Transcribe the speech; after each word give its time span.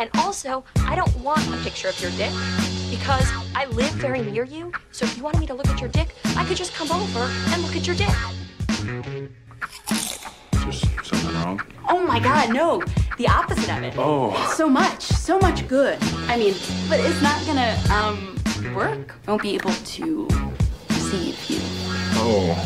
And 0.00 0.08
also, 0.14 0.64
I 0.86 0.94
don't 0.94 1.14
want 1.18 1.46
a 1.52 1.58
picture 1.58 1.88
of 1.88 2.00
your 2.00 2.10
dick 2.12 2.32
because 2.88 3.30
I 3.54 3.66
live 3.66 3.92
very 3.96 4.22
near 4.22 4.44
you. 4.44 4.72
So 4.92 5.04
if 5.04 5.14
you 5.14 5.22
wanted 5.22 5.40
me 5.40 5.46
to 5.48 5.52
look 5.52 5.68
at 5.68 5.78
your 5.78 5.90
dick, 5.90 6.14
I 6.36 6.44
could 6.46 6.56
just 6.56 6.72
come 6.72 6.90
over 6.90 7.20
and 7.20 7.60
look 7.60 7.76
at 7.76 7.86
your 7.86 7.94
dick. 7.94 8.08
Just 10.64 10.86
something 11.04 11.34
wrong? 11.34 11.60
Oh 11.86 12.02
my 12.06 12.18
god, 12.18 12.50
no. 12.54 12.82
The 13.18 13.28
opposite 13.28 13.70
of 13.76 13.82
it. 13.82 13.92
Oh. 13.98 14.50
So 14.56 14.70
much, 14.70 15.02
so 15.02 15.38
much 15.38 15.68
good. 15.68 15.98
I 16.28 16.38
mean, 16.38 16.54
but 16.88 16.98
it's 17.00 17.20
not 17.20 17.44
gonna 17.44 17.78
um 17.92 18.74
work. 18.74 19.14
I 19.26 19.32
won't 19.32 19.42
be 19.42 19.54
able 19.54 19.72
to 19.72 20.28
receive 20.88 21.50
you. 21.50 21.60
Oh. 22.14 22.56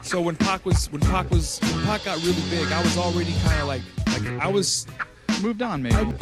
So 0.00 0.22
when 0.22 0.36
Pac 0.36 0.64
was 0.64 0.90
when 0.90 1.02
Pac 1.02 1.30
was 1.30 1.58
when 1.60 1.84
Pac 1.84 2.04
got 2.04 2.24
really 2.24 2.40
big, 2.48 2.72
I 2.72 2.82
was 2.82 2.96
already 2.96 3.34
kind 3.44 3.60
of 3.60 3.68
like 3.68 3.82
like 4.06 4.26
I 4.40 4.48
was 4.48 4.86
moved 5.44 5.62
on 5.62 5.82
maybe. 5.82 6.12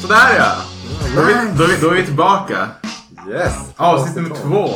Sådär 0.00 0.36
ja! 0.38 0.56
Då 1.14 1.20
är, 1.20 1.26
vi, 1.26 1.58
då, 1.58 1.64
är 1.64 1.68
vi, 1.68 1.80
då 1.80 1.90
är 1.90 1.94
vi 1.94 2.04
tillbaka. 2.04 2.68
Yes! 3.28 3.72
Avsnitt 3.76 4.16
nummer 4.16 4.36
två. 4.36 4.68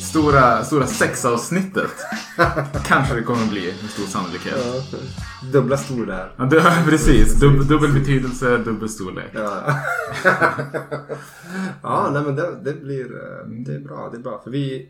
Stora, 0.00 0.64
stora 0.64 0.86
sexavsnittet. 0.86 1.90
Kanske 2.86 3.14
det 3.14 3.22
kommer 3.22 3.42
att 3.42 3.50
bli 3.50 3.74
med 3.82 3.90
stor 3.90 4.04
sannolikhet. 4.04 4.58
Dubbla 5.52 5.76
stolar. 5.76 6.32
Ja, 6.36 6.44
det, 6.44 6.62
precis. 6.88 7.40
Dub, 7.40 7.68
dubbel 7.68 7.92
betydelse, 7.92 8.58
dubbel 8.58 8.88
storlek. 8.88 9.30
Ja, 9.32 9.78
ja 11.82 12.10
nej, 12.12 12.22
men 12.22 12.36
det, 12.36 12.56
det 12.64 12.72
blir 12.72 13.04
eh, 13.04 13.46
det 13.48 13.74
är 13.74 13.80
bra. 13.80 14.08
Det 14.12 14.16
är 14.16 14.22
bra. 14.22 14.40
För 14.44 14.50
vi, 14.50 14.88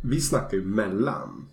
vi 0.00 0.20
snackar 0.20 0.56
ju 0.56 0.64
mellan. 0.64 1.46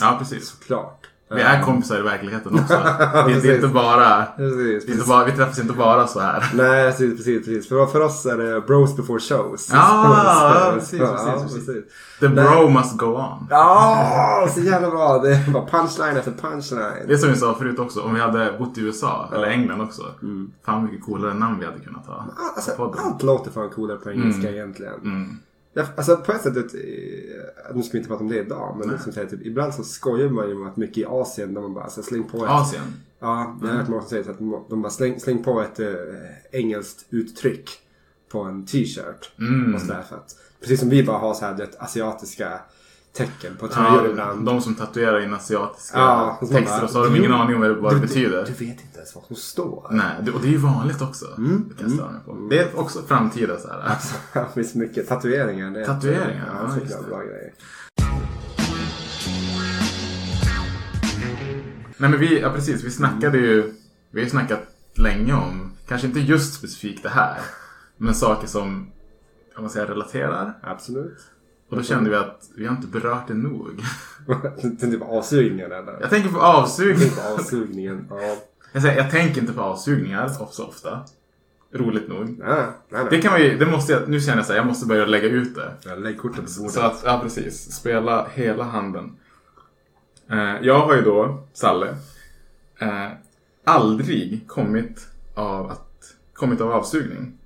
Ja, 0.00 0.16
precis. 0.18 0.54
Klart. 0.66 1.02
Vi 1.30 1.40
är 1.40 1.62
kompisar 1.62 1.98
i 1.98 2.02
verkligheten 2.02 2.54
också. 2.60 2.74
Det, 2.74 2.82
det 2.98 3.18
är 3.18 3.24
Precis. 3.24 3.54
inte 3.54 3.68
bara... 3.68 4.24
Precis, 4.36 4.88
är 4.88 4.92
inte 4.92 5.08
bara 5.08 5.24
vi 5.24 5.32
träffas 5.32 5.58
inte 5.58 5.72
bara 5.72 6.06
så 6.06 6.20
här. 6.20 6.50
Nej, 6.54 6.90
precis, 6.90 7.16
precis, 7.16 7.44
precis. 7.46 7.68
För, 7.68 7.86
för 7.86 8.00
oss 8.00 8.26
är 8.26 8.36
det 8.36 8.60
bros 8.60 8.96
before 8.96 9.20
shows. 9.20 9.66
Så- 9.66 9.76
precis, 10.74 11.00
ja, 11.00 11.38
precis, 11.42 11.66
precis. 11.66 11.84
The 12.20 12.28
bro 12.28 12.68
must 12.70 12.96
go 12.98 13.06
on. 13.06 13.46
Ja, 13.50 14.48
så 14.54 14.60
jävla 14.60 14.90
bra. 14.90 15.18
Det 15.18 15.44
bara 15.52 15.66
punchline 15.66 16.16
efter 16.16 16.32
punchline. 16.32 17.06
Det 17.08 17.12
är 17.14 17.18
som 17.18 17.28
vi 17.30 17.36
sa 17.36 17.54
förut 17.54 17.78
också, 17.78 18.00
om 18.00 18.14
vi 18.14 18.20
hade 18.20 18.52
bott 18.58 18.78
i 18.78 18.80
USA, 18.80 19.28
eller 19.34 19.46
England 19.46 19.80
också. 19.80 20.02
Mm. 20.22 20.50
Fan 20.66 20.86
vilket 20.86 21.06
coolare 21.06 21.34
namn 21.34 21.58
vi 21.60 21.66
hade 21.66 21.78
kunnat 21.80 22.06
ha. 22.06 22.24
Alltså, 22.56 22.94
allt 22.98 23.22
låter 23.22 23.50
fan 23.50 23.70
coolare 23.70 23.98
på 23.98 24.10
engelska 24.10 24.42
Mm. 24.48 24.54
egentligen. 24.54 24.94
Mm. 24.94 25.36
Alltså 25.96 26.16
på 26.16 26.32
ett 26.32 26.42
sätt, 26.42 26.56
eh, 26.56 26.62
nu 27.74 27.82
ska 27.82 27.92
vi 27.92 27.98
inte 27.98 28.08
prata 28.08 28.24
om 28.24 28.28
det 28.28 28.38
idag, 28.38 28.76
men 28.78 28.90
liksom, 28.90 29.12
så 29.12 29.20
här, 29.20 29.26
typ, 29.26 29.46
ibland 29.46 29.74
så 29.74 29.84
skojar 29.84 30.28
man 30.28 30.48
ju 30.48 30.54
om 30.54 30.66
att 30.66 30.76
mycket 30.76 30.98
i 30.98 31.04
Asien 31.04 31.54
där 31.54 31.60
man 31.60 31.74
bara 31.74 31.84
alltså, 31.84 32.02
släng 32.02 32.24
på 32.24 32.44
ett... 32.44 32.50
Asien? 32.50 32.82
Ja, 33.18 33.58
jag 33.62 33.68
har 33.68 33.74
hört 33.74 33.88
många 33.88 34.02
som 34.02 34.10
säger 34.10 34.24
så 34.24 34.30
att 34.30 34.38
de 34.68 34.82
bara 34.82 34.90
släng, 34.90 35.20
släng 35.20 35.42
på 35.42 35.60
ett 35.60 35.80
äh, 35.80 35.94
engelskt 36.52 37.06
uttryck 37.10 37.70
på 38.28 38.40
en 38.40 38.66
t-shirt. 38.66 39.32
Mm. 39.38 39.74
Och 39.74 39.80
sådär, 39.80 40.02
för 40.08 40.16
att, 40.16 40.36
precis 40.60 40.80
som 40.80 40.88
vi 40.88 41.02
bara 41.02 41.18
har 41.18 41.34
så 41.34 41.44
här, 41.44 41.54
det 41.54 41.76
asiatiska 41.78 42.60
tecken 43.16 43.56
på 43.56 43.68
tröjor 43.68 44.04
Ja, 44.04 44.10
ibland. 44.10 44.46
de 44.46 44.60
som 44.60 44.74
tatuerar 44.74 45.20
in 45.24 45.34
asiatiska 45.34 45.98
Ja, 45.98 46.38
texter 46.40 46.64
bara, 46.64 46.84
och 46.84 46.90
så 46.90 46.98
har 46.98 47.04
de 47.10 47.16
ingen 47.16 47.32
aning 47.32 47.56
om 47.56 47.60
vad 47.82 47.92
det, 47.92 47.96
du- 47.96 48.00
betyder. 48.06 48.44
Du 48.46 48.52
vet 48.52 48.60
inte 48.80 48.96
ens 48.98 49.14
vad 49.14 49.24
som 49.24 49.36
står. 49.36 49.88
Nej, 49.90 50.32
och 50.34 50.40
det 50.40 50.48
är 50.48 50.52
ju 50.52 50.56
vanligt 50.58 51.02
också. 51.02 51.24
Mm. 51.38 51.68
Det, 51.78 51.82
kan 51.84 51.96
mig 51.96 52.20
på. 52.24 52.46
det 52.50 52.58
är 52.58 52.78
också 52.80 53.02
framtida 53.02 53.58
så 53.58 53.68
här. 53.68 53.96
Det 54.32 54.46
finns 54.54 54.74
mycket 54.74 55.08
tatueringar. 55.08 55.70
Det 55.70 55.80
är 55.80 55.86
Tatueringar, 55.86 56.50
Ja, 56.54 56.62
ja, 56.68 56.74
så 56.74 56.80
just 56.80 56.98
det. 57.02 57.08
bra 57.08 57.18
grejer. 57.22 57.52
Nej 61.98 62.10
men 62.10 62.20
vi, 62.20 62.40
ja 62.40 62.52
precis, 62.52 62.84
vi 62.84 62.90
snackade 62.90 63.38
ju, 63.38 63.74
vi 64.10 64.20
har 64.20 64.24
ju 64.24 64.30
snackat 64.30 64.60
länge 64.94 65.32
om, 65.34 65.72
kanske 65.88 66.06
inte 66.06 66.20
just 66.20 66.54
specifikt 66.54 67.02
det 67.02 67.08
här, 67.08 67.38
men 67.96 68.14
saker 68.14 68.46
som, 68.46 68.90
kan 69.54 69.62
man 69.62 69.70
säga, 69.70 69.84
relaterar. 69.90 70.58
Absolut. 70.62 71.18
Och 71.68 71.76
då 71.76 71.82
kände 71.82 72.10
vi 72.10 72.16
att 72.16 72.50
vi 72.56 72.66
har 72.66 72.76
inte 72.76 72.86
berört 72.86 73.28
det 73.28 73.34
nog. 73.34 73.82
Det 74.62 74.86
är 74.86 74.90
typ 74.90 75.02
avsugningen 75.02 75.72
eller? 75.72 76.00
Jag 76.00 76.10
tänker 76.10 76.28
på 76.28 76.40
avsugning. 76.40 77.00
Jag 77.00 77.00
tänker 77.00 77.22
på 77.22 77.34
avsugningen. 77.34 78.06
Ja. 78.10 78.36
Jag, 78.72 78.82
säger, 78.82 78.96
jag 78.96 79.10
tänker 79.10 79.40
inte 79.40 79.52
på 79.52 79.60
avsugningar 79.60 80.28
så 80.28 80.64
ofta. 80.64 81.00
Roligt 81.72 82.08
nog. 82.08 82.18
Nej, 82.18 82.36
nej, 82.38 82.66
nej. 82.88 83.06
Det 83.10 83.22
kan 83.22 83.32
man 83.32 83.42
ju, 83.42 83.58
det 83.58 83.66
måste 83.66 83.92
jag, 83.92 84.08
nu 84.08 84.20
känner 84.20 84.36
jag 84.36 84.46
så 84.46 84.52
här, 84.52 84.58
jag 84.58 84.66
måste 84.66 84.86
börja 84.86 85.06
lägga 85.06 85.28
ut 85.28 85.54
det. 85.54 85.72
Jag 85.84 86.00
lägger 86.00 86.18
korten 86.18 86.44
på 86.44 86.50
bordet. 86.58 86.74
Så 86.74 86.80
att, 86.80 87.02
ja 87.04 87.20
precis. 87.22 87.72
Spela 87.72 88.28
hela 88.34 88.64
handen. 88.64 89.16
Eh, 90.30 90.56
jag 90.62 90.80
har 90.80 90.94
ju 90.94 91.02
då, 91.02 91.44
Salle, 91.52 91.96
eh, 92.78 93.08
aldrig 93.64 94.44
kommit 94.46 95.08
av, 95.34 95.70
att, 95.70 96.14
kommit 96.32 96.60
av 96.60 96.72
avsugning. 96.72 97.38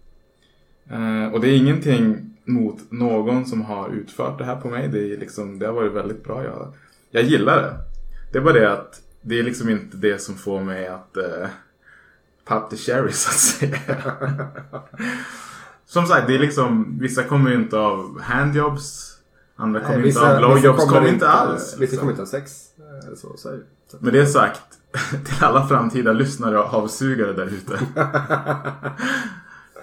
Eh, 0.91 1.32
och 1.32 1.41
det 1.41 1.48
är 1.48 1.56
ingenting 1.56 2.29
mot 2.44 2.76
någon 2.90 3.46
som 3.46 3.62
har 3.62 3.88
utfört 3.90 4.38
det 4.38 4.44
här 4.44 4.56
på 4.56 4.68
mig. 4.68 4.88
Det, 4.88 5.12
är 5.14 5.16
liksom, 5.18 5.58
det 5.58 5.66
har 5.66 5.72
varit 5.72 5.92
väldigt 5.92 6.24
bra. 6.24 6.44
Jag, 6.44 6.74
jag 7.10 7.22
gillar 7.22 7.56
det. 7.62 7.76
Det 8.32 8.38
är 8.38 8.42
bara 8.42 8.54
det 8.54 8.72
att 8.72 9.00
det 9.22 9.38
är 9.38 9.42
liksom 9.42 9.68
inte 9.68 9.96
det 9.96 10.18
som 10.18 10.34
får 10.34 10.60
mig 10.60 10.86
att 10.88 11.16
eh, 11.16 11.48
pop 12.44 12.70
the 12.70 12.76
cherry 12.76 13.12
så 13.12 13.28
att 13.30 13.34
säga. 13.36 13.78
Som 15.86 16.06
sagt, 16.06 16.26
det 16.26 16.34
är 16.34 16.38
liksom, 16.38 16.98
vissa 17.00 17.22
kommer 17.22 17.50
ju 17.50 17.56
inte 17.56 17.78
av 17.78 18.20
handjobs. 18.20 19.06
Andra 19.56 19.80
kommer 19.80 20.06
inte 20.06 20.32
av 20.32 20.38
blowjobs, 20.38 20.84
kommer 20.84 21.08
inte 21.08 21.28
alls. 21.28 21.62
Vissa 21.72 21.80
liksom. 21.80 21.98
kommer 21.98 22.10
inte 22.12 22.22
av 22.22 22.26
sex. 22.26 22.52
eh, 22.78 23.14
Så, 23.14 23.36
så. 23.36 23.58
Så. 23.90 23.96
Med 24.00 24.12
det 24.12 24.26
sagt, 24.26 24.62
till 25.26 25.44
alla 25.44 25.66
framtida 25.68 26.12
lyssnare 26.12 26.58
och 26.58 26.74
avsugare 26.74 27.32
där 27.32 27.46
ute. 27.46 27.78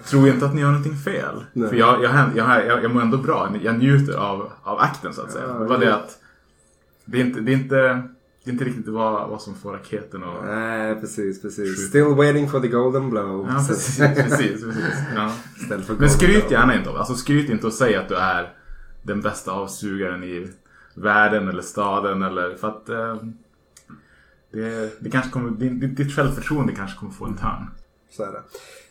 Tror 0.04 0.28
inte 0.28 0.46
att 0.46 0.54
ni 0.54 0.60
gör 0.60 0.68
någonting 0.68 0.96
fel. 0.96 1.44
Nej. 1.52 1.68
För 1.68 1.76
jag, 1.76 2.02
jag, 2.02 2.30
jag, 2.34 2.66
jag, 2.66 2.84
jag 2.84 2.94
mår 2.94 3.02
ändå 3.02 3.18
bra. 3.18 3.54
Jag 3.62 3.78
njuter 3.78 4.16
av, 4.16 4.52
av 4.62 4.78
akten 4.78 5.14
så 5.14 5.22
att 5.22 5.32
säga. 5.32 5.44
Ja, 5.48 5.66
ja. 5.70 5.76
det 5.76 5.94
att 5.94 6.18
det 7.04 7.20
är 7.20 7.24
inte, 7.24 7.40
det 7.40 7.52
är 7.52 7.56
inte, 7.56 7.76
det 8.44 8.50
är 8.50 8.52
inte 8.52 8.64
riktigt 8.64 8.88
vad, 8.88 9.28
vad 9.28 9.42
som 9.42 9.54
får 9.54 9.72
raketen 9.72 10.22
och... 10.22 10.44
Nej, 10.46 11.00
precis, 11.00 11.42
precis. 11.42 11.88
Still 11.88 12.04
waiting 12.04 12.50
for 12.50 12.60
the 12.60 12.68
golden 12.68 13.10
blow. 13.10 13.46
Ja, 13.48 13.64
precis. 13.68 13.98
precis, 13.98 14.64
precis 14.64 14.94
ja. 15.14 15.32
Men 15.98 16.10
skryt 16.10 16.48
blow. 16.48 16.52
gärna 16.52 16.74
inte 16.74 16.90
av 16.90 16.96
Alltså 16.96 17.14
skryt 17.14 17.50
inte 17.50 17.66
och 17.66 17.72
säg 17.72 17.96
att 17.96 18.08
du 18.08 18.14
är 18.14 18.52
den 19.02 19.20
bästa 19.20 19.52
avsugaren 19.52 20.24
i 20.24 20.48
världen 20.94 21.48
eller 21.48 21.62
staden 21.62 22.22
eller 22.22 22.54
för 22.54 22.68
att 22.68 22.88
eh, 22.88 23.16
det, 24.52 25.00
det 25.00 25.10
kanske 25.10 25.30
kommer, 25.30 25.50
ditt, 25.50 25.96
ditt 25.96 26.16
självförtroende 26.16 26.74
kanske 26.74 26.98
kommer 26.98 27.12
få 27.12 27.24
en 27.24 27.36
törn. 27.36 27.70
Så 28.10 28.22
är 28.22 28.32
det. 28.32 28.42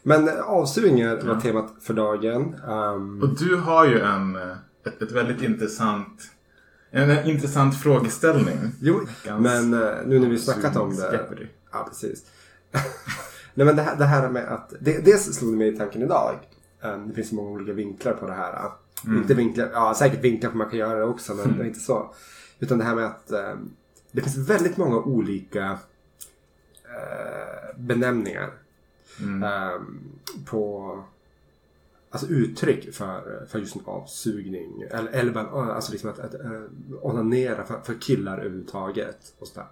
Men 0.08 0.28
eh, 0.28 0.42
avsugningar 0.42 1.22
var 1.22 1.42
temat 1.42 1.74
för 1.82 1.94
dagen. 1.94 2.56
Um, 2.68 3.22
Och 3.22 3.38
du 3.40 3.56
har 3.56 3.86
ju 3.88 4.00
en, 4.00 4.36
eh, 4.36 4.58
ett, 4.86 5.02
ett 5.02 5.12
väldigt 5.12 5.42
intressant 5.42 6.32
en, 6.92 7.10
en 7.10 7.26
intressant 7.26 7.82
frågeställning. 7.82 8.58
jo, 8.82 9.00
Veckans 9.00 9.42
men 9.42 9.74
eh, 9.74 9.96
nu 10.06 10.20
när 10.20 10.30
vi 10.30 10.38
snackat 10.38 10.76
om 10.76 10.96
det. 10.96 11.28
Ja, 11.72 11.86
precis. 11.90 12.26
Nej, 13.54 13.66
men 13.66 13.76
det 13.76 13.82
här, 13.82 13.96
det 13.96 14.06
här 14.06 14.30
med 14.30 14.48
att... 14.54 14.74
Det, 14.80 15.06
dels 15.06 15.36
slog 15.36 15.54
det 15.54 15.58
mig 15.58 15.74
i 15.74 15.78
tanken 15.78 16.02
idag. 16.02 16.36
Um, 16.82 17.08
det 17.08 17.14
finns 17.14 17.30
så 17.30 17.36
många 17.36 17.50
olika 17.50 17.74
vinklar 17.74 18.14
på 18.14 18.28
det 18.28 18.34
här. 18.34 18.72
Mm. 19.06 19.18
Inte 19.22 19.34
vinklar, 19.34 19.70
ja 19.74 19.94
säkert 19.94 20.24
vinklar 20.24 20.50
för 20.50 20.58
man 20.58 20.70
kan 20.70 20.80
göra 20.80 21.00
det 21.00 21.06
också, 21.06 21.34
men 21.34 21.58
det 21.58 21.64
är 21.64 21.68
inte 21.68 21.80
så. 21.80 22.14
Utan 22.60 22.78
det 22.78 22.84
här 22.84 22.96
med 22.96 23.06
att 23.06 23.32
um, 23.32 23.72
det 24.12 24.22
finns 24.22 24.38
väldigt 24.38 24.78
många 24.78 24.98
olika 24.98 25.80
eh, 26.84 27.78
benämningar. 27.80 28.50
Mm. 29.22 29.44
ehm, 29.44 30.00
på 30.46 30.94
alltså 32.10 32.28
uttryck 32.28 32.94
för, 32.94 33.46
för 33.50 33.60
just 33.60 33.76
en 33.76 33.82
avsugning. 33.86 34.84
Eller, 34.92 35.12
eller 35.12 35.32
bara, 35.32 35.74
alltså 35.74 35.92
liksom 35.92 36.10
att, 36.10 36.20
att 36.20 36.34
uh, 36.34 36.62
onanera 37.02 37.66
för, 37.66 37.80
för 37.84 37.94
killar 38.02 38.38
överhuvudtaget. 38.38 39.34
Och 39.40 39.48
sådär. 39.48 39.68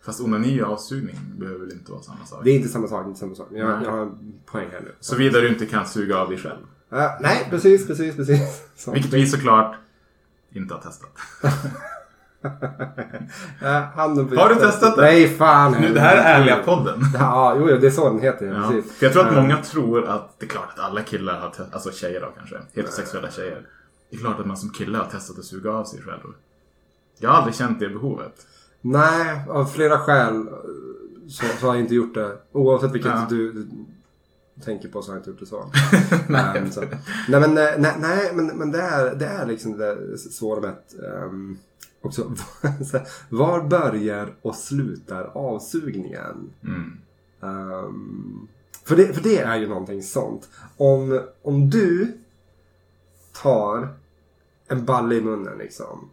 Fast 0.00 0.20
onani 0.20 0.62
och 0.62 0.68
avsugning 0.68 1.16
behöver 1.38 1.58
väl 1.58 1.72
inte 1.72 1.92
vara 1.92 2.02
samma 2.02 2.26
sak. 2.26 2.44
Det 2.44 2.50
är 2.50 2.56
inte 2.56 2.68
samma 2.68 2.88
sak. 2.88 3.06
Inte 3.06 3.20
samma 3.20 3.34
sak. 3.34 3.48
Jag, 3.52 3.82
jag 3.82 3.90
har 3.90 4.02
en 4.02 4.34
poäng 4.46 4.68
här 4.72 4.80
nu. 4.80 4.94
Såvida 5.00 5.40
du 5.40 5.48
inte 5.48 5.66
kan 5.66 5.86
suga 5.86 6.18
av 6.18 6.28
dig 6.28 6.38
själv. 6.38 6.66
Ja, 6.88 7.18
nej, 7.20 7.46
precis, 7.50 7.86
precis, 7.86 8.16
precis. 8.16 8.68
Så. 8.76 8.92
Vilket 8.92 9.12
vi 9.12 9.26
såklart 9.26 9.76
inte 10.52 10.74
har 10.74 10.80
testat. 10.80 11.10
Har 13.94 14.48
du 14.48 14.54
testat 14.54 14.96
det? 14.96 15.02
Nej, 15.02 15.28
fan. 15.28 15.76
Nu, 15.80 15.94
det 15.94 16.00
här 16.00 16.16
är 16.16 16.40
ärliga 16.40 16.56
podden. 16.64 17.00
Ja, 17.14 17.56
jo, 17.58 17.66
det 17.66 17.86
är 17.86 17.90
så 17.90 18.08
den 18.10 18.20
heter. 18.20 18.46
Ja. 18.46 18.68
Precis. 18.70 18.92
För 18.98 19.06
jag 19.06 19.12
tror 19.12 19.26
att 19.26 19.34
Ja. 19.34 19.40
många 19.42 19.56
tror 19.56 20.06
att 20.06 20.34
det 20.38 20.46
är 20.46 20.50
klart 20.50 20.68
att 20.76 20.84
alla 20.84 21.02
killar 21.02 21.40
har 21.40 21.48
testat, 21.48 21.74
alltså 21.74 21.90
tjejer 21.92 22.20
då 22.20 22.26
kanske, 22.36 22.56
heterosexuella 22.72 23.30
tjejer. 23.30 23.66
Det 24.10 24.16
är 24.16 24.20
klart 24.20 24.40
att 24.40 24.46
man 24.46 24.56
som 24.56 24.70
kille 24.70 24.98
har 24.98 25.04
testat 25.04 25.38
att 25.38 25.44
suga 25.44 25.70
av 25.72 25.84
sig 25.84 26.00
själv. 26.02 26.32
Jag 27.18 27.30
har 27.30 27.36
aldrig 27.36 27.54
känt 27.54 27.80
det 27.80 27.88
behovet. 27.88 28.46
Nej, 28.80 29.40
av 29.48 29.64
flera 29.64 29.98
skäl 29.98 30.46
så, 31.28 31.44
så 31.60 31.66
har 31.66 31.74
jag 31.74 31.82
inte 31.82 31.94
gjort 31.94 32.14
det. 32.14 32.32
Oavsett 32.52 32.92
vilket 32.92 33.10
Ja. 33.10 33.26
du, 33.28 33.52
du 33.52 33.66
tänker 34.64 34.88
på 34.88 35.02
så 35.02 35.10
har 35.10 35.16
jag 35.16 35.20
inte 35.20 35.30
gjort 35.30 35.40
det 35.40 35.46
så. 35.46 35.70
Nej. 36.28 36.58
Ehm, 36.58 36.70
så. 36.70 36.80
Nej, 37.28 37.40
men, 37.40 37.58
eh, 37.58 37.64
nej, 37.78 37.94
nej 37.98 38.30
men, 38.34 38.46
men 38.46 38.72
det, 38.72 38.80
är, 38.80 39.14
det 39.14 39.26
är 39.26 39.46
liksom 39.46 39.76
det 39.78 40.18
svåra 40.18 40.60
med 40.60 40.70
att 40.70 40.94
ehm, 41.04 41.58
också, 42.00 42.34
var 43.28 43.62
börjar 43.62 44.34
och 44.42 44.54
slutar 44.54 45.24
avsugningen? 45.24 46.50
Mm. 46.64 46.98
Ehm, 47.42 48.48
för, 48.84 48.96
det, 48.96 49.14
för 49.14 49.22
det 49.22 49.38
är 49.38 49.56
ju 49.56 49.68
någonting 49.68 50.02
sånt. 50.02 50.48
Om, 50.76 51.20
om 51.42 51.70
du 51.70 52.18
tar 53.42 53.88
en 54.68 54.84
balle 54.84 55.14
i 55.14 55.20
munnen 55.20 55.58
liksom. 55.58 56.10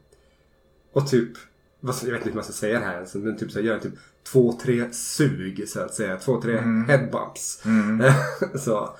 Och 0.94 1.08
typ, 1.08 1.32
jag 1.80 1.94
vet 1.94 2.08
inte 2.08 2.30
hur 2.30 2.34
man 2.34 2.44
ska 2.44 2.54
säga 2.54 2.80
det 2.80 2.86
här 2.86 3.18
men 3.18 3.38
typ 3.38 3.52
så 3.52 3.60
gör 3.60 3.80
typ 3.80 3.94
två, 4.24 4.54
tre 4.62 4.94
sug 4.94 5.64
så 5.68 5.82
att 5.82 5.94
säga. 5.94 6.18
Två, 6.18 6.42
tre 6.42 6.58
headbumps. 6.88 7.64
så. 8.56 8.96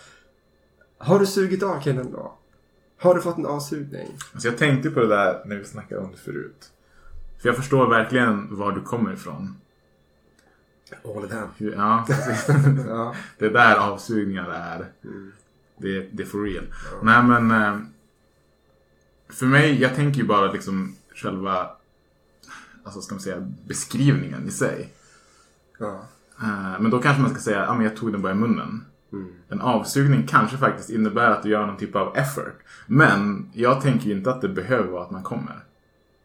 Har 0.98 1.20
du 1.20 1.26
sugit 1.26 1.64
av 1.64 1.82
killen 1.82 2.12
då? 2.12 2.38
Har 2.98 3.16
du 3.16 3.22
fått 3.22 3.38
en 3.38 3.46
avsugning? 3.46 4.18
Alltså 4.34 4.48
jag 4.48 4.58
tänkte 4.58 4.90
på 4.90 5.00
det 5.00 5.08
där 5.08 5.44
när 5.46 5.56
vi 5.56 5.66
snackade 5.66 6.02
om 6.02 6.12
det 6.12 6.18
förut. 6.18 6.72
För 7.42 7.50
jag 7.50 7.56
förstår 7.56 7.90
verkligen 7.90 8.56
var 8.56 8.72
du 8.72 8.82
kommer 8.82 9.14
ifrån. 9.14 9.56
All. 11.04 11.30
Hur- 11.58 11.74
Ja. 11.74 12.06
Ja. 12.88 13.16
det 13.38 13.46
är 13.46 13.50
där 13.54 13.76
avsugningar 13.76 14.50
är. 14.50 14.86
Det, 15.78 16.10
det 16.12 16.24
är 16.24 16.28
for 16.28 16.44
real. 16.44 16.66
Nej 17.04 17.24
men. 17.24 17.52
eh, 17.52 17.78
För 19.30 19.46
mig, 19.46 19.82
jag 19.82 19.96
tänker 19.96 20.22
ju 20.22 20.28
bara 20.28 20.52
liksom 20.52 20.96
själva, 21.16 21.70
alltså 22.84 23.02
ska 23.02 23.16
man 23.16 23.22
säga, 23.22 23.52
beskrivningen 23.68 24.48
i 24.48 24.52
sig. 24.52 24.90
Ja. 25.80 26.06
Eh, 26.42 26.80
Men 26.80 26.92
då 26.92 27.02
kanske 27.02 27.22
man 27.22 27.32
ska 27.32 27.40
säga, 27.40 27.66
ja 27.66 27.74
men 27.74 27.84
jag 27.86 27.96
tog 27.98 28.12
den 28.12 28.22
bara 28.22 28.32
i 28.32 28.36
munnen. 28.36 28.86
En 29.50 29.62
avsugning 29.62 30.28
kanske 30.28 30.58
faktiskt 30.58 30.90
innebär 30.90 31.32
att 31.32 31.44
du 31.44 31.50
gör 31.50 31.66
någon 31.66 31.78
typ 31.78 31.96
av 31.96 32.18
effort. 32.18 32.64
Men 32.88 33.50
jag 33.54 33.82
tänker 33.82 34.06
ju 34.06 34.12
inte 34.18 34.30
att 34.32 34.42
det 34.42 34.50
behöver 34.50 34.88
vara 34.92 35.04
att 35.04 35.12
man 35.12 35.24
kommer. 35.24 35.64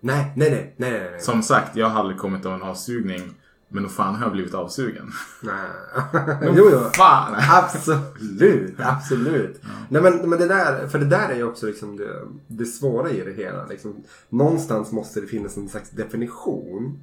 Nej, 0.01 0.33
nej, 0.37 0.51
nej, 0.51 0.75
nej, 0.77 0.91
nej, 0.91 1.11
nej. 1.11 1.21
Som 1.21 1.43
sagt, 1.43 1.77
jag 1.77 1.87
har 1.87 2.01
aldrig 2.01 2.19
kommit 2.19 2.47
av 2.47 2.55
en 2.55 2.63
avsugning. 2.63 3.35
Men 3.73 3.83
nog 3.83 3.93
fan 3.93 4.15
har 4.15 4.23
jag 4.25 4.33
blivit 4.33 4.55
avsugen. 4.55 5.13
nej. 5.41 6.53
jo, 6.57 6.69
jo. 6.73 6.81
Fan! 6.95 7.35
Absolut, 7.51 8.75
absolut. 8.79 9.63
Nej 9.89 10.03
men, 10.03 10.31
men 10.31 10.39
det 10.39 10.47
där, 10.49 10.89
för 10.89 10.99
det 10.99 11.05
där 11.05 11.29
är 11.29 11.37
ju 11.37 11.45
också 11.45 11.67
liksom 11.67 11.97
det, 11.97 12.11
det 12.47 12.65
svåra 12.65 13.11
i 13.11 13.25
det 13.25 13.33
hela. 13.33 13.67
Liksom, 13.67 14.05
någonstans 14.29 14.93
måste 14.93 15.21
det 15.21 15.27
finnas 15.27 15.57
en 15.57 15.69
slags 15.69 15.91
definition. 15.91 17.03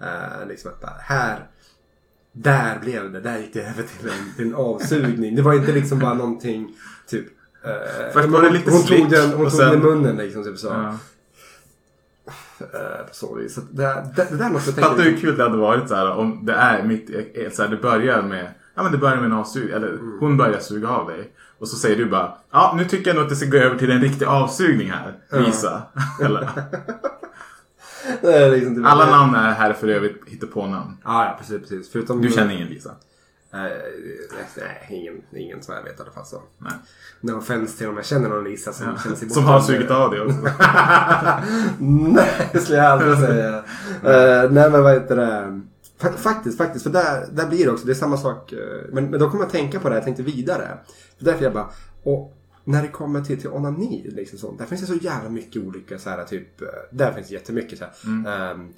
Eh, 0.00 0.48
liksom 0.48 0.70
att 0.70 1.00
här, 1.00 1.46
där 2.32 2.78
blev 2.80 3.12
det, 3.12 3.20
där 3.20 3.38
gick 3.38 3.52
det 3.52 3.60
över 3.62 3.82
till 3.82 4.08
en, 4.08 4.34
till 4.36 4.46
en 4.46 4.54
avsugning. 4.54 5.36
Det 5.36 5.42
var 5.42 5.54
inte 5.54 5.72
liksom 5.72 5.98
bara 5.98 6.14
någonting 6.14 6.76
typ 7.06 7.26
eh, 7.64 8.12
Först 8.12 8.28
var 8.28 8.42
det 8.42 8.50
lite 8.50 8.70
hon 8.70 8.80
slick, 8.80 9.00
tog 9.00 9.10
den, 9.10 9.30
hon 9.30 9.50
tog 9.50 9.52
sen- 9.52 9.70
den 9.70 9.80
i 9.80 9.82
munnen 9.82 10.16
liksom. 10.16 10.44
Typ 10.44 10.58
så. 10.58 10.66
Ja. 10.66 10.98
Eh, 12.60 13.06
på 13.12 13.48
så 13.48 13.60
det, 13.70 13.82
det, 14.16 14.26
det 14.30 14.36
där 14.36 14.50
måste 14.50 14.68
jag 14.70 14.74
tänka 14.74 14.90
Fattar 14.90 15.02
hur 15.02 15.16
kul 15.16 15.36
det 15.36 15.42
hade 15.42 15.56
varit 15.56 15.88
så 15.88 15.94
här, 15.94 16.10
om 16.10 16.46
det 16.46 16.52
är 16.52 16.82
mitt 16.82 17.10
i- 17.10 17.48
så 17.52 17.62
här, 17.62 17.68
det 17.68 17.76
börjar 17.76 18.22
med 18.22 18.48
Ja 18.74 18.82
men 18.82 18.92
det 18.92 18.98
börjar 18.98 19.16
med 19.16 19.38
avsug 19.38 19.70
eller 19.70 19.88
Mm. 19.88 20.16
hon 20.20 20.36
börjar 20.36 20.58
suga 20.60 20.88
av 20.88 21.06
dig. 21.08 21.32
Och 21.58 21.68
så 21.68 21.76
säger 21.76 21.96
du 21.96 22.06
bara 22.06 22.34
Ja 22.52 22.74
nu 22.76 22.84
tycker 22.84 23.06
jag 23.10 23.14
nog 23.14 23.22
att 23.24 23.30
det 23.30 23.36
ska 23.36 23.46
gå 23.50 23.56
över 23.56 23.78
till 23.78 23.90
en 23.90 24.00
riktig 24.00 24.24
avsugning 24.26 24.90
här. 24.90 25.12
Lisa. 25.46 25.82
eller, 26.22 26.48
Det 28.20 28.32
är 28.36 28.50
liksom 28.50 28.74
typ- 28.76 28.86
alla 28.86 29.10
namn 29.10 29.34
är 29.34 29.50
här 29.52 29.72
för 29.72 29.88
övrigt 29.88 30.22
hittepånamn. 30.26 30.96
Ja, 31.04 31.24
ja, 31.24 31.36
precis, 31.38 31.60
precis. 31.60 31.92
Förutom... 31.92 32.22
Du 32.22 32.28
känner 32.30 32.54
ingen 32.54 32.68
Lisa? 32.68 32.90
Eh, 33.52 33.58
nej, 34.56 34.86
ingen, 34.90 35.22
ingen 35.36 35.62
som 35.62 35.74
jag 35.74 35.82
vet 35.82 35.98
i 35.98 36.02
alla 36.02 36.10
fall 36.12 36.26
så. 36.26 36.42
Nej. 36.58 36.72
No 37.20 37.32
offense 37.38 37.78
till 37.78 37.88
om 37.88 37.96
jag 37.96 38.04
känner 38.06 38.28
någon 38.28 38.44
Lisa 38.44 38.72
som 38.72 38.96
känner 39.02 39.16
sig 39.16 39.30
Som 39.30 39.44
har 39.44 39.60
sugit 39.60 39.90
av 39.90 40.10
dig 40.10 40.20
också. 40.20 40.38
nej, 41.78 42.48
det 42.52 42.58
skulle 42.58 42.78
jag 42.78 42.86
aldrig 42.86 43.18
säga. 43.18 43.56
Eh, 44.04 44.50
nej, 44.50 44.70
men 44.70 44.82
vad 44.82 44.92
heter 44.94 45.16
det? 45.16 45.60
Fa- 46.00 46.16
Faktiskt, 46.16 46.58
faktiskt. 46.58 46.82
För 46.82 46.90
där, 46.90 47.26
där 47.32 47.46
blir 47.46 47.64
det 47.64 47.70
också, 47.70 47.86
det 47.86 47.92
är 47.92 47.94
samma 47.94 48.16
sak. 48.16 48.52
eh, 48.52 48.58
Men, 48.92 49.10
men 49.10 49.20
då 49.20 49.30
kommer 49.30 49.44
jag 49.44 49.52
tänka 49.52 49.80
på 49.80 49.88
det, 49.88 49.94
jag 49.94 50.04
tänkte 50.04 50.22
vidare. 50.22 50.68
För 51.18 51.24
därför 51.24 51.44
jag 51.44 51.52
bara, 51.52 51.68
och 52.02 52.36
när 52.64 52.82
det 52.82 52.88
kommer 52.88 53.20
till, 53.20 53.40
till 53.40 53.50
onani, 53.50 54.10
liksom 54.14 54.38
sånt, 54.38 54.58
där 54.58 54.66
finns 54.66 54.80
det 54.80 54.86
så 54.86 54.94
jävla 54.94 55.30
mycket 55.30 55.62
olika 55.62 55.98
så 55.98 56.10
här, 56.10 56.24
typ, 56.24 56.48
där 56.90 57.12
finns 57.12 57.28
det 57.28 57.34
jättemycket 57.34 57.78
så 57.78 57.84
här. 57.84 58.50
ehm, 58.50 58.68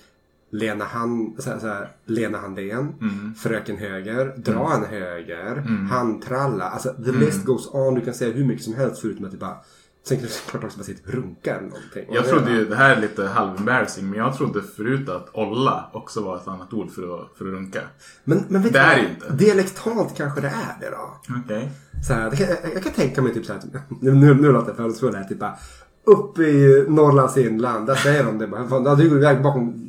Lena, 0.53 0.85
hand, 0.85 1.43
så 1.43 1.51
här, 1.51 1.59
så 1.59 1.67
här, 1.67 1.89
Lena 2.07 2.39
Handén, 2.39 2.95
Fröken 3.39 3.77
Höger, 3.77 4.35
Dra 4.37 4.75
en 4.75 4.85
höger, 4.85 5.57
Handtralla. 5.91 6.65
Alltså 6.65 6.95
the 7.05 7.13
list 7.13 7.45
goes 7.45 7.69
on. 7.75 7.95
Du 7.95 8.01
kan 8.01 8.15
säga 8.15 8.33
hur 8.33 8.45
mycket 8.45 8.65
som 8.65 8.75
helst 8.75 9.01
förutom 9.01 9.25
att 9.25 9.31
det 9.31 9.37
bara... 9.37 9.57
Sen 10.05 10.17
kan 10.17 10.27
du 10.27 10.33
såklart 10.33 10.65
också 10.65 10.79
bara 10.79 10.85
säga 10.85 10.97
typ 10.97 11.15
runka 11.15 11.51
eller 11.57 11.69
någonting. 11.69 12.07
Jag 12.11 12.27
trodde 12.29 12.51
ju, 12.51 12.69
det 12.69 12.77
här 12.77 12.97
är 12.97 13.01
lite 13.01 13.27
halv-embarrassing, 13.27 14.11
men 14.11 14.19
jag 14.19 14.37
trodde 14.37 14.63
förut 14.63 15.09
att 15.09 15.29
olla 15.33 15.91
också 15.93 16.21
var 16.23 16.37
ett 16.37 16.49
annat 16.49 16.73
ord 16.73 16.91
för 16.91 17.03
att, 17.03 17.39
för 17.39 17.45
att 17.45 17.53
runka. 17.53 17.81
Men, 18.25 18.45
men 18.49 18.63
vet 18.63 18.73
Det 18.73 18.79
du 18.79 18.85
är 18.85 19.09
inte. 19.11 19.45
Dialektalt 19.45 20.17
kanske 20.17 20.41
det 20.41 20.49
är 20.49 20.81
det 20.81 20.91
då. 20.91 21.35
Okej. 21.45 21.71
Så 22.09 22.15
här, 22.15 22.31
det 22.31 22.37
kan, 22.37 22.47
jag, 22.49 22.75
jag 22.75 22.83
kan 22.83 22.93
tänka 22.93 23.23
mig 23.23 23.35
typ 23.35 23.47
så 23.47 23.53
här, 23.53 23.61
typ, 23.61 23.73
nu, 24.01 24.13
nu, 24.13 24.35
nu 24.35 24.53
låter 24.53 24.69
jag 24.69 24.77
fördomsfull 24.77 25.15
här, 25.15 25.25
typ 25.25 25.39
bara 25.39 25.57
uppe 26.05 26.43
i 26.43 26.87
Norrlands 26.89 27.37
inland, 27.37 27.87
där 27.87 27.95
säger 27.95 28.25
de 28.25 28.39
det 28.39 28.47
bara. 28.47 28.69
Fan, 28.69 28.99
du 28.99 29.09
går 29.09 29.19
iväg 29.19 29.43
bakom 29.43 29.82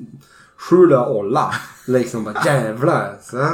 Skjula 0.69 1.05
Olla. 1.09 1.53
Liksom 1.87 2.23
bara 2.23 2.35
jävlar. 2.45 3.17
Så, 3.21 3.47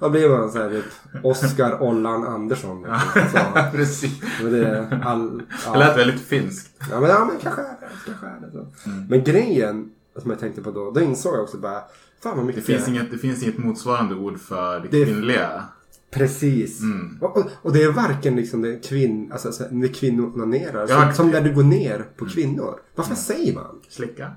då 0.00 0.10
blir 0.10 0.28
man 0.28 0.50
så 0.52 0.58
här 0.58 0.70
typ 0.70 0.84
Oskar 1.24 1.82
Ollan 1.82 2.24
Andersson. 2.24 2.82
Liksom, 2.82 3.30
så. 3.54 3.76
Precis. 3.76 4.22
Och 4.44 4.50
det 4.50 4.66
är 4.68 5.00
all, 5.04 5.42
Det 5.72 5.78
lät 5.78 5.98
väldigt 5.98 6.20
finskt. 6.20 6.70
Ja 6.90 7.00
men, 7.00 7.10
ja, 7.10 7.24
men 7.24 7.36
kanske 7.42 7.60
är 7.60 7.64
det. 7.80 7.88
Kanske 8.06 8.26
är 8.26 8.40
det 8.40 8.52
så. 8.52 8.66
Men 9.08 9.24
grejen 9.24 9.90
som 10.22 10.30
jag 10.30 10.40
tänkte 10.40 10.62
på 10.62 10.70
då, 10.70 10.90
då 10.90 11.00
insåg 11.00 11.34
jag 11.34 11.42
också 11.42 11.56
bara, 11.56 11.80
fan 12.22 12.36
vad 12.36 12.38
Det 12.38 12.44
mycket. 12.44 12.64
finns, 12.64 12.88
inget, 12.88 13.10
det 13.10 13.18
finns 13.18 13.42
inget 13.42 13.58
motsvarande 13.58 14.14
ord 14.14 14.40
för 14.40 14.80
det 14.80 14.88
Det- 14.90 15.04
kvinnliga. 15.04 15.64
Precis. 16.10 16.80
Mm. 16.80 17.18
Och, 17.20 17.36
och, 17.36 17.44
och 17.62 17.72
det 17.72 17.82
är 17.82 17.92
varken 17.92 18.36
liksom 18.36 18.62
det 18.62 18.88
kvinn, 18.88 19.32
alltså, 19.32 19.48
alltså, 19.48 19.64
när 19.70 19.88
kvinnor 19.88 20.32
onanerar, 20.34 20.86
som, 20.86 21.12
som 21.14 21.30
när 21.30 21.40
du 21.40 21.54
går 21.54 21.62
ner 21.62 22.04
på 22.16 22.26
kvinnor. 22.26 22.80
Varför 22.94 23.14
säger 23.14 23.54
man? 23.54 23.80
Slicka. 23.88 24.32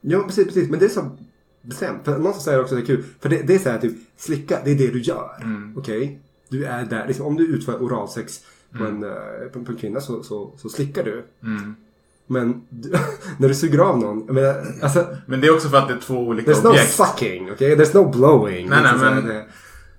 Ja 0.00 0.22
precis, 0.26 0.44
precis. 0.46 0.70
Men 0.70 0.78
det 0.78 0.84
är 0.84 0.88
så 0.88 1.10
bestämt. 1.62 2.04
För 2.04 2.18
någonstans 2.18 2.46
är 2.48 2.52
det 2.52 2.60
också 2.62 2.74
det 2.74 2.82
kul. 2.82 3.04
För 3.20 3.28
det, 3.28 3.42
det 3.42 3.54
är 3.54 3.58
så 3.58 3.68
här 3.70 3.78
typ, 3.78 3.92
slicka, 4.16 4.58
det 4.64 4.70
är 4.70 4.74
det 4.74 4.86
du 4.90 5.00
gör. 5.00 5.30
Mm. 5.42 5.74
Okej? 5.78 6.18
Du 6.48 6.64
är 6.64 6.84
där. 6.84 7.06
Liksom, 7.06 7.26
om 7.26 7.36
du 7.36 7.46
utför 7.46 7.82
oralsex 7.82 8.40
på, 8.78 8.84
en, 8.84 9.04
eh, 9.04 9.10
på, 9.52 9.64
på 9.64 9.72
en 9.72 9.78
kvinna 9.78 10.00
så, 10.00 10.22
så, 10.22 10.52
så 10.56 10.68
slickar 10.68 11.04
du. 11.04 11.24
Mm. 11.42 11.74
Men 12.26 12.62
du, 12.68 12.90
när 13.38 13.48
du 13.48 13.54
suger 13.54 13.78
av 13.78 13.98
någon, 13.98 14.34
menar, 14.34 14.64
alltså, 14.82 15.16
Men 15.26 15.40
det 15.40 15.46
är 15.46 15.54
också 15.54 15.68
för 15.68 15.76
att 15.76 15.88
det 15.88 15.94
är 15.94 15.98
två 16.00 16.18
olika 16.18 16.50
there's 16.52 16.64
no 16.64 16.68
objekt. 16.70 16.92
sucking, 16.92 17.52
okej? 17.52 17.76
There's 17.76 17.94
no 17.96 18.10
blowing. 18.10 18.68
Nej, 18.68 18.82
nej, 18.82 18.92
Liksom 18.92 19.14
men- 19.14 19.26
det- 19.26 19.46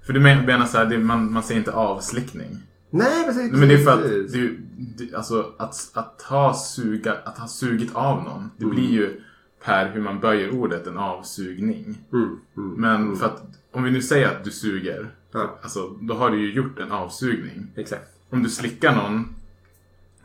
För 0.05 0.13
du 0.13 0.19
men- 0.19 0.45
menar 0.45 0.65
så 0.65 0.77
här, 0.77 0.85
det, 0.85 0.97
man, 0.97 1.33
man 1.33 1.43
säger 1.43 1.59
inte 1.59 1.71
avslickning. 1.71 2.57
Nej, 2.89 3.25
precis. 3.25 3.51
Men 3.51 3.69
det 3.69 3.73
är 3.73 3.77
för 3.83 3.91
att 3.91 4.03
du, 4.33 4.59
du, 4.97 5.15
alltså, 5.15 5.45
att, 5.57 5.75
att, 5.93 6.21
ha 6.21 6.53
suga, 6.53 7.13
att 7.25 7.37
ha 7.37 7.47
sugit 7.47 7.95
av 7.95 8.23
någon. 8.23 8.49
Det 8.57 8.63
Mm. 8.63 8.75
blir 8.75 8.89
ju 8.89 9.21
per 9.63 9.89
hur 9.89 10.01
man 10.01 10.19
böjer 10.19 10.49
ordet 10.49 10.87
en 10.87 10.97
avsugning. 10.97 11.97
Mm, 12.13 12.39
mm. 12.57 12.73
Men 12.81 13.15
för 13.15 13.25
att 13.25 13.43
om 13.71 13.83
vi 13.83 13.91
nu 13.91 14.01
säger 14.01 14.27
att 14.27 14.43
du 14.43 14.51
suger. 14.51 15.09
Ja. 15.31 15.59
Alltså, 15.63 15.87
då 16.01 16.13
har 16.13 16.29
du 16.29 16.39
ju 16.39 16.53
gjort 16.53 16.79
en 16.79 16.91
avsugning. 16.91 17.67
Exakt. 17.75 18.09
Om 18.29 18.43
du 18.43 18.49
slickar 18.49 18.95
någon. 18.95 19.35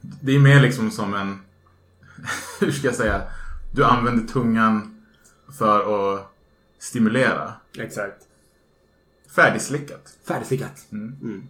Det 0.01 0.35
är 0.35 0.39
mer 0.39 0.61
liksom 0.61 0.91
som 0.91 1.15
en... 1.15 1.39
hur 2.61 2.73
ska 2.73 2.87
jag 2.87 2.95
säga? 2.95 3.23
Du 3.75 3.85
använder 3.85 4.27
tungan 4.27 5.05
för 5.59 6.15
att 6.15 6.33
stimulera. 6.79 7.53
Exakt. 7.79 8.23
Färdigslickat. 9.37 10.19
Färdigslickat. 10.25 10.87
Mm. 10.93 11.49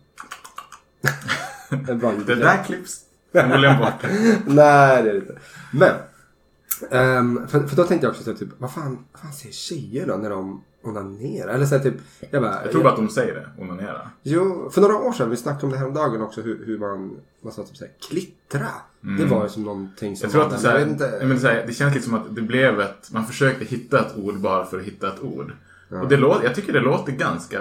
Bra 1.98 2.12
Det 2.26 2.34
där 2.34 2.64
klipps 2.64 3.00
förmodligen 3.32 3.78
bort. 3.78 4.02
Nej, 4.46 5.02
det 5.02 5.10
är 5.10 5.14
det 5.14 5.16
inte. 5.16 5.38
Men. 5.70 5.94
Ehm, 6.90 7.48
för, 7.48 7.66
för 7.66 7.76
då 7.76 7.84
tänkte 7.84 8.06
jag 8.06 8.10
också 8.12 8.24
så 8.24 8.30
här, 8.30 8.38
typ, 8.38 8.48
vad 8.58 8.72
fan, 8.72 8.98
vad 9.12 9.20
fan 9.22 9.32
säger 9.32 9.52
tjejer 9.54 10.06
då 10.06 10.16
när 10.16 10.30
de 10.30 10.62
onanerar? 10.82 11.48
Eller 11.54 11.66
så 11.66 11.76
här, 11.76 11.82
typ, 11.82 11.94
jag 12.30 12.42
bara. 12.42 12.62
Jag 12.62 12.70
tror 12.72 12.82
bara 12.82 12.92
att 12.92 12.98
de 12.98 13.08
säger 13.08 13.34
det. 13.34 13.62
Onanera. 13.62 14.10
Jo, 14.22 14.70
för 14.72 14.80
några 14.80 14.96
år 14.96 15.12
sedan, 15.12 15.30
vi 15.30 15.36
snackade 15.36 15.66
om 15.66 15.72
det 15.72 15.78
här 15.78 15.86
om 15.86 15.94
dagen 15.94 16.22
också, 16.22 16.40
hur, 16.40 16.66
hur 16.66 16.78
man, 16.78 17.16
man 17.40 17.52
sa 17.52 17.62
typ 17.62 17.76
såhär, 17.76 17.92
klittra. 18.08 18.68
Det 19.18 19.24
var 19.24 19.42
ju 19.42 19.48
som 19.48 19.62
någonting 19.62 20.16
som 20.16 20.30
Mm. 20.30 20.40
Jag 20.40 20.50
tror 20.50 20.56
att 20.56 20.62
det, 20.62 20.68
så 20.68 20.68
här, 20.78 20.86
inte. 20.88 21.18
menar 21.26 21.36
så 21.40 21.46
här, 21.46 21.64
det 21.66 21.72
känns 21.72 21.94
lite 21.94 22.06
som 22.06 22.14
att 22.14 22.34
det 22.34 22.42
blev 22.42 22.80
ett... 22.80 23.12
Man 23.12 23.26
försökte 23.26 23.64
hitta 23.64 24.00
ett 24.00 24.16
ord 24.16 24.40
bara 24.40 24.64
för 24.66 24.78
att 24.78 24.84
hitta 24.84 25.08
ett 25.08 25.20
ord. 25.22 25.52
Och 26.02 26.08
det 26.08 26.16
låter, 26.16 26.44
jag 26.44 26.54
tycker 26.54 26.72
det 26.72 26.80
låter 26.80 27.12
ganska 27.12 27.60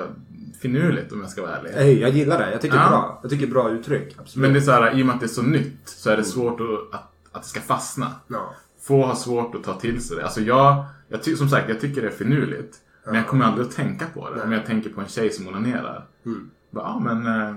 finurligt 0.62 1.12
om 1.12 1.22
jag 1.22 1.30
ska 1.30 1.42
vara 1.42 1.56
ärlig. 1.58 1.72
Hej, 1.72 2.00
jag 2.02 2.10
gillar 2.10 2.40
det. 2.40 2.52
Jag 2.52 2.62
tycker 2.62 2.76
det 2.78 2.82
Ja. 2.84 2.88
är 2.88 2.90
bra. 2.90 3.20
Jag 3.22 3.32
tycker 3.32 3.46
det 3.46 3.50
är 3.50 3.54
bra 3.54 3.70
uttryck. 3.70 4.16
Absolut. 4.20 4.42
Men 4.42 4.54
det 4.54 4.60
är 4.60 4.62
så 4.62 4.72
här, 4.72 5.00
i 5.00 5.02
och 5.02 5.06
med 5.06 5.14
att 5.16 5.20
det 5.22 5.26
är 5.26 5.28
så 5.28 5.42
nytt 5.42 5.80
så 5.86 6.10
är 6.10 6.18
det 6.18 6.24
svårt 6.24 6.60
att, 6.62 7.00
att, 7.00 7.12
att 7.32 7.44
det 7.44 7.50
ska 7.50 7.60
fastna. 7.62 8.12
Ja. 8.28 8.54
Få 8.88 9.06
har 9.06 9.16
svårt 9.16 9.56
att 9.56 9.64
ta 9.64 9.80
till 9.80 10.02
sig 10.04 10.18
det. 10.18 10.24
Alltså 10.24 10.42
jag, 10.42 10.86
jag 11.08 11.24
ty, 11.24 11.36
som 11.36 11.50
sagt, 11.50 11.70
jag 11.70 11.80
tycker 11.82 12.02
det 12.02 12.08
är 12.08 12.12
finurligt. 12.12 12.78
Men 13.06 13.16
jag 13.16 13.28
kommer 13.28 13.46
aldrig 13.46 13.68
att 13.68 13.76
tänka 13.76 14.06
på 14.14 14.30
det. 14.30 14.42
Om 14.44 14.52
jag 14.52 14.66
tänker 14.66 14.90
på 14.90 15.02
en 15.02 15.08
tjej 15.08 15.32
som 15.32 15.48
onanerar. 15.48 16.06
Mm. 16.26 16.50
Bara, 16.72 16.86
Ja, 16.86 17.00
men 17.00 17.28
eh, 17.42 17.56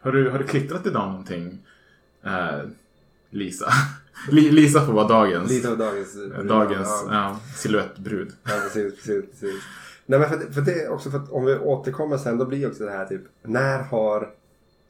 har, 0.00 0.12
du, 0.12 0.30
har 0.30 0.38
du 0.38 0.44
klittrat 0.44 0.86
idag 0.86 1.08
någonting? 1.08 1.58
Eh, 2.24 2.58
Lisa. 3.30 3.66
Li- 4.30 4.50
Lisa 4.50 4.86
får 4.86 4.92
vara 4.92 5.08
dagens, 5.08 5.50
Lite 5.50 5.70
av 5.70 5.78
dagens... 5.78 6.16
dagens 6.48 6.88
Ja. 7.08 7.14
ja, 7.14 7.40
siluettbrud. 7.56 8.32
Ja, 8.44 8.50
precis, 8.62 8.94
precis, 8.94 9.24
precis. 9.30 9.62
Nej, 10.06 10.18
men 10.20 10.28
för, 10.28 10.52
för 10.52 10.60
det 10.60 10.88
också 10.88 11.10
för 11.10 11.18
att 11.18 11.30
om 11.30 11.44
vi 11.44 11.56
återkommer 11.58 12.16
sen, 12.18 12.38
då 12.38 12.44
blir 12.44 12.68
också 12.70 12.84
det 12.84 12.90
här 12.90 13.06
typ, 13.06 13.22
när 13.42 13.82
har, 13.82 14.28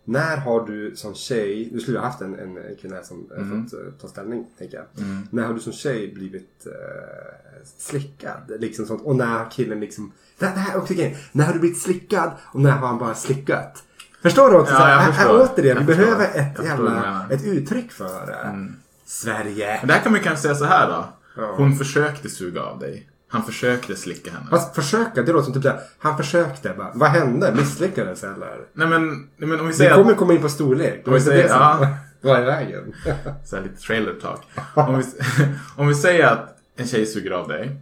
när 0.05 0.37
har 0.37 0.67
du 0.67 0.97
som 0.97 1.15
tjej, 1.15 1.69
du 1.73 1.81
skulle 1.81 1.99
ha 1.99 2.07
haft 2.07 2.21
en, 2.21 2.39
en 2.39 2.59
kvinna 2.81 3.03
som 3.03 3.29
eh, 3.37 3.43
Mm. 3.43 3.65
fått 3.69 3.73
eh, 3.81 3.87
ta 4.01 4.09
ställning, 4.09 4.47
tänker 4.59 4.77
jag. 4.77 4.87
När 5.31 5.43
har 5.43 5.55
du 5.55 5.61
som 5.61 5.73
tjej 5.73 6.13
blivit 6.15 6.67
eh, 6.67 7.67
slickad? 7.79 8.53
Liksom 8.59 8.87
sånt. 8.87 9.03
Och 9.03 9.17
när 9.17 9.27
har 9.27 9.51
killen 9.51 9.81
liksom, 9.81 10.13
det, 10.39 10.47
det 10.47 10.51
här 10.61 10.75
är 10.75 10.79
också 10.79 10.95
grejen, 10.95 11.17
när 11.33 11.45
har 11.45 11.53
du 11.53 11.59
blivit 11.59 11.83
slickad 11.83 12.31
och 12.53 12.61
när 12.61 12.71
har 12.71 12.87
han 12.89 12.99
bara 12.99 13.15
slickat? 13.15 13.83
Förstår 14.23 14.51
du 14.51 14.57
också? 14.57 14.73
Ja, 14.73 14.79
så 14.79 14.85
här, 14.85 14.93
jag 15.07 15.15
förstår. 15.15 15.39
här 15.39 15.49
återigen, 15.55 15.79
vi 15.79 15.85
behöver 15.85 16.25
ett 16.25 16.53
Jag 16.57 16.65
jävla, 16.65 17.27
ett 17.31 17.45
uttryck 17.45 17.93
för 17.93 18.27
det. 18.27 18.69
Sverige. 19.05 19.79
Men 19.81 19.89
där 19.89 19.99
kan 19.99 20.13
man 20.13 20.21
kanske 20.21 20.43
säga 20.43 20.55
så 20.55 20.65
här 20.65 20.89
då. 20.89 21.05
Ja. 21.37 21.55
Hon 21.57 21.77
försökte 21.77 22.29
suga 22.29 22.63
av 22.63 22.79
dig. 22.79 23.09
Han 23.33 23.43
försökte 23.45 23.97
slicka 23.97 24.31
henne. 24.31 24.47
Fast 24.51 24.75
försöka, 24.75 25.23
det 25.23 25.33
låter 25.33 25.45
som 25.45 25.53
typ 25.55 25.63
såhär, 25.63 25.81
han 25.99 26.17
försökte 26.17 26.75
bara. 26.79 26.91
Vad 26.95 27.11
hände? 27.11 27.55
Misslyckades 27.55 28.25
eller? 28.25 28.57
Nej 28.73 28.89
men, 28.89 29.09
nej, 29.37 29.49
men 29.49 29.61
om 29.61 29.67
vi 29.67 29.73
Vi 29.73 29.79
säger 29.79 29.95
kommer 29.95 30.13
att... 30.13 30.17
komma 30.19 30.33
in 30.33 30.43
på 30.43 30.49
storlek. 30.49 31.03
Om 31.07 31.13
vi 31.15 31.21
säger- 31.21 31.43
det 31.43 31.49
som 31.49 31.59
ja. 31.59 31.89
var 32.21 32.43
i 32.43 32.45
vägen. 32.45 32.95
Så 33.45 33.57
här 33.57 33.63
lite 33.63 33.77
trailer 33.83 34.15
talk. 34.21 34.41
Om 34.75 34.99
vi, 34.99 35.05
om 35.77 35.89
vi 35.89 35.95
säger 35.95 36.27
att 36.27 36.59
en 36.77 36.87
tjej 36.87 37.07
suger 37.07 37.31
av 37.31 37.49
dig 37.49 37.77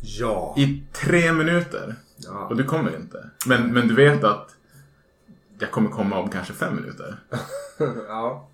Ja. 0.00 0.54
i 0.58 0.82
tre 0.92 1.32
minuter. 1.32 1.94
Ja. 2.16 2.46
Och 2.50 2.56
du 2.56 2.64
kommer 2.64 2.96
inte. 2.96 3.30
Men, 3.46 3.72
men 3.72 3.88
du 3.88 3.94
vet 3.94 4.24
att 4.24 4.48
jag 5.58 5.70
kommer 5.70 5.90
komma 5.90 6.18
om 6.18 6.28
kanske 6.30 6.52
fem 6.52 6.76
minuter. 6.76 7.16
ja. 8.08 8.48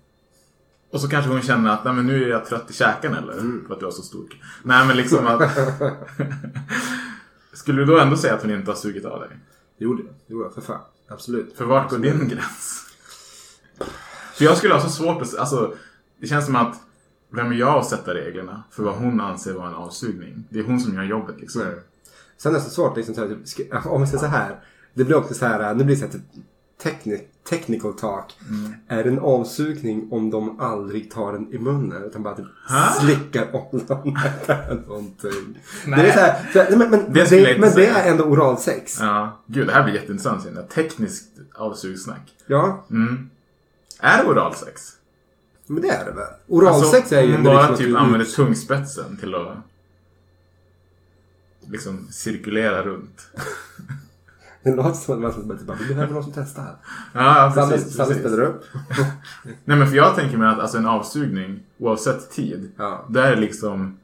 Och 0.91 1.01
så 1.01 1.09
kanske 1.09 1.31
hon 1.31 1.41
känner 1.41 1.69
att 1.69 1.83
Nej, 1.83 1.93
men 1.93 2.05
nu 2.05 2.23
är 2.23 2.27
jag 2.27 2.45
trött 2.45 2.69
i 2.69 2.73
käken 2.73 3.13
eller? 3.13 3.33
Mm. 3.33 3.63
För 3.67 3.73
att 3.73 3.79
du 3.79 3.85
har 3.85 3.91
så 3.91 4.01
stor 4.01 4.25
Nej 4.63 4.87
men 4.87 4.97
liksom 4.97 5.27
att... 5.27 5.41
Skulle 7.53 7.81
du 7.81 7.85
då 7.85 7.99
ändå 7.99 8.17
säga 8.17 8.33
att 8.33 8.41
hon 8.41 8.51
inte 8.51 8.71
har 8.71 8.75
sugit 8.75 9.05
av 9.05 9.19
dig? 9.19 9.29
Gjorde 9.77 10.03
jag. 10.03 10.13
Gjorde 10.27 10.45
jag, 10.45 10.53
för 10.53 10.61
fan. 10.61 10.81
Absolut. 11.07 11.57
För 11.57 11.65
vart 11.65 11.89
går 11.89 11.97
din 11.97 12.27
gräns? 12.27 12.87
För 14.33 14.45
jag 14.45 14.57
skulle 14.57 14.73
ha 14.73 14.81
så 14.81 14.89
svårt 14.89 15.21
att... 15.21 15.37
Alltså, 15.37 15.73
det 16.19 16.27
känns 16.27 16.45
som 16.45 16.55
att... 16.55 16.75
Vem 17.29 17.51
är 17.51 17.55
jag 17.55 17.79
att 17.79 17.89
sätta 17.89 18.13
reglerna 18.13 18.63
för 18.71 18.83
vad 18.83 18.95
hon 18.95 19.21
anser 19.21 19.53
vara 19.53 19.67
en 19.67 19.73
avsugning? 19.73 20.43
Det 20.49 20.59
är 20.59 20.63
hon 20.63 20.79
som 20.79 20.95
gör 20.95 21.03
jobbet 21.03 21.39
liksom. 21.39 21.61
Nej. 21.61 21.75
Sen 22.37 22.51
är 22.51 22.55
det 22.55 22.63
så 22.63 22.69
svårt, 22.69 22.97
liksom, 22.97 23.15
så 23.15 23.21
här, 23.21 23.27
typ, 23.27 23.85
om 23.85 24.01
vi 24.01 24.07
säger 24.07 24.19
så 24.19 24.25
här. 24.25 24.59
Det 24.93 25.03
blir 25.03 25.15
också 25.15 25.33
så 25.33 25.45
här, 25.45 25.73
nu 25.73 25.83
blir 25.83 25.95
det 25.95 25.99
så 25.99 26.05
här 26.05 26.13
typ 26.13 26.43
techni- 26.83 27.21
technical 27.49 27.93
talk. 27.93 28.37
Mm. 28.49 28.73
Är 28.87 29.03
en 29.03 29.19
avsugning 29.19 30.07
om 30.11 30.29
de 30.29 30.59
aldrig 30.59 31.11
tar 31.11 31.33
den 31.33 31.53
i 31.53 31.59
munnen? 31.59 32.03
Utan 32.03 32.23
bara 32.23 32.35
typ 32.35 32.45
slickar 32.99 33.55
ollonet 33.55 34.49
eller 34.49 34.83
någonting. 34.87 35.59
Det 35.85 35.91
är 35.91 36.11
så 36.13 36.19
här, 36.19 36.49
så 36.53 36.59
här, 36.59 36.77
men, 36.77 36.89
men, 36.89 37.13
Det 37.13 37.29
det, 37.29 37.57
men 37.59 37.71
det 37.75 37.85
är 37.87 38.11
ändå 38.11 38.23
oralsex. 38.23 38.97
Ja. 38.99 39.41
Gud, 39.45 39.67
det 39.67 39.73
här 39.73 39.83
blir 39.83 39.93
jätteintressant. 39.93 40.47
Jag. 40.55 40.69
Tekniskt 40.69 41.29
avsugsnack. 41.55 42.33
Ja, 42.47 42.85
Mm. 42.91 43.29
Är 43.99 44.23
det 44.23 44.29
oralsex? 44.29 44.97
men 45.67 45.81
det 45.81 45.89
är 45.89 46.05
det 46.05 46.11
väl? 46.11 46.27
Oralsex 46.47 47.11
är 47.11 47.21
ju 47.21 47.35
Alltså, 47.35 47.37
Om 47.37 47.43
man 47.43 47.53
bara 47.55 47.69
liksom 47.69 47.85
typ 47.85 47.95
använder 47.97 48.25
tungspetsen 48.25 49.17
till 49.17 49.35
att 49.35 49.57
liksom 51.69 52.07
cirkulera 52.11 52.83
runt. 52.83 53.21
Det 54.63 54.75
låter 54.75 54.91
som 54.93 55.13
att 55.13 55.19
man 55.21 55.31
ska 55.31 55.41
bara, 55.41 55.77
typ 55.77 55.89
vi 55.89 55.93
behöver 55.93 56.13
någon 56.13 56.23
som 56.23 56.31
testar. 56.35 56.75
Ja, 57.13 57.51
ja 57.55 57.67
precis. 57.69 57.97
Precis. 57.97 58.17
ställer 58.17 58.41
upp. 58.41 58.63
Nej 59.65 59.77
men 59.77 59.87
för 59.87 59.95
jag 59.95 60.15
tänker 60.15 60.37
mig 60.37 60.47
att 60.47 60.59
alltså, 60.59 60.77
en 60.77 60.85
avsugning, 60.87 61.59
oavsett 61.77 62.31
tid, 62.31 62.71
Ja. 62.77 63.05
där 63.09 63.31
är 63.31 63.35
liksom 63.37 63.97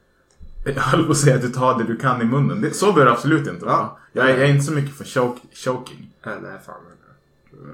jag 0.65 0.73
höll 0.81 1.05
på 1.05 1.11
att 1.11 1.17
säga 1.17 1.35
att 1.35 1.41
du 1.41 1.49
tar 1.49 1.77
det 1.77 1.83
du 1.83 1.97
kan 1.97 2.21
i 2.21 2.25
munnen. 2.25 2.61
Det, 2.61 2.71
så 2.73 2.93
bör 2.93 3.05
det 3.05 3.11
absolut 3.11 3.47
inte 3.47 3.65
vara. 3.65 3.75
Ja. 3.75 3.97
Jag, 4.11 4.29
är- 4.29 4.33
jag 4.37 4.49
är 4.49 4.53
inte 4.53 4.65
så 4.65 4.71
mycket 4.71 4.95
för 4.95 5.03
choke, 5.05 5.39
choking. 5.53 6.11
Nej, 6.25 6.35
nej, 6.41 6.51
fan. 6.65 6.75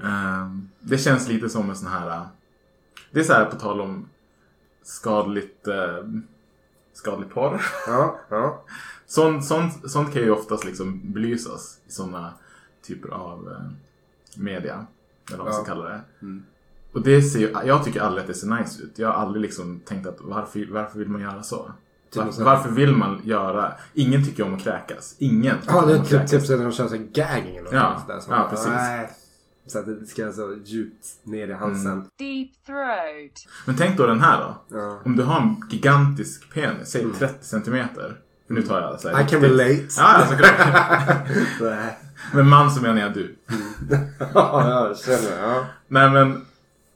Ehm, 0.02 0.68
det 0.80 0.98
känns 0.98 1.28
lite 1.28 1.48
som 1.48 1.70
en 1.70 1.76
sån 1.76 1.88
här... 1.88 2.08
äh, 2.10 2.22
Det 3.10 3.20
är 3.20 3.24
så 3.24 3.32
här 3.32 3.44
på 3.44 3.56
tal 3.56 3.80
om 3.80 4.08
skadligt... 4.82 5.68
Uh, 5.68 6.20
skadlig 6.92 7.30
porr. 7.30 7.62
Ja, 7.86 8.18
ja. 8.28 8.62
Sånt, 9.06 9.44
sånt, 9.44 9.90
sånt 9.90 10.12
kan 10.12 10.22
ju 10.22 10.30
oftast 10.30 10.64
liksom 10.64 11.00
belysas 11.12 11.78
i 11.88 11.92
såna 11.92 12.32
typer 12.86 13.08
av 13.08 13.48
eh, 13.52 13.70
media. 14.42 14.86
Eller 15.28 15.38
vad 15.38 15.46
man 15.46 15.54
ska 15.54 15.64
kalla 15.64 15.84
det. 15.84 16.00
Och 16.92 17.02
det 17.02 17.22
ser 17.22 17.38
ju, 17.38 17.54
jag 17.64 17.84
tycker 17.84 18.00
aldrig 18.00 18.20
att 18.22 18.26
det 18.28 18.34
ser 18.34 18.46
nice 18.46 18.82
ut. 18.82 18.98
Jag 18.98 19.08
har 19.08 19.14
aldrig 19.14 19.42
liksom 19.42 19.80
tänkt 19.84 20.06
att 20.06 20.16
varför, 20.20 20.66
varför 20.70 20.98
vill 20.98 21.08
man 21.08 21.20
göra 21.20 21.42
så? 21.42 21.72
Var, 22.16 22.24
något 22.24 22.34
sånt. 22.34 22.46
varför 22.46 22.70
vill 22.70 22.96
man 22.96 23.20
göra? 23.24 23.72
Ingen 23.94 24.24
tycker 24.24 24.42
om 24.44 24.54
att 24.54 24.60
kräkas. 24.60 25.16
Ingen 25.18 25.60
tycker 25.60 25.86
det 25.86 25.92
är 25.92 25.96
att 25.96 26.00
typ, 26.00 26.10
kräkas. 26.10 26.30
typ 26.30 26.42
så 26.46 26.56
när 26.56 26.64
de 26.64 26.72
kör 26.72 26.88
så 26.88 26.94
här 26.96 27.02
gagging 27.02 27.56
eller 27.56 27.74
Ja, 27.74 27.90
något 27.92 28.00
sådär. 28.02 28.20
Så 28.20 28.30
ja, 28.30 28.38
man- 28.38 28.50
precis. 28.50 28.66
Nej. 28.68 29.10
Så 29.66 29.78
att 29.78 29.86
det 29.86 30.06
ska 30.06 30.32
så 30.32 30.56
djupt 30.64 31.06
ner 31.22 31.48
i 31.48 31.52
halsen. 31.52 31.92
Mm. 31.92 32.06
Deep 32.18 32.64
throat. 32.66 33.46
Men 33.66 33.76
tänk 33.76 33.96
då 33.98 34.06
den 34.06 34.20
här 34.20 34.40
då. 34.40 34.76
Ja. 34.78 35.00
Om 35.04 35.16
du 35.16 35.22
har 35.22 35.40
en 35.40 35.62
gigantisk 35.70 36.52
penis, 36.54 36.88
säg 36.88 37.06
30 37.18 37.44
centimeter. 37.44 38.20
Nu 38.54 38.62
tar 38.62 38.80
jag 38.80 39.00
så 39.00 39.08
här. 39.08 39.24
I 39.24 39.28
can 39.28 39.40
relate. 39.40 39.86
Ja, 39.96 40.18
ja, 40.18 40.26
såklart. 40.26 41.94
Men 42.32 42.48
man 42.48 42.70
så 42.70 42.82
menar 42.82 43.00
jag 43.00 43.14
du. 43.14 43.36
ja, 44.34 44.70
jag 44.70 44.98
känner. 44.98 45.42
Ja. 45.42 45.66
Nej 45.88 46.10
men 46.10 46.46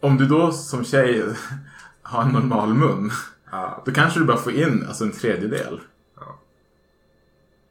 om 0.01 0.17
du 0.17 0.27
då 0.27 0.53
som 0.53 0.85
tjej 0.85 1.25
har 2.03 2.23
en 2.23 2.29
normal 2.29 2.75
mun. 2.75 3.11
Ja. 3.51 3.83
Då 3.87 3.93
kanske 3.93 4.21
du 4.21 4.25
bara 4.25 4.37
får 4.37 4.53
in 4.53 4.85
alltså, 4.89 5.05
en 5.05 5.13
tredjedel. 5.13 5.81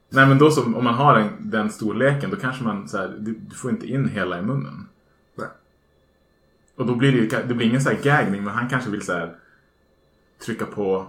Nej 0.09 0.25
men 0.25 0.37
då 0.37 0.51
som, 0.51 0.75
om 0.75 0.83
man 0.83 0.93
har 0.93 1.15
en, 1.15 1.29
den 1.39 1.69
storleken 1.69 2.29
då 2.29 2.35
kanske 2.35 2.63
man 2.63 2.89
så 2.89 2.97
här, 2.97 3.15
du, 3.19 3.33
du 3.33 3.55
får 3.55 3.71
inte 3.71 3.87
in 3.87 4.09
hela 4.09 4.39
i 4.39 4.41
munnen. 4.41 4.87
Nej. 5.35 5.47
Och 6.75 6.85
då 6.85 6.95
blir 6.95 7.11
det 7.11 7.43
det 7.47 7.53
blir 7.53 7.67
ingen 7.67 7.81
så 7.81 7.89
här 7.89 7.97
gaggning 8.03 8.43
men 8.43 8.53
han 8.53 8.69
kanske 8.69 8.89
vill 8.89 9.05
så 9.05 9.13
här 9.13 9.35
trycka 10.45 10.65
på. 10.65 11.07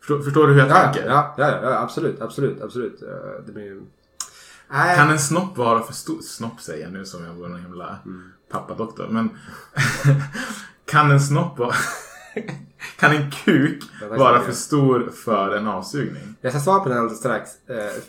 Förstår, 0.00 0.22
förstår 0.22 0.46
du 0.46 0.52
hur 0.52 0.60
jag 0.60 0.68
Ja, 0.70 0.82
tänker? 0.92 1.08
ja, 1.08 1.34
ja, 1.38 1.60
ja, 1.62 1.78
absolut, 1.78 2.20
absolut, 2.20 2.62
absolut. 2.62 3.02
Eh, 3.02 3.08
Det 3.46 3.52
blir 3.52 3.64
ju... 3.64 3.82
Nej. 4.72 4.96
Kan 4.96 5.10
en 5.10 5.18
snopp 5.18 5.56
vara 5.58 5.82
för 5.82 5.92
stor? 5.92 6.20
Snopp 6.22 6.60
säger 6.60 6.84
jag 6.84 6.92
nu 6.92 7.04
som 7.04 7.24
jag 7.24 7.34
vore 7.34 7.48
någon 7.48 7.60
himla 7.62 7.98
Mm. 8.04 8.32
pappadoktor. 8.50 9.06
Men 9.10 9.30
kan 10.84 11.10
en 11.10 11.20
snopp 11.20 11.58
vara... 11.58 11.74
kan 12.98 13.10
en 13.16 13.30
kuk 13.30 13.82
vara 14.10 14.40
för 14.40 14.52
stor 14.52 15.10
för 15.24 15.56
en 15.56 15.66
avsugning? 15.68 16.34
Jag 16.40 16.52
ska 16.52 16.60
svara 16.60 16.80
på 16.80 16.88
den 16.88 16.98
alldeles 16.98 17.18
strax. 17.18 17.50
Eh, 17.68 18.02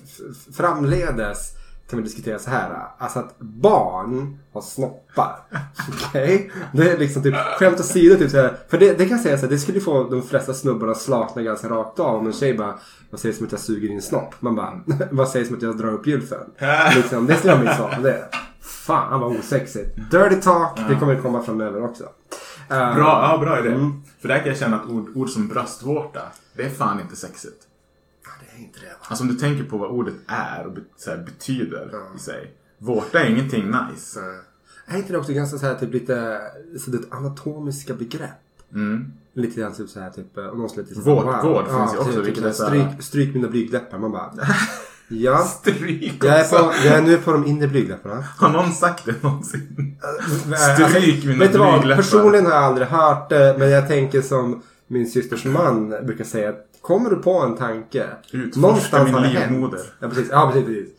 Framledes 0.53 1.51
kan 1.91 1.99
vi 1.99 2.03
diskutera 2.03 2.39
så 2.39 2.49
här. 2.49 2.87
Alltså 2.97 3.19
att 3.19 3.39
barn 3.39 4.39
har 4.53 4.61
snoppar. 4.61 5.35
Okej? 6.07 6.51
Det 6.73 6.91
är 6.91 6.97
liksom 6.97 7.23
typ 7.23 7.35
skämt 7.35 7.79
åsido. 7.79 8.15
Typ, 8.15 8.31
så 8.31 8.37
här. 8.37 8.57
För 8.69 8.77
det, 8.77 8.93
det 8.93 9.05
kan 9.05 9.17
jag 9.17 9.19
säga 9.19 9.37
så 9.37 9.45
här, 9.45 9.51
det 9.51 9.59
skulle 9.59 9.79
få 9.79 10.03
de 10.03 10.21
flesta 10.21 10.53
snubbarna 10.53 10.91
att 10.91 11.01
slakna 11.01 11.41
ganska 11.41 11.69
rakt 11.69 11.99
av. 11.99 12.15
Om 12.19 12.27
en 12.27 12.33
tjej 12.33 12.53
bara, 12.53 12.75
vad 13.09 13.19
sägs 13.19 13.37
som 13.37 13.45
att 13.45 13.51
jag 13.51 13.61
suger 13.61 13.89
en 13.89 14.01
snopp? 14.01 14.35
Man 14.39 14.55
bara, 14.55 14.81
vad 15.11 15.29
sägs 15.29 15.47
som 15.47 15.57
att 15.57 15.63
jag 15.63 15.77
drar 15.77 15.93
upp 15.93 16.07
gylfen? 16.07 16.51
liksom, 16.95 17.25
det 17.27 17.35
skulle 17.35 17.53
vara 17.53 17.63
mitt 17.63 17.75
svar 17.75 17.89
på 17.95 18.01
det. 18.01 18.25
Fan 18.61 19.19
vad 19.19 19.37
osexigt. 19.37 19.95
Dirty 20.11 20.41
talk, 20.41 20.79
det 20.89 20.95
kommer 20.95 21.15
komma 21.15 21.43
framöver 21.43 21.83
också. 21.83 22.03
Eh, 22.69 22.95
Bra, 22.95 23.29
ja, 23.31 23.37
bra 23.41 23.59
idé. 23.59 23.69
Mm. 23.69 24.01
För 24.21 24.27
där 24.27 24.37
kan 24.39 24.47
jag 24.47 24.57
känna 24.57 24.75
att 24.79 24.89
ord, 24.89 25.09
ord 25.15 25.29
som 25.29 25.47
bröstvårta, 25.47 26.21
det 26.55 26.63
är 26.63 26.69
fan 26.69 26.99
inte 26.99 27.15
sexigt. 27.15 27.67
Det 28.41 28.57
är 28.59 28.63
inte 28.65 28.79
det 28.79 28.85
va? 28.85 29.05
Alltså 29.07 29.23
om 29.23 29.29
du 29.29 29.35
tänker 29.35 29.63
på 29.63 29.77
vad 29.77 29.89
ordet 29.89 30.13
är 30.27 30.65
och 30.67 30.73
så 30.97 31.11
betyder 31.25 31.91
i 32.15 32.19
sig. 32.19 32.51
Vårta 32.77 33.19
är 33.19 33.29
ingenting 33.29 33.65
nice. 33.71 34.19
Är 34.85 34.97
inte 34.97 35.13
det 35.13 35.17
också 35.19 35.33
ganska 35.33 35.57
så 35.57 35.65
här 35.65 35.75
typ 35.75 35.93
lite 35.93 36.41
så 36.79 36.91
det 36.91 36.99
anatomiska 37.11 37.93
begrepp? 37.93 38.29
Mm. 38.73 39.11
Lite 39.33 39.59
grann 39.61 39.73
typ 39.73 39.89
så 39.89 39.99
här 39.99 40.09
typ 40.09 40.37
om 40.37 40.59
någon 40.59 40.69
skulle 40.69 40.85
vård 41.01 41.65
finns 41.67 41.93
ju 41.93 41.97
också, 41.97 42.13
Typ, 42.13 42.25
vilket 42.25 42.43
typ 42.43 42.53
så 42.55 42.63
här- 42.63 42.69
stryk, 42.89 43.03
stryk 43.03 43.33
mina 43.35 43.47
blygdläppar. 43.47 43.97
Man 43.97 44.11
bara 44.11 44.31
Ja. 45.07 45.37
Stryk 45.37 46.23
Jag 46.23 46.39
är, 46.39 46.49
på, 46.49 46.73
jag 46.87 46.97
är 46.97 47.01
nu 47.01 47.17
på 47.17 47.31
de 47.31 47.45
inre 47.45 47.67
blygdläpparna. 47.67 48.23
Har 48.37 48.49
någon 48.49 48.71
sagt 48.71 49.05
det 49.05 49.23
någonsin? 49.23 49.97
Alltså, 50.01 50.87
Stryk 50.89 51.25
mina 51.25 51.39
Vet 51.39 51.51
du 51.51 51.57
vad? 51.59 51.71
blygdläppar. 51.73 52.01
Personligen 52.01 52.45
har 52.45 52.51
jag 52.53 52.63
aldrig 52.63 52.87
hört 52.87 53.29
det. 53.29 53.55
Men 53.59 53.69
jag 53.69 53.87
tänker 53.87 54.21
som 54.21 54.61
min 54.91 55.09
systers 55.09 55.45
man 55.45 55.89
brukar 55.89 56.23
säga. 56.23 56.49
att 56.49 56.67
Kommer 56.81 57.09
du 57.09 57.15
på 57.15 57.31
en 57.39 57.55
tanke. 57.57 58.05
Utforska 58.31 59.03
min 59.03 59.21
livmoder. 59.21 59.81
Ja 59.99 60.07
precis. 60.09 60.27
Ja, 60.31 60.51
precis, 60.53 60.89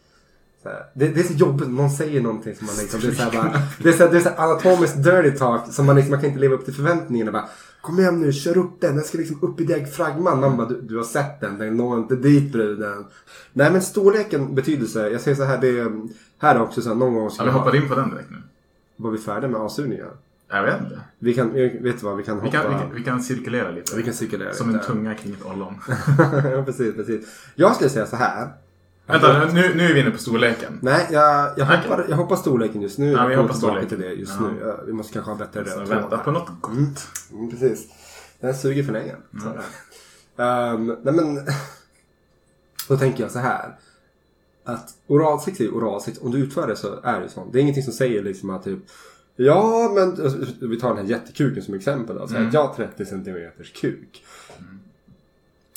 Det, 0.95 1.09
det 1.09 1.21
är 1.21 1.25
så 1.25 1.33
jobbigt 1.33 1.69
när 1.69 1.75
någon 1.75 1.91
säger 1.91 2.21
någonting 2.21 2.55
som 2.55 2.67
man 2.67 2.77
liksom, 2.81 3.01
det 3.01 3.07
är 3.09 3.13
så 3.13 3.31
bara, 3.31 3.63
det 3.83 3.89
är 3.89 3.93
så, 3.93 4.07
det 4.09 4.17
är 4.17 4.21
så 4.21 4.29
anatomiskt 4.29 5.03
dirty 5.05 5.31
talk 5.39 5.73
som 5.73 5.87
man 5.87 5.97
liksom, 5.97 6.11
man 6.11 6.21
kan 6.21 6.29
inte 6.29 6.41
leva 6.41 6.55
upp 6.55 6.65
till 6.65 6.75
förväntningarna 6.75 7.33
bara. 7.33 7.49
Kom 7.81 7.99
igen 7.99 8.21
nu, 8.21 8.33
kör 8.33 8.59
upp 8.59 8.81
den, 8.81 8.97
den 8.97 9.05
ska 9.05 9.19
liksom 9.19 9.39
upp 9.43 9.61
i 9.61 9.65
diagfragman. 9.65 10.41
Man 10.41 10.57
bara, 10.57 10.69
du, 10.69 10.81
du 10.81 10.97
har 10.97 11.05
sett 11.05 11.41
den, 11.41 11.59
den 11.59 11.77
når 11.77 11.99
inte 11.99 12.17
dit 12.17 12.53
bruden. 12.53 13.05
Nej 13.53 13.73
men 13.73 13.83
storleken, 13.83 14.55
betydelse, 14.55 15.09
jag 15.09 15.21
säger 15.21 15.35
så 15.37 15.45
här, 15.45 15.59
det 15.61 15.69
är, 15.79 15.93
här 16.39 16.55
är 16.55 16.63
också 16.63 16.83
så 16.83 16.89
här, 16.89 16.97
någon 16.97 17.15
gång 17.15 17.25
Ja, 17.25 17.31
ska 17.31 17.43
vi 17.43 17.49
jag 17.49 17.53
ha- 17.53 17.61
hoppade 17.61 17.77
in 17.79 17.89
på 17.89 17.95
den 17.95 18.11
direkt 18.11 18.31
nu. 18.31 18.37
var 18.97 19.11
vi 19.11 19.19
färdiga 19.19 19.51
med 19.51 19.61
avsugningar? 19.61 20.11
Jag 20.53 20.63
vet 20.63 20.81
inte. 20.81 21.01
Vi 21.19 21.35
kan, 21.35 21.53
vet 21.53 21.83
du 21.83 22.07
vad, 22.07 22.17
vi 22.17 22.23
kan 22.23 22.35
hoppa. 22.41 22.47
Vi 22.47 22.53
kan, 22.53 22.73
vi 22.73 22.79
kan, 22.79 22.95
vi 22.95 23.05
kan 23.05 23.23
cirkulera 23.23 23.71
lite. 23.71 23.97
Vi 23.97 24.03
kan 24.03 24.15
cirkulera 24.15 24.53
Som 24.55 24.67
lite. 24.71 24.81
en 24.81 24.87
tunga 24.87 25.15
kring 25.15 25.33
ett 25.33 25.45
ollon. 25.47 25.75
ja, 26.45 26.63
precis, 26.65 26.95
precis. 26.95 27.27
Jag 27.55 27.75
skulle 27.75 27.91
säga 27.91 28.07
så 28.07 28.17
här. 28.17 28.49
Vänta, 29.07 29.45
nu, 29.53 29.75
nu 29.75 29.85
är 29.91 29.95
vi 29.95 30.01
inne 30.01 30.11
på 30.11 30.19
storleken. 30.19 30.79
Nej, 30.83 31.07
jag, 31.11 31.59
jag, 31.59 31.67
hoppar, 31.67 32.07
jag 32.09 32.17
hoppar 32.17 32.37
storleken 32.37 32.83
just 32.83 32.99
nu. 32.99 33.11
Ja, 33.13 33.19
jag 33.23 33.29
vi 33.29 33.35
hoppar 33.35 33.55
storleken. 33.55 33.89
till 33.89 34.01
det 34.01 34.13
just 34.13 34.33
Ja. 34.41 34.47
nu. 34.49 34.77
Vi 34.87 34.93
måste 34.93 35.13
kanske 35.13 35.31
ha 35.31 35.39
bättre 35.39 35.61
röd 35.61 35.89
vänta 35.89 36.09
tråd 36.09 36.11
på 36.25 36.31
här. 36.31 36.33
något 36.39 36.51
gott. 36.61 37.09
Mm, 37.33 37.51
precis. 37.51 37.87
Den 38.41 38.55
suger 38.55 38.83
för 38.83 38.93
länge. 38.93 39.15
Det. 39.31 40.43
Um, 40.43 40.97
nej 41.03 41.15
men, 41.15 41.47
då 42.89 42.97
tänker 42.97 43.23
jag 43.23 43.31
så 43.33 43.39
här. 43.39 43.75
Att 44.65 44.89
oralsex 45.07 45.61
är 45.61 45.69
oralsex. 45.69 46.19
Om 46.19 46.31
du 46.31 46.39
utför 46.39 46.67
det 46.69 46.77
så 46.77 47.01
är 47.03 47.21
det 47.21 47.29
så. 47.29 47.49
Det 47.53 47.59
är 47.59 47.63
ingenting 47.63 47.83
som 47.85 47.93
säger 47.93 48.23
liksom 48.23 48.51
att 48.51 48.65
typ 48.65 48.79
Ja 49.37 49.93
men 49.95 50.31
vi 50.71 50.81
tar 50.81 50.89
den 50.89 50.97
här 51.07 51.11
jättekuken 51.11 51.63
som 51.63 51.75
exempel. 51.75 52.19
Alltså, 52.19 52.37
Mm. 52.37 52.51
jag 52.53 52.67
har 52.67 52.75
30 52.75 53.05
centimeters 53.07 53.73
kuk. 53.73 54.25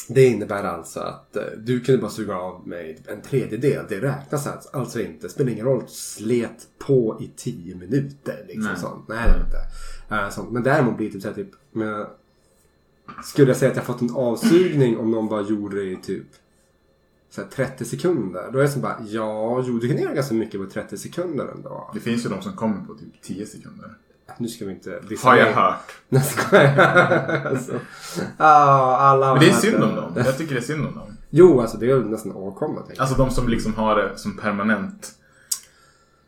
Det 0.07 0.25
innebär 0.25 0.63
alltså 0.63 0.99
att 0.99 1.35
eh, 1.35 1.43
du 1.57 1.79
kunde 1.79 2.01
bara 2.01 2.11
suga 2.11 2.35
av 2.35 2.67
mig 2.67 2.97
en 3.07 3.21
tredjedel. 3.21 3.85
Det 3.89 4.01
räknas 4.01 4.47
alltså, 4.47 4.69
alltså 4.73 5.01
inte. 5.01 5.29
Spelar 5.29 5.51
ingen 5.51 5.65
roll. 5.65 5.83
Slet 5.87 6.67
på 6.77 7.17
i 7.21 7.31
10 7.35 7.75
minuter. 7.75 8.43
Liksom 8.47 8.63
Nej. 8.71 8.77
sånt. 8.81 9.07
Nej 9.07 9.29
det 9.33 9.45
inte. 9.45 9.57
Eh, 10.15 10.29
sånt. 10.29 10.51
Men 10.51 10.63
däremot 10.63 10.97
blir 10.97 11.07
det 11.07 11.13
typ 11.13 11.21
så 11.21 11.27
här, 11.27 11.35
typ. 11.35 11.49
Skulle 13.23 13.47
jag 13.47 13.57
säga 13.57 13.71
att 13.71 13.77
jag 13.77 13.85
fått 13.85 14.01
en 14.01 14.15
avsugning 14.15 14.97
om 14.97 15.11
någon 15.11 15.27
bara 15.29 15.41
gjorde 15.41 15.75
det 15.75 15.91
i 15.91 15.95
typ 15.97 16.25
så 17.35 17.41
här 17.41 17.49
30 17.49 17.85
sekunder. 17.85 18.49
Då 18.51 18.59
är 18.59 18.63
det 18.63 18.69
som 18.69 18.81
bara, 18.81 18.97
ja, 19.07 19.63
jo 19.65 19.79
du 19.79 19.87
kan 19.87 19.97
göra 19.97 20.13
ganska 20.13 20.33
mycket 20.33 20.61
på 20.61 20.69
30 20.69 20.97
sekunder 20.97 21.47
ändå. 21.47 21.91
Det 21.93 21.99
finns 21.99 22.25
ju 22.25 22.29
de 22.29 22.41
som 22.41 22.53
kommer 22.53 22.85
på 22.85 22.93
typ 22.93 23.21
10 23.21 23.45
sekunder. 23.45 23.97
Nu 24.37 24.47
ska 24.47 24.65
vi 24.65 24.71
inte... 24.71 25.01
Har 25.23 25.35
jag 25.35 25.53
hört. 25.53 25.91
Nej, 26.09 26.23
alltså, 27.45 27.79
ja, 28.37 28.97
alla 28.97 29.33
Men 29.33 29.43
det 29.43 29.49
är 29.49 29.53
synd 29.53 29.83
om 29.83 29.95
dem. 29.95 30.13
Jag 30.15 30.37
tycker 30.37 30.53
det 30.55 30.59
är 30.59 30.63
synd 30.63 30.85
om 30.85 30.95
dem. 30.95 31.17
Jo, 31.29 31.61
alltså 31.61 31.77
det 31.77 31.91
är 31.91 31.99
nästan 31.99 32.31
åkomma. 32.31 32.81
Alltså 32.97 33.15
de 33.15 33.29
som 33.29 33.47
liksom 33.47 33.73
har 33.73 33.95
det 33.95 34.17
som 34.17 34.37
permanent 34.37 35.11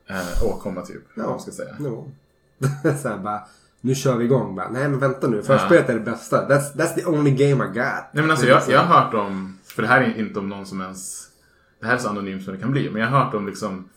eh, 0.08 0.44
åkomma 0.44 0.82
typ. 0.82 1.04
Ja. 1.16 1.24
Vad 1.24 1.32
man 1.32 1.40
ska 1.40 1.52
säga. 1.52 1.76
Jo. 1.80 2.12
så 3.02 3.10
här 3.10 3.18
bara, 3.18 3.48
nu 3.82 3.96
kör 3.96 4.18
vi 4.18 4.26
igång 4.26 4.56
bara. 4.56 4.70
Nej 4.70 4.88
men 4.90 5.00
vänta 5.00 5.28
nu, 5.28 5.44
förspelet 5.44 5.90
är 5.90 5.94
det 5.94 6.00
bästa. 6.00 6.48
That's, 6.50 6.74
that's 6.76 6.96
the 6.96 7.06
only 7.06 7.32
game 7.32 7.66
I 7.66 7.68
got. 7.68 7.78
Nej 7.78 8.04
men 8.14 8.32
alltså 8.32 8.46
jag, 8.46 8.56
liksom- 8.56 8.74
jag 8.74 8.82
har 8.84 9.02
hört 9.02 9.14
om, 9.14 9.58
för 9.64 9.82
det 9.82 9.88
här 9.88 10.02
är 10.02 10.20
inte 10.20 10.40
om 10.40 10.50
någon 10.50 10.66
som 10.66 10.82
ens, 10.82 11.28
det 11.82 11.88
här 11.88 11.94
är 11.94 11.98
så 11.98 12.10
anonymt 12.10 12.44
som 12.44 12.54
det 12.54 12.60
kan 12.60 12.72
bli. 12.72 12.90
Men 12.90 13.02
jag 13.02 13.10
har 13.10 13.24
hört 13.24 13.34
om 13.34 13.48
liksom 13.48 13.90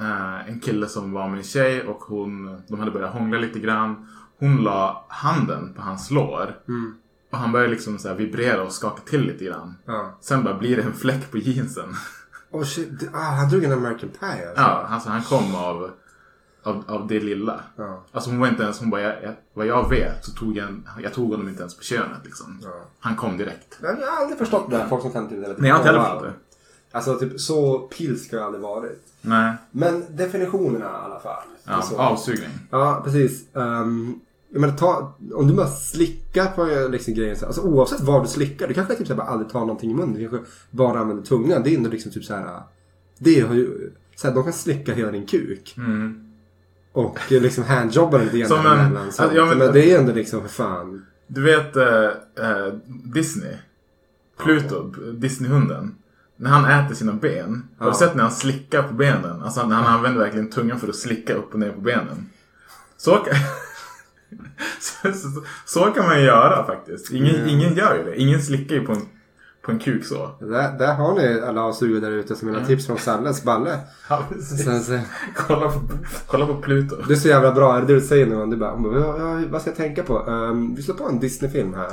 eh, 0.00 0.48
en 0.48 0.60
kille 0.60 0.86
som 0.86 1.12
var 1.12 1.28
med 1.28 1.38
en 1.38 1.44
tjej 1.44 1.82
och 1.82 2.00
hon, 2.00 2.62
de 2.68 2.78
hade 2.78 2.90
börjat 2.90 3.12
hångla 3.12 3.38
lite 3.38 3.58
grann. 3.58 4.08
Hon 4.38 4.56
la 4.56 5.06
handen 5.08 5.74
på 5.74 5.82
hans 5.82 6.10
lår. 6.10 6.56
Mm. 6.68 6.94
Och 7.32 7.38
han 7.38 7.52
började 7.52 7.70
liksom 7.70 7.98
så 7.98 8.14
vibrera 8.14 8.62
och 8.62 8.72
skaka 8.72 9.02
till 9.02 9.20
lite 9.26 9.44
grann. 9.44 9.74
Ja. 9.84 10.18
Sen 10.20 10.44
bara 10.44 10.54
blir 10.58 10.76
det 10.76 10.82
en 10.82 10.92
fläck 10.94 11.30
på 11.30 11.38
jeansen. 11.38 11.94
Oh 12.50 12.64
shit, 12.64 12.88
ah, 13.14 13.18
han 13.18 13.48
drog 13.48 13.64
en 13.64 13.72
American 13.72 14.08
Pie 14.20 14.48
alltså. 14.48 14.62
Ja, 14.62 14.86
alltså 14.88 15.08
han 15.10 15.22
kom 15.22 15.54
av, 15.54 15.90
av, 16.68 16.84
av 16.86 17.06
det 17.06 17.20
lilla. 17.20 17.60
Ja. 17.76 18.04
Alltså 18.12 18.30
hon 18.30 18.40
var 18.40 18.48
inte 18.48 18.62
ens, 18.62 18.80
hon 18.80 18.90
bara, 18.90 19.00
jag, 19.02 19.14
jag, 19.22 19.34
vad 19.54 19.66
jag 19.66 19.88
vet 19.90 20.24
så 20.24 20.32
tog 20.32 20.56
jag, 20.56 20.80
jag 21.02 21.12
tog 21.14 21.30
honom 21.30 21.48
inte 21.48 21.60
ens 21.60 21.76
på 21.76 21.82
könet 21.82 22.24
liksom. 22.24 22.58
Ja. 22.62 22.70
Han 23.00 23.16
kom 23.16 23.36
direkt. 23.36 23.78
Men 23.80 24.00
Jag 24.00 24.06
har 24.10 24.16
aldrig 24.22 24.38
förstått 24.38 24.70
det 24.70 24.76
här. 24.76 24.88
Folk 24.88 25.02
som 25.02 25.10
kan 25.12 25.28
typ 25.28 25.44
det. 25.44 25.54
Nej, 25.58 25.68
jag 25.68 25.74
har 25.74 25.80
inte 25.80 25.92
heller 25.92 26.02
förstått 26.04 26.22
det. 26.22 26.32
Alltså 26.96 27.14
typ 27.18 27.40
så 27.40 27.78
pilsk 27.78 28.32
har 28.32 28.38
jag 28.38 28.46
aldrig 28.46 28.62
varit. 28.62 29.02
Nej. 29.20 29.54
Men 29.70 30.04
definitionerna 30.10 30.84
i 30.84 31.04
alla 31.04 31.20
fall. 31.20 31.42
Ja, 31.64 31.82
så. 31.82 31.98
avsugning. 31.98 32.48
Ja, 32.70 33.00
precis. 33.04 33.44
Um, 33.52 34.20
jag 34.50 34.60
menar, 34.60 34.76
ta, 34.76 35.14
om 35.34 35.46
du 35.48 35.54
bara 35.54 35.66
slickar 35.66 36.46
på 36.46 36.88
liksom 36.90 37.14
grejen. 37.14 37.36
så- 37.36 37.46
Alltså 37.46 37.60
oavsett 37.62 38.00
vad 38.00 38.24
du 38.24 38.28
slickar. 38.28 38.68
Du 38.68 38.74
kanske 38.74 38.94
typ 38.94 39.06
så 39.06 39.12
här, 39.12 39.18
bara 39.18 39.28
aldrig 39.28 39.50
tar 39.50 39.60
någonting 39.60 39.90
i 39.90 39.94
munnen. 39.94 40.14
Du 40.14 40.28
kanske 40.28 40.50
bara 40.70 40.98
använder 41.00 41.24
tungan. 41.24 41.62
Det 41.62 41.70
är 41.70 41.76
ändå 41.76 41.90
liksom 41.90 42.12
typ 42.12 42.24
så 42.24 42.34
här. 42.34 42.60
Det 43.18 43.40
har 43.40 43.54
ju, 43.54 43.92
så 44.16 44.28
här, 44.28 44.34
de 44.34 44.44
kan 44.44 44.52
slicka 44.52 44.94
hela 44.94 45.10
din 45.10 45.26
kuk. 45.26 45.74
Mm. 45.76 46.27
Och 46.98 47.18
liksom 47.28 47.64
handjobba 47.64 48.18
den 48.18 48.26
lite 48.26 48.38
grann 48.38 48.48
så. 48.48 48.98
alltså, 48.98 49.30
ja, 49.36 49.46
men- 49.46 49.58
men, 49.58 49.72
det 49.72 49.92
är 49.92 49.98
ändå 49.98 50.12
liksom 50.12 50.42
för 50.42 50.48
fan. 50.48 51.06
Du 51.26 51.42
vet 51.42 51.76
eh, 51.76 52.04
eh, 52.46 52.72
Disney? 53.04 53.54
Pluto, 54.38 54.82
Disneyhunden. 55.12 55.94
När 56.36 56.50
han 56.50 56.64
äter 56.84 56.94
sina 56.94 57.12
ben. 57.12 57.68
Har 57.78 57.86
Ja. 57.86 57.92
du 57.92 57.98
sett 57.98 58.14
när 58.14 58.22
han 58.22 58.32
slickar 58.32 58.82
på 58.82 58.94
benen? 58.94 59.42
Alltså 59.42 59.66
när 59.66 59.76
han 59.76 59.94
använder 59.94 60.20
verkligen 60.20 60.50
tungan 60.50 60.80
för 60.80 60.88
att 60.88 60.96
slicka 60.96 61.34
upp 61.34 61.52
och 61.54 61.58
ner 61.60 61.70
på 61.72 61.80
benen. 61.80 62.30
Så 62.96 63.16
kan, 63.16 63.34
så, 64.80 65.12
så, 65.12 65.42
så 65.66 65.80
kan 65.90 66.06
man 66.06 66.22
göra 66.22 66.66
faktiskt. 66.66 67.10
Ingen, 67.12 67.34
Mm. 67.36 67.48
ingen 67.48 67.74
gör 67.74 67.96
ju 67.96 68.04
det. 68.04 68.20
Ingen 68.20 68.42
slickar 68.42 68.74
ju 68.74 68.86
på 68.86 68.92
en, 68.92 69.02
på 69.62 69.72
en 69.72 69.78
kuk 69.78 70.04
så. 70.04 70.30
Där, 70.40 70.78
där 70.78 70.94
har 70.94 71.14
ni 71.14 71.40
alla 71.40 71.62
avsugare 71.62 72.00
där 72.00 72.10
ute 72.10 72.36
som 72.36 72.48
vill 72.48 72.60
ha 72.60 72.66
tips 72.66 72.86
från 72.86 72.98
Salles 72.98 73.44
balle. 73.44 73.78
Ja, 74.08 74.24
precis. 74.28 74.64
Sen, 74.64 74.82
så, 74.82 74.98
kolla, 75.36 75.68
på, 75.68 75.80
kolla 76.26 76.46
på 76.46 76.54
Pluto. 76.54 76.96
det 77.08 77.14
är 77.14 77.16
så 77.16 77.28
jävla 77.28 77.52
bra. 77.52 77.76
Är 77.76 77.80
det 77.80 77.86
det 77.86 77.94
du 77.94 78.00
säger 78.00 78.26
nu? 78.26 78.46
Du 78.46 78.56
bara, 78.56 78.70
hon 78.70 78.82
bara 78.82 79.00
ja, 79.00 79.40
ja, 79.40 79.46
vad 79.50 79.60
ska 79.60 79.70
jag 79.70 79.76
tänka 79.76 80.02
på? 80.02 80.18
Um, 80.18 80.74
vi 80.74 80.82
slår 80.82 80.94
på 80.94 81.08
en 81.08 81.20
Disney-film 81.20 81.74
här. 81.74 81.90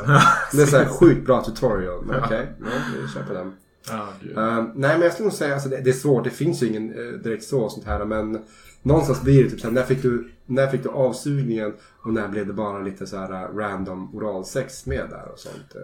det 0.54 0.62
är 0.62 0.66
så 0.66 0.78
här 0.78 0.86
sjukt 1.00 1.26
bra 1.26 1.44
tutorial. 1.44 2.04
Okej, 2.26 2.48
ja, 2.60 2.66
vi 3.02 3.08
kör 3.14 3.24
på 3.24 3.34
den. 3.34 3.54
Ja, 3.90 4.08
gud. 4.22 4.38
Um, 4.38 4.72
nej 4.76 4.92
men 4.92 5.02
jag 5.02 5.14
skulle 5.14 5.28
nog 5.28 5.38
säga, 5.38 5.54
alltså, 5.54 5.70
det, 5.70 5.82
det 5.82 5.90
är 5.90 5.94
svårt. 5.94 6.24
Det 6.24 6.30
finns 6.30 6.64
ju 6.64 6.68
ingen 6.68 6.94
eh, 6.94 7.20
direkt 7.20 7.44
så 7.44 7.70
sånt 7.70 7.86
här. 7.86 8.06
Men 8.06 8.40
någonstans 8.82 9.22
blir 9.22 9.44
det 9.44 9.50
typ 9.50 9.60
såhär, 9.60 9.74
när 9.74 9.84
fick 9.84 10.02
du, 10.02 10.32
när 10.46 10.68
fick 10.68 10.84
du 10.84 10.90
avsugningen 10.90 11.74
och 12.04 12.14
när 12.14 12.28
blev 12.28 12.48
det 12.48 12.54
bara 12.54 12.80
lite 12.80 13.08
så 13.08 13.18
här 13.18 13.32
uh, 13.32 13.58
random 13.58 14.16
oralsex 14.16 14.86
med 14.86 15.06
där 15.10 15.32
och 15.34 15.40
sånt. 15.40 15.76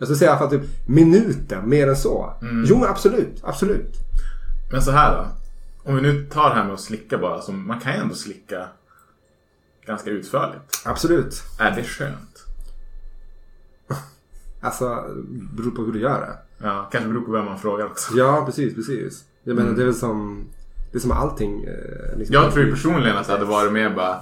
Jag 0.00 0.06
skulle 0.08 0.18
säga 0.18 0.28
i 0.28 0.30
alla 0.30 0.38
fall 0.38 0.50
typ 0.50 0.88
minuten, 0.88 1.68
mer 1.68 1.88
än 1.88 1.96
så. 1.96 2.34
Jo 2.66 2.78
men 2.78 2.88
absolut, 2.88 3.40
absolut. 3.42 3.96
Men 4.72 4.82
så 4.82 4.90
här 4.90 5.16
då. 5.16 5.26
Om 5.90 5.96
vi 5.96 6.02
nu 6.02 6.26
tar 6.26 6.48
det 6.48 6.54
här 6.54 6.64
med 6.64 6.74
att 6.74 6.80
slicka 6.80 7.18
bara. 7.18 7.40
Så 7.40 7.52
man 7.52 7.80
kan 7.80 7.92
ju 7.92 7.98
ändå 7.98 8.14
slicka 8.14 8.68
ganska 9.86 10.10
utförligt. 10.10 10.82
Absolut. 10.84 11.42
Är 11.58 11.76
det 11.76 11.84
skönt? 11.84 12.46
Alltså, 14.62 15.04
beror 15.28 15.70
på 15.70 15.82
hur 15.82 15.92
du 15.92 16.00
gör 16.00 16.20
det. 16.20 16.64
Ja, 16.66 16.88
kanske 16.92 17.08
beror 17.08 17.20
på 17.22 17.32
vem 17.32 17.44
man 17.44 17.58
frågar 17.58 17.86
också. 17.86 18.14
Ja, 18.14 18.42
precis, 18.46 18.74
precis. 18.74 19.24
Jag 19.44 19.56
menar, 19.56 19.72
det 19.72 19.82
är 19.82 19.86
väl 19.86 19.94
som, 19.94 20.44
det 20.92 20.98
är 20.98 21.00
som 21.00 21.12
allting. 21.12 21.64
Eh, 21.64 22.18
liksom. 22.18 22.34
Jag 22.34 22.52
tror 22.52 22.64
ju 22.64 22.70
personligen 22.70 23.16
att 23.16 23.26
det 23.26 23.32
hade 23.32 23.44
varit 23.44 23.72
mer 23.72 23.90
bara 23.90 24.20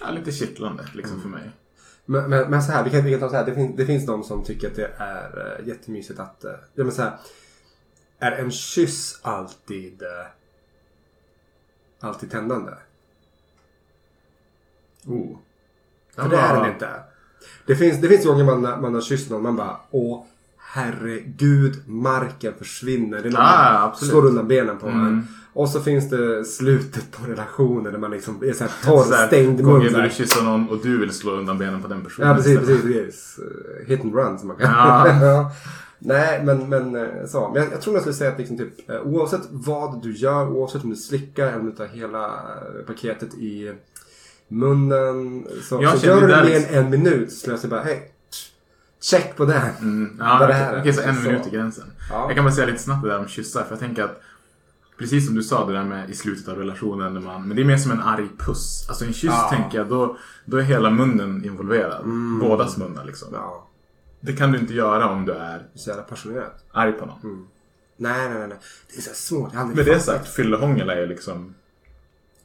ja, 0.00 0.10
lite 0.10 0.32
kittlande 0.32 0.84
liksom 0.92 1.20
för 1.20 1.28
mig. 1.28 1.50
Men, 2.12 2.30
men, 2.30 2.50
men 2.50 2.62
så 2.62 2.72
här, 2.72 2.84
vi 2.84 2.90
kan, 2.90 3.04
vi 3.04 3.10
kan 3.10 3.20
ta 3.20 3.28
så 3.28 3.36
här. 3.36 3.44
Det, 3.46 3.54
finns, 3.54 3.76
det 3.76 3.86
finns 3.86 4.06
de 4.06 4.24
som 4.24 4.44
tycker 4.44 4.68
att 4.68 4.76
det 4.76 4.90
är 4.96 5.58
uh, 5.60 5.68
jättemysigt 5.68 6.20
att... 6.20 6.44
Uh, 6.44 6.50
ja, 6.74 6.84
men 6.84 6.92
så 6.92 7.02
här, 7.02 7.18
är 8.18 8.32
en 8.32 8.50
kyss 8.50 9.18
alltid... 9.22 10.02
Uh, 10.02 10.26
alltid 12.00 12.30
tändande? 12.30 12.72
Oh. 15.06 15.36
För 16.14 16.28
det 16.28 16.36
är 16.36 16.56
den 16.56 16.72
inte. 16.72 16.90
Det 17.66 17.76
finns, 17.76 18.00
det 18.00 18.08
finns 18.08 18.26
gånger 18.26 18.44
man, 18.44 18.60
man 18.60 18.94
har 18.94 19.00
kysst 19.00 19.30
någon 19.30 19.42
man 19.42 19.56
bara 19.56 19.76
Åh 19.90 20.24
herregud, 20.72 21.88
marken 21.88 22.54
försvinner. 22.58 23.22
Det 23.22 23.28
är 23.28 23.32
när 23.32 23.40
Ah, 23.40 23.72
man 23.72 23.88
absolut. 23.88 24.10
slår 24.10 24.26
undan 24.26 24.48
benen 24.48 24.78
på 24.78 24.88
Mm. 24.88 25.06
en. 25.06 25.28
Och 25.54 25.68
så 25.68 25.80
finns 25.80 26.10
det 26.10 26.44
slutet 26.44 27.10
på 27.10 27.26
relationen 27.30 27.92
där 27.92 27.98
man 27.98 28.10
liksom 28.10 28.42
är 28.44 28.52
så 28.52 28.64
här 28.64 28.72
Så 28.82 29.36
mun. 29.36 29.62
gånger 29.62 29.90
så 29.90 30.00
du 30.00 30.10
kysser 30.10 30.42
någon 30.44 30.68
och 30.68 30.78
du 30.82 30.98
vill 30.98 31.12
slå 31.12 31.32
undan 31.32 31.58
benen 31.58 31.82
på 31.82 31.88
den 31.88 32.04
personen. 32.04 32.28
Ja, 32.28 32.34
precis, 32.34 32.58
precis, 32.58 32.82
precis. 32.82 33.38
Eh, 33.38 33.86
Hit 33.88 34.00
and 34.00 34.14
run 34.14 34.38
som 34.38 34.48
man 34.48 34.56
kan 34.56 34.70
Ja. 34.70 35.08
ja. 35.26 35.52
Nej, 35.98 36.42
men, 36.44 36.68
men 36.68 36.96
eh, 36.96 37.26
så. 37.26 37.50
Men 37.54 37.62
jag, 37.62 37.72
jag 37.72 37.80
tror 37.80 37.96
jag 37.96 38.02
skulle 38.02 38.14
säga 38.14 38.30
att 38.32 38.38
liksom 38.38 38.58
typ, 38.58 38.90
eh, 38.90 39.00
oavsett 39.02 39.40
vad 39.50 40.02
du 40.02 40.12
gör, 40.16 40.48
oavsett 40.48 40.84
om 40.84 40.90
du 40.90 40.96
slickar 40.96 41.46
eller 41.46 41.58
om 41.60 41.66
du 41.66 41.72
tar 41.72 41.86
hela 41.86 42.30
paketet 42.86 43.34
i 43.34 43.72
munnen. 44.48 45.46
Så, 45.62 45.82
Jag 45.82 45.98
så 45.98 46.06
gör 46.06 46.20
du 46.20 46.26
det 46.26 46.36
mer 46.36 46.44
liksom- 46.44 46.76
än 46.76 46.84
en 46.84 46.90
minut 46.90 47.32
så 47.32 47.38
skulle 47.38 47.52
jag 47.52 47.60
säga 47.60 47.70
bara, 47.70 47.82
hej, 47.82 48.12
check 49.02 49.36
på 49.36 49.44
det. 49.44 49.62
Mm, 49.80 50.16
ja, 50.18 50.46
det 50.46 50.52
här 50.54 50.74
är. 50.74 50.80
okej, 50.80 50.92
så 50.92 51.02
en 51.02 51.22
minut 51.22 51.46
i 51.46 51.50
gränsen. 51.50 51.84
Ja. 52.10 52.24
Jag 52.26 52.34
kan 52.34 52.44
bara 52.44 52.54
säga 52.54 52.66
lite 52.66 52.78
snabbt 52.82 53.02
det 53.02 53.08
där 53.08 53.18
om 53.18 53.28
kyssar. 53.28 53.62
För 53.62 53.70
jag 53.70 53.78
tänker 53.80 54.02
att 54.04 54.20
Precis 54.98 55.26
som 55.26 55.34
du 55.34 55.42
sa 55.42 55.66
det 55.66 55.72
där 55.72 55.84
med 55.84 56.10
i 56.10 56.14
slutet 56.14 56.48
av 56.48 56.58
relationen. 56.58 57.14
När 57.14 57.20
man, 57.20 57.48
men 57.48 57.56
det 57.56 57.62
är 57.62 57.66
mer 57.66 57.76
som 57.76 57.92
en 57.92 58.00
arg 58.00 58.28
puss. 58.38 58.86
Alltså 58.88 59.04
en 59.04 59.12
kyss 59.12 59.30
Ja. 59.32 59.48
tänker 59.50 59.78
jag, 59.78 59.88
då, 59.88 60.16
då 60.44 60.56
är 60.56 60.62
hela 60.62 60.90
munnen 60.90 61.44
involverad. 61.44 62.04
Bådas 62.40 62.76
munnar 62.76 63.04
liksom. 63.04 63.28
Ja, 63.32 63.68
Det 64.20 64.32
kan 64.32 64.52
du 64.52 64.58
inte 64.58 64.74
göra 64.74 65.08
om 65.08 65.24
du 65.26 65.32
är 65.32 65.66
så 65.74 65.90
jävla 65.90 66.02
passionerad. 66.02 66.50
arg 66.72 66.92
på 66.92 67.06
någon. 67.06 67.48
Nej, 67.96 68.28
nej, 68.28 68.38
nej, 68.38 68.48
nej. 68.48 68.58
Det 68.92 68.96
är 68.96 69.02
så 69.02 69.14
svårt. 69.14 69.54
Jag 69.54 69.76
Med 69.76 69.86
det 69.86 70.00
sagt, 70.00 70.28
fyllehångel 70.28 70.90
är 70.90 70.96
ju 71.00 71.06
liksom... 71.06 71.54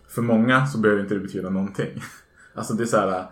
För 0.09 0.21
många 0.21 0.67
så 0.67 0.77
behöver 0.77 1.01
inte 1.01 1.13
det 1.13 1.19
betyda 1.19 1.49
någonting. 1.49 2.03
Alltså 2.55 2.73
det 2.73 2.83
är 2.83 2.87
så 2.87 2.97
här, 2.97 3.25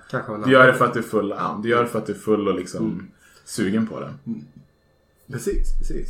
Du 0.45 0.51
gör 0.51 0.67
det 0.67 0.73
för 0.73 0.85
att 0.85 0.93
du 0.93 0.99
är 0.99 1.03
full, 1.03 1.29
ja, 1.37 1.59
du 1.63 1.69
gör 1.69 1.81
det 1.83 1.87
för 1.89 1.99
att 1.99 2.05
du 2.05 2.13
är 2.13 2.17
full 2.17 2.47
och 2.47 2.55
liksom 2.55 2.85
Mm. 2.85 3.07
sugen 3.45 3.87
på 3.87 3.99
det. 3.99 4.13
Precis, 5.31 5.77
precis. 5.77 6.09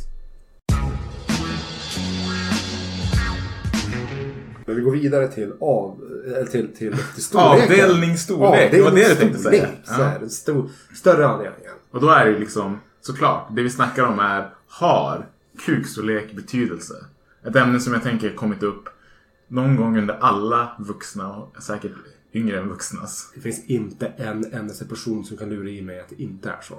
Men 4.66 4.76
vi 4.76 4.82
går 4.82 4.92
vidare 4.92 5.28
till 5.28 5.52
av... 5.60 6.00
Eller 6.26 6.44
till, 6.46 6.76
till, 6.76 6.94
till 7.14 7.22
storleken. 7.24 7.62
Avdelningsstorlek, 7.62 8.70
det 8.70 8.82
var 8.82 8.90
det 8.90 9.08
du 9.08 9.14
tänkte 9.14 9.38
säga. 9.38 9.68
Så 9.84 9.92
Ja. 10.00 10.04
är 10.04 10.20
det. 10.20 10.28
Stor, 10.28 10.70
större 10.94 11.26
avdelningen. 11.26 11.72
Och 11.90 12.00
då 12.00 12.08
är 12.08 12.24
det 12.24 12.30
ju 12.30 12.38
liksom, 12.38 12.78
såklart, 13.00 13.48
det 13.56 13.62
vi 13.62 13.70
snackar 13.70 14.02
om 14.06 14.18
är, 14.18 14.50
har 14.68 15.26
kukstorlek 15.66 16.32
betydelse? 16.32 16.94
Ett 17.46 17.56
ämne 17.56 17.80
som 17.80 17.92
jag 17.92 18.02
tänker 18.02 18.30
kommit 18.34 18.62
upp 18.62 18.88
någon 19.48 19.76
gång 19.76 19.98
under 19.98 20.14
alla 20.14 20.76
vuxna 20.78 21.36
och 21.36 21.62
säkert 21.62 21.92
yngre 22.32 22.58
än 22.60 22.68
vuxnas. 22.68 23.30
Det 23.34 23.40
finns 23.40 23.64
inte 23.66 24.06
en 24.06 24.54
endaste 24.54 24.84
person 24.84 25.24
som 25.24 25.36
kan 25.36 25.48
lura 25.50 25.68
i 25.68 25.82
mig 25.82 26.00
att 26.00 26.08
det 26.08 26.22
inte 26.22 26.50
är 26.50 26.60
så. 26.62 26.74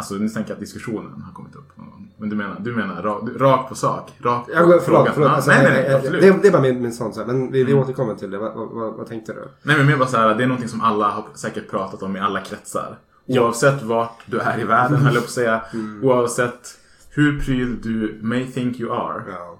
Alltså 0.00 0.14
nu 0.14 0.28
tänker 0.28 0.50
jag 0.50 0.54
att 0.54 0.60
diskussionen 0.60 1.22
har 1.22 1.32
kommit 1.32 1.56
upp. 1.56 1.72
Men 2.16 2.28
du 2.28 2.36
menar, 2.36 2.56
du 2.60 2.76
menar 2.76 3.02
rakt 3.38 3.68
på 3.68 3.74
sak? 3.74 4.12
Rakt 4.18 4.46
går, 4.46 4.54
förlåt, 4.54 4.84
frågan. 4.84 5.06
förlåt. 5.14 5.28
Ja, 5.30 5.34
Alltså, 5.34 5.50
nej, 5.50 5.62
nej, 5.62 5.72
nej, 5.72 5.94
absolut. 5.94 6.20
det, 6.22 6.42
det 6.42 6.48
är 6.48 6.52
bara 6.52 6.62
min, 6.62 6.82
min 6.82 6.92
sån 6.92 7.14
så 7.14 7.20
här, 7.20 7.26
Men 7.26 7.52
vi, 7.52 7.64
vi 7.64 7.74
återkommer 7.74 8.14
till 8.14 8.30
det. 8.30 8.38
Vad, 8.38 8.54
vad, 8.54 8.68
vad, 8.68 8.94
vad 8.94 9.06
tänkte 9.06 9.32
du? 9.32 9.48
Nej 9.62 9.76
men 9.76 9.86
mer 9.86 9.96
bara 9.96 10.08
så 10.08 10.16
här, 10.16 10.34
det 10.34 10.42
är 10.42 10.46
någonting 10.46 10.68
som 10.68 10.80
alla 10.80 11.08
har 11.08 11.24
säkert 11.34 11.70
pratat 11.70 12.02
om 12.02 12.16
i 12.16 12.20
alla 12.20 12.40
kretsar. 12.40 12.98
Oavsett 13.26 13.82
vart 13.82 14.18
du 14.26 14.38
är 14.38 14.60
i 14.60 14.64
världen, 14.64 14.96
höll 14.96 15.14
jag 15.14 15.22
på 15.22 15.26
att 15.26 15.30
säga. 15.30 15.62
Mm. 15.72 16.04
Oavsett 16.04 16.78
hur 17.10 17.40
pryl 17.40 17.80
du 17.82 18.18
may 18.22 18.46
think 18.46 18.80
you 18.80 18.92
are. 18.92 19.22
Ja. 19.28 19.58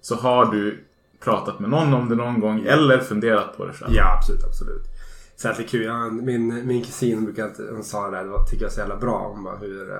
Så 0.00 0.14
har 0.14 0.46
du 0.46 0.84
pratat 1.24 1.60
med 1.60 1.70
någon 1.70 1.94
om 1.94 2.08
det 2.08 2.14
någon 2.14 2.40
gång 2.40 2.64
eller 2.66 2.98
funderat 2.98 3.56
på 3.56 3.64
det 3.66 3.72
själv. 3.72 3.94
Ja, 3.94 4.16
absolut, 4.18 4.44
absolut. 4.44 4.89
Så 5.40 5.48
är 5.48 5.52
kul. 5.68 5.84
Jag, 5.84 6.12
min, 6.12 6.66
min 6.66 6.84
kusin 6.84 7.24
brukar 7.24 7.44
alltid, 7.44 7.66
hon 7.70 7.84
sa 7.84 8.10
det 8.10 8.16
där, 8.16 8.24
det 8.24 8.50
tycker 8.50 8.62
jag 8.62 8.70
är 8.70 8.74
så 8.74 8.80
jävla 8.80 8.96
bra. 8.96 9.32
Hon 9.34 9.44
bara 9.44 9.56
hur... 9.56 9.90
Uh, 9.90 9.96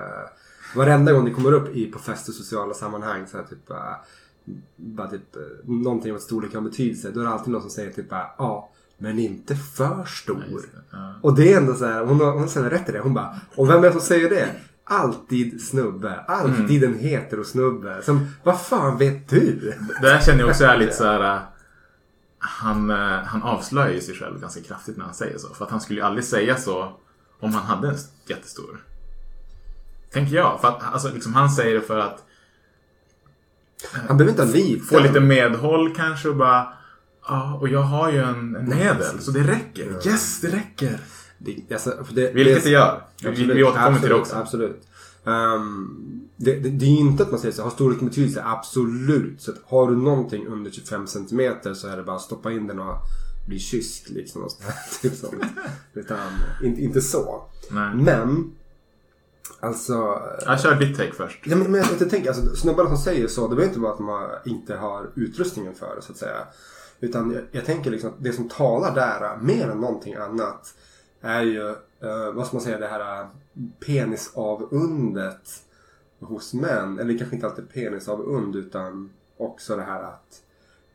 varenda 0.75 1.13
gång 1.13 1.25
det 1.25 1.31
kommer 1.31 1.51
upp 1.51 1.75
i, 1.75 1.91
på 1.91 1.99
fest 1.99 2.29
och 2.29 2.35
sociala 2.35 2.73
sammanhang 2.73 3.27
så 3.27 3.37
här, 3.37 3.43
typ... 3.43 3.71
Uh, 3.71 3.77
bara 4.75 5.07
typ 5.07 5.35
uh, 5.37 5.73
någonting 5.75 6.11
om 6.11 6.17
att 6.17 6.23
storlek 6.23 6.53
har 6.53 6.61
betydelse. 6.61 7.11
Då 7.11 7.19
är 7.19 7.23
det 7.23 7.29
alltid 7.29 7.53
någon 7.53 7.61
som 7.61 7.69
säger 7.69 7.91
typ 7.91 8.09
bara, 8.09 8.25
ja, 8.37 8.69
men 8.97 9.19
inte 9.19 9.55
för 9.55 10.05
stor. 10.05 10.43
just 10.49 10.71
det. 10.71 11.13
Och 11.21 11.35
det 11.35 11.53
är 11.53 11.57
ändå 11.57 11.73
så 11.73 11.85
här, 11.85 12.05
hon 12.05 12.19
har, 12.19 12.31
hon 12.31 12.41
har 12.41 12.61
här 12.63 12.69
rätt 12.69 12.89
i 12.89 12.91
det. 12.91 12.99
Hon 12.99 13.13
bara, 13.13 13.35
och 13.55 13.69
vem 13.69 13.77
är 13.77 13.81
det 13.81 13.91
som 13.91 14.01
säger 14.01 14.29
det? 14.29 14.49
Alltid 14.83 15.61
snubbe. 15.61 16.19
Alltid 16.27 16.83
en 16.83 16.99
heterosnubbe. 16.99 18.01
Som, 18.01 18.27
vad 18.43 18.61
fan 18.61 18.97
vet 18.97 19.29
du? 19.29 19.75
Det 20.01 20.07
där 20.07 20.19
känner 20.19 20.39
jag 20.39 20.49
också 20.49 20.63
är 20.63 20.77
lite 20.77 20.93
så 20.93 21.03
här. 21.03 21.50
Han, 22.43 22.89
äh, 22.89 22.97
han 23.25 23.43
avslöjar 23.43 23.93
ju 23.93 24.01
sig 24.01 24.15
själv 24.15 24.41
ganska 24.41 24.61
kraftigt 24.61 24.97
när 24.97 25.05
han 25.05 25.13
säger 25.13 25.37
så. 25.37 25.53
För 25.53 25.65
att 25.65 25.71
han 25.71 25.81
skulle 25.81 25.99
ju 25.99 26.05
aldrig 26.05 26.25
säga 26.25 26.57
så 26.57 26.97
om 27.39 27.53
han 27.53 27.63
hade 27.63 27.87
en 27.87 27.97
jättestor. 28.27 28.83
Tänker 30.11 30.35
jag. 30.35 30.61
För 30.61 30.67
att 30.67 30.93
alltså, 30.93 31.13
liksom, 31.13 31.33
han 31.33 31.49
säger 31.49 31.75
det 31.75 31.81
för 31.81 31.99
att 31.99 32.23
Han 34.07 34.17
behöver 34.17 34.31
inte 34.31 34.43
ha 34.43 34.51
lite. 34.51 34.85
få 34.85 34.99
lite 34.99 35.19
medhåll 35.19 35.95
kanske 35.95 36.29
och 36.29 36.35
bara 36.35 36.73
Ja, 37.27 37.57
och 37.61 37.67
jag 37.69 37.81
har 37.81 38.11
ju 38.11 38.19
en, 38.19 38.55
en 38.55 38.69
medel 38.69 39.19
så 39.19 39.31
det 39.31 39.43
räcker. 39.43 40.07
Yes, 40.07 40.41
det 40.41 40.47
räcker. 40.47 40.99
Det, 41.37 41.73
alltså, 41.73 42.05
det, 42.11 42.31
Vilket 42.31 42.63
det 42.63 42.69
gör. 42.69 43.01
Vi, 43.21 43.29
Absolut, 43.29 43.57
vi 43.57 43.63
återkommer 43.63 43.99
till 43.99 44.09
det 44.09 44.15
absolut, 44.15 44.21
också. 44.21 44.35
Absolut. 44.35 44.87
Ehm, 45.25 46.29
det, 46.35 46.55
det, 46.55 46.69
det 46.69 46.85
är 46.85 46.89
ju 46.89 46.99
inte 46.99 47.23
att 47.23 47.31
man 47.31 47.39
säger 47.39 47.53
så, 47.53 47.63
har 47.63 47.69
storleken 47.69 48.07
betydelse? 48.07 48.43
Absolut. 48.45 49.41
Så 49.41 49.51
att 49.51 49.57
har 49.65 49.87
du 49.87 49.95
någonting 49.95 50.47
under 50.47 50.71
25 50.71 51.07
cm 51.07 51.75
så 51.75 51.87
är 51.87 51.97
det 51.97 52.03
bara 52.03 52.15
att 52.15 52.21
stoppa 52.21 52.51
in 52.51 52.67
den 52.67 52.79
och 52.79 52.97
bli 53.47 53.59
kysst 53.59 54.09
liksom. 54.09 54.43
Och 54.43 54.51
typ 55.01 55.15
sånt. 55.15 55.43
Utan 55.93 56.19
inte, 56.63 56.81
inte 56.81 57.01
så. 57.01 57.43
Nej. 57.71 57.95
Men, 57.95 58.51
alltså. 59.59 60.21
Jag 60.45 60.61
kör 60.61 60.75
ditt 60.75 60.97
take 60.97 61.13
först. 61.13 61.39
Ja, 61.43 61.55
men, 61.55 61.71
men 61.71 61.81
jag, 61.81 61.89
jag 61.99 62.09
tänker, 62.09 62.29
alltså, 62.29 62.55
snubbarna 62.55 62.89
som 62.89 62.97
säger 62.97 63.27
så, 63.27 63.41
det 63.47 63.55
behöver 63.55 63.67
inte 63.67 63.79
vara 63.79 63.93
att 63.93 63.99
man 63.99 64.29
inte 64.45 64.75
har 64.75 65.09
utrustningen 65.15 65.75
för 65.75 65.95
det 65.95 66.01
så 66.01 66.11
att 66.11 66.17
säga. 66.17 66.47
Utan 66.99 67.31
jag, 67.31 67.43
jag 67.51 67.65
tänker 67.65 67.91
liksom 67.91 68.09
att 68.09 68.23
det 68.23 68.33
som 68.33 68.49
talar 68.49 68.95
där, 68.95 69.37
mer 69.41 69.69
än 69.69 69.77
någonting 69.77 70.13
annat, 70.13 70.73
är 71.21 71.41
ju, 71.41 71.69
eh, 71.69 72.31
vad 72.33 72.47
ska 72.47 72.55
man 72.55 72.63
säga, 72.63 72.79
det 72.79 72.87
här 72.87 73.21
eh, 73.21 73.27
penisavundet 73.85 75.63
hos 76.19 76.53
män. 76.53 76.99
Eller 76.99 77.17
kanske 77.17 77.35
inte 77.35 77.47
alltid 77.47 77.69
penisavund 77.73 78.55
utan 78.55 79.09
också 79.37 79.75
det 79.75 79.83
här 79.83 80.03
att 80.03 80.41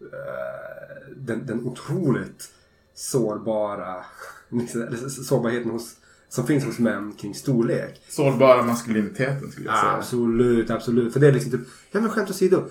eh, 0.00 1.16
den, 1.16 1.46
den 1.46 1.64
otroligt 1.66 2.50
sårbara 2.94 4.04
liksom, 4.48 4.86
sårbarheten 5.08 5.70
hos, 5.70 5.96
som 6.28 6.46
finns 6.46 6.64
hos 6.64 6.78
män 6.78 7.12
kring 7.12 7.34
storlek. 7.34 8.02
Sårbara 8.08 8.62
maskuliniteten 8.62 9.50
skulle 9.50 9.66
jag 9.66 9.78
säga. 9.78 9.92
Absolut, 9.92 10.70
absolut. 10.70 11.12
För 11.12 11.20
det 11.20 11.26
är 11.28 11.32
liksom 11.32 11.50
typ, 11.50 11.60
ja 11.90 12.00
men 12.00 12.10
skämt 12.10 12.30
åsido. 12.30 12.64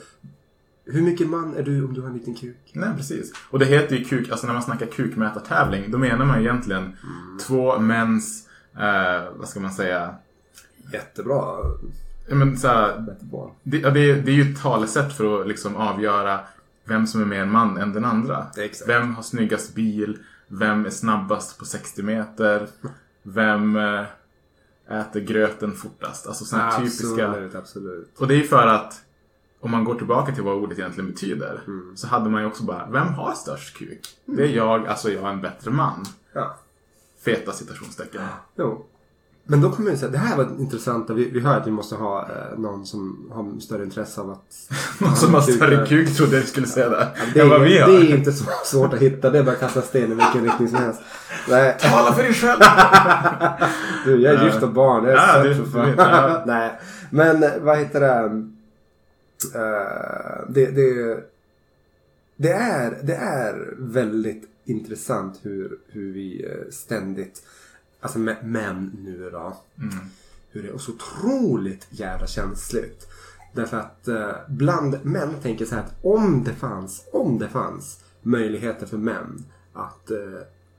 Hur 0.88 1.02
mycket 1.02 1.30
man 1.30 1.56
är 1.56 1.64
du 1.64 1.86
om 1.86 1.94
du 1.94 2.02
har 2.02 2.08
en 2.08 2.14
liten 2.18 2.36
kuk? 2.36 2.72
Nej, 2.74 2.90
precis. 2.98 3.34
Och 3.50 3.60
det 3.60 3.66
heter 3.66 3.96
ju 3.96 4.04
kuk, 4.06 4.30
alltså 4.30 4.48
när 4.48 4.54
man 4.54 4.64
snackar 4.64 4.86
kukmätartävling, 4.86 5.92
då 5.92 5.98
menar 5.98 6.26
man 6.26 6.40
egentligen 6.40 6.84
Mm. 6.84 7.38
två 7.42 7.80
mäns, 7.80 8.45
eh, 8.80 9.24
vad 9.36 9.50
ska 9.50 9.60
man 9.60 9.72
säga, 9.72 10.16
Jättebra. 10.94 11.58
ja, 12.28 12.36
men 12.36 12.58
så 12.58 12.68
här, 12.68 13.06
Jättebra. 13.08 13.50
det, 13.64 13.78
ja, 13.78 13.90
det, 13.90 14.12
är, 14.12 14.16
det 14.16 14.32
är 14.32 14.36
ju 14.36 14.52
ett 14.52 14.62
talesätt 14.62 15.14
för 15.14 15.42
att 15.42 15.48
liksom 15.48 15.76
avgöra 15.76 16.40
vem 16.84 17.08
som 17.08 17.22
är 17.22 17.26
mer 17.26 17.46
man 17.46 17.78
än 17.78 17.94
den 17.94 18.06
andra. 18.06 18.48
Exakt. 18.58 18.90
Vem 18.90 19.16
har 19.16 19.24
snyggast 19.24 19.76
bil? 19.76 20.18
Vem 20.48 20.86
är 20.86 20.90
snabbast 20.90 21.60
på 21.60 21.66
60 21.66 22.04
meter? 22.04 22.68
Vem 23.24 23.76
eh, 23.76 24.04
äter 24.90 25.20
gröten 25.20 25.72
fortast? 25.72 26.28
Alltså 26.28 26.46
sådana 26.46 26.72
typiska... 26.72 27.28
Absolut, 27.28 27.56
absolut. 27.56 28.20
Och 28.20 28.28
det 28.28 28.34
är 28.34 28.38
ju 28.38 28.48
för 28.48 28.68
att 28.68 29.02
om 29.60 29.72
man 29.72 29.84
går 29.84 29.96
tillbaka 29.96 30.32
till 30.32 30.44
vad 30.44 30.56
ordet 30.56 30.80
egentligen 30.80 31.10
betyder. 31.10 31.62
Mm. 31.68 31.98
Så 31.98 32.08
hade 32.08 32.30
man 32.30 32.42
ju 32.42 32.48
också 32.48 32.64
bara, 32.64 32.88
vem 32.92 33.08
har 33.08 33.34
störst 33.34 33.78
kuk? 33.78 34.08
Det 34.26 34.44
är 34.44 34.56
jag, 34.56 34.88
alltså 34.88 35.12
jag 35.12 35.24
är 35.24 35.30
en 35.30 35.42
bättre 35.42 35.72
man. 35.72 36.06
Ja. 36.34 36.58
Feta 37.26 37.52
citationstecken. 37.52 38.22
Jo. 38.58 38.86
Men 39.48 39.62
då 39.62 39.72
kommer 39.72 39.90
jag 39.90 40.00
säga, 40.00 40.12
det 40.12 40.18
här 40.18 40.38
var 40.38 40.48
intressant. 40.60 41.10
Vi, 41.10 41.30
vi 41.30 41.40
hör 41.40 41.58
att 41.58 41.68
vi 41.68 41.72
måste 41.72 41.96
ha 41.96 42.22
eh, 42.22 42.60
någon 42.60 42.86
som 42.86 43.30
har 43.34 43.60
större 43.60 43.84
intresse 43.84 44.22
av 44.22 44.30
att... 44.32 44.70
Någon 45.02 45.16
som 45.16 45.34
har 45.34 45.42
Kuk 45.42 45.56
större 45.56 45.86
kuk 45.88 46.16
trodde 46.18 46.36
jag 46.36 46.44
du 46.44 46.48
skulle 46.48 46.68
säga. 46.68 46.90
Det 47.34 47.40
än 47.40 47.46
är, 47.46 47.50
vad 47.50 47.62
vi 47.62 47.74
det 47.74 47.82
har. 47.82 47.90
är 47.90 48.16
inte 48.16 48.32
så 48.34 48.46
svårt 48.66 48.94
att 48.94 49.00
hitta. 49.00 49.30
Det 49.30 49.40
är 49.40 49.44
bara 49.44 49.52
att 49.52 49.60
kasta 49.60 49.82
sten 49.82 50.12
i 50.12 50.16
vilken 50.16 50.44
riktning 50.44 50.68
som 50.70 50.78
helst. 50.78 51.02
Nej. 51.50 51.78
Tala 51.80 52.14
för 52.14 52.24
dig 52.24 52.34
själv! 52.34 52.60
Du, 54.06 54.22
jag 54.22 54.34
är 54.36 54.46
gift 54.46 54.64
och 54.64 54.72
barn. 54.74 55.04
Jag 55.06 55.14
är 55.14 55.38
Ja, 55.38 55.44
du- 55.44 55.66
för 55.66 55.86
du 55.86 55.94
ja. 55.98 56.44
Nej, 56.46 56.80
men 57.10 57.44
eh, 57.44 57.50
vad 57.62 57.78
heter 57.78 58.00
det? 58.00 58.46
Eh, 59.56 60.46
det, 60.50 60.66
det, 60.66 61.18
det, 62.38 62.52
är, 62.52 62.98
det 63.04 63.16
är 63.16 63.74
väldigt 63.78 64.44
intressant 64.66 65.40
hur, 65.42 65.80
hur 65.88 66.14
vi 66.14 66.44
eh, 66.46 66.72
ständigt, 66.72 67.44
alltså 68.00 68.20
mä- 68.20 68.44
män 68.44 68.92
nu 69.04 69.30
då, 69.32 69.58
Mm. 69.78 69.96
hur 70.52 70.64
det 70.64 70.70
är 70.70 70.78
så 70.78 70.92
otroligt 70.92 71.88
jävla 71.90 72.28
känsligt. 72.28 73.08
Därför 73.54 73.78
att 73.78 74.08
eh, 74.08 74.32
bland 74.50 74.98
män 75.06 75.30
tänker 75.42 75.66
så 75.66 75.76
här 75.76 75.84
att 75.84 75.96
om 76.02 76.44
det 76.44 76.54
fanns, 76.54 77.04
om 77.14 77.40
det 77.40 77.48
fanns 77.50 78.00
möjligheter 78.22 78.86
för 78.86 78.98
män 78.98 79.46
att 79.74 80.12
eh, 80.12 80.18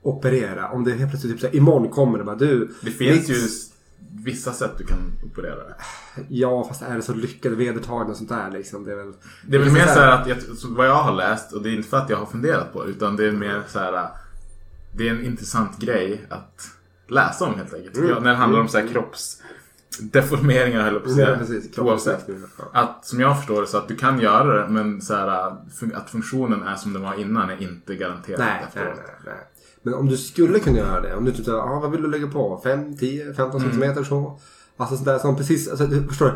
operera. 0.01 0.69
Om 0.71 0.83
det 0.83 0.93
helt 0.93 1.11
plötsligt 1.11 1.33
typ 1.33 1.41
så 1.41 1.47
här, 1.47 1.55
imorgon 1.55 1.89
kommer 1.89 2.17
det 2.17 2.23
bara 2.23 2.35
du. 2.35 2.69
Det 2.81 2.91
finns 2.91 3.27
mitt- 3.27 3.37
ju 3.37 3.47
vissa 4.23 4.53
sätt 4.53 4.71
du 4.77 4.85
kan 4.85 5.13
operera 5.23 5.55
det. 5.55 5.75
Ja, 6.29 6.63
fast 6.67 6.81
är 6.81 6.95
det 6.95 7.01
så 7.01 7.13
lyckade 7.13 7.55
vedertagna 7.55 8.11
och 8.11 8.17
sånt 8.17 8.29
där 8.29 8.51
liksom? 8.51 8.83
Det 8.83 8.91
är 8.91 8.95
väl... 8.95 9.13
Det 9.47 9.57
är 9.57 9.59
väl 9.59 9.71
mer 9.71 9.85
så 9.85 9.99
här 9.99 10.11
att, 10.11 10.27
jag, 10.27 10.37
vad 10.63 10.87
jag 10.87 11.03
har 11.03 11.13
läst, 11.13 11.53
och 11.53 11.61
det 11.61 11.69
är 11.69 11.73
inte 11.73 11.89
för 11.89 11.97
att 11.97 12.09
jag 12.09 12.17
har 12.17 12.25
funderat 12.25 12.73
på 12.73 12.83
det, 12.83 12.89
utan 12.89 13.15
det 13.15 13.27
är 13.27 13.31
mer 13.31 13.63
så 13.67 13.79
här. 13.79 14.09
Det 14.91 15.07
är 15.07 15.11
en 15.11 15.25
intressant 15.25 15.79
grej 15.79 16.25
att 16.29 16.69
läsa 17.07 17.45
om 17.45 17.55
helt 17.55 17.73
enkelt. 17.73 17.97
Mm. 17.97 18.09
Ja, 18.09 18.19
när 18.19 18.29
det 18.29 18.37
handlar 18.37 18.59
om 18.59 18.67
så 18.67 18.77
här 18.77 18.87
kroppsdeformeringar 19.97 20.81
höll 20.81 20.93
jag 20.93 21.03
på 21.03 21.09
att 21.09 21.15
säga. 21.15 21.29
Ja, 21.29 21.35
precis. 21.37 21.77
Oavsett. 21.79 22.25
Att, 22.73 23.05
som 23.05 23.19
jag 23.19 23.37
förstår 23.37 23.61
det, 23.61 23.67
så 23.67 23.77
att 23.77 23.87
du 23.87 23.95
kan 23.95 24.19
göra 24.19 24.61
det, 24.63 24.69
men 24.69 25.01
så 25.01 25.13
här, 25.15 25.55
fun- 25.79 25.95
att 25.95 26.09
funktionen 26.09 26.63
är 26.63 26.75
som 26.75 26.93
den 26.93 27.01
var 27.01 27.19
innan 27.19 27.49
är 27.49 27.61
inte 27.61 27.95
garanterat 27.95 28.39
Nej, 28.39 28.47
nej, 28.55 28.63
efteråt. 28.67 28.97
nej, 28.97 29.15
nej. 29.25 29.33
Men 29.83 29.93
om 29.93 30.07
du 30.09 30.17
skulle 30.17 30.59
kunna 30.59 30.77
göra 30.77 31.01
det. 31.01 31.15
Om 31.15 31.25
du 31.25 31.31
typ 31.31 31.47
ah, 31.47 31.79
vad 31.81 31.91
vill 31.91 32.01
du 32.01 32.07
lägga 32.11 32.27
på? 32.27 32.61
5, 32.63 32.97
10, 32.97 33.25
15 33.33 33.45
Mm. 33.61 33.61
centimeter 33.71 34.03
så? 34.03 34.39
Alltså 34.79 34.95
sånt 34.95 35.05
där 35.05 35.17
som 35.19 35.35
precis, 35.37 35.67
alltså, 35.69 35.87
du 35.87 36.03
förstår 36.07 36.35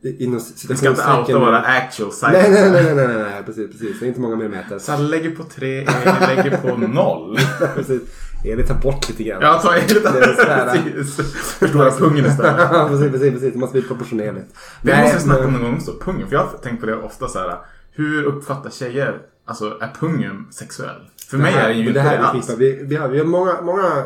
du? 0.00 0.16
Inom 0.24 0.40
Vi 0.68 0.76
ska 0.76 0.88
inte 0.90 1.02
outa 1.18 1.38
våra 1.38 1.58
actual 1.62 2.12
size. 2.12 2.32
Nej, 2.32 2.50
nej, 2.50 2.70
nej, 2.70 2.82
nej, 2.84 2.94
nej, 2.94 3.06
nej, 3.06 3.16
nej, 3.22 3.42
precis, 3.46 3.70
precis. 3.72 4.00
Det 4.00 4.06
är 4.06 4.08
inte 4.08 4.20
många 4.20 4.36
millimeter. 4.36 4.78
Salle 4.78 5.08
lägger 5.08 5.30
på 5.30 5.44
tre, 5.44 5.78
Elin 5.78 6.14
lägger 6.36 6.56
på 6.56 6.76
noll. 6.76 7.38
precis. 7.74 8.02
Elin 8.44 8.66
tar 8.66 8.74
bort 8.74 9.08
lite 9.08 9.22
grann. 9.22 9.40
Tar 9.40 9.74
är 9.74 10.34
så 10.34 10.42
här. 10.50 10.82
precis. 10.92 11.16
Förstora 11.58 11.90
pungen 11.90 12.26
istället. 12.26 12.56
Ja, 12.72 12.88
precis, 12.90 13.12
precis, 13.12 13.32
precis. 13.32 13.52
Det 13.52 13.58
måste 13.58 13.78
bli 13.78 13.88
proportionerligt. 13.88 14.46
Det 14.82 15.02
måste 15.02 15.20
snacka 15.20 15.44
om 15.44 15.52
någon 15.52 15.62
gång 15.62 15.76
också. 15.76 15.92
Pungen. 16.04 16.28
För 16.28 16.34
jag 16.36 16.44
har 16.44 16.58
tänkt 16.58 16.80
på 16.80 16.86
det 16.86 16.96
ofta 16.96 17.28
så 17.28 17.38
här. 17.38 17.58
Hur 17.92 18.24
uppfattar 18.24 18.70
tjejer 18.70 19.18
alltså 19.44 19.78
är 19.80 19.94
pungen 20.00 20.46
sexuell? 20.50 21.00
För 21.30 21.38
mig 21.38 21.54
är 21.54 21.68
den 21.68 21.78
ju 21.78 21.82
inte 21.82 21.92
det 21.92 22.00
här 22.00 22.16
det 22.18 22.22
är 22.22 22.26
alls. 22.26 22.50
Vi, 22.58 22.82
vi, 22.84 22.96
har, 22.96 23.08
vi 23.08 23.18
har 23.18 23.24
många, 23.26 23.60
många, 23.62 24.04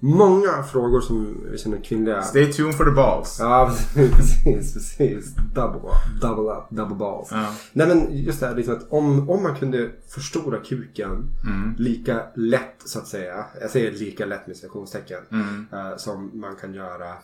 många 0.00 0.62
frågor 0.62 1.00
som 1.00 1.40
vi 1.50 1.58
känner 1.58 1.78
kvinnliga. 1.84 2.22
Stay 2.22 2.52
tuned 2.52 2.74
for 2.74 2.84
the 2.84 2.90
balls. 2.90 3.36
Ja, 3.40 3.72
precis, 3.94 4.74
precis. 4.74 5.34
Double, 5.54 5.90
double 6.20 6.52
up, 6.52 6.64
double 6.70 6.96
balls. 6.96 7.28
Ja. 7.30 7.46
Nej 7.72 7.86
men 7.88 8.06
just 8.16 8.40
det 8.40 8.46
här 8.46 8.54
liksom 8.54 8.74
att 8.74 8.86
om, 8.92 9.30
om 9.30 9.42
man 9.42 9.56
kunde 9.56 9.90
förstora 10.08 10.58
kuken 10.58 11.10
Mm. 11.46 11.74
lika 11.78 12.22
lätt 12.34 12.76
så 12.84 12.98
att 12.98 13.06
säga. 13.06 13.44
Jag 13.60 13.70
säger 13.70 13.92
lika 13.92 14.26
lätt 14.26 14.46
med 14.46 14.56
citationstecken. 14.56 15.20
Mm. 15.32 15.66
eh, 15.72 15.96
som 15.96 16.30
man 16.34 16.56
kan 16.60 16.74
göra 16.74 17.14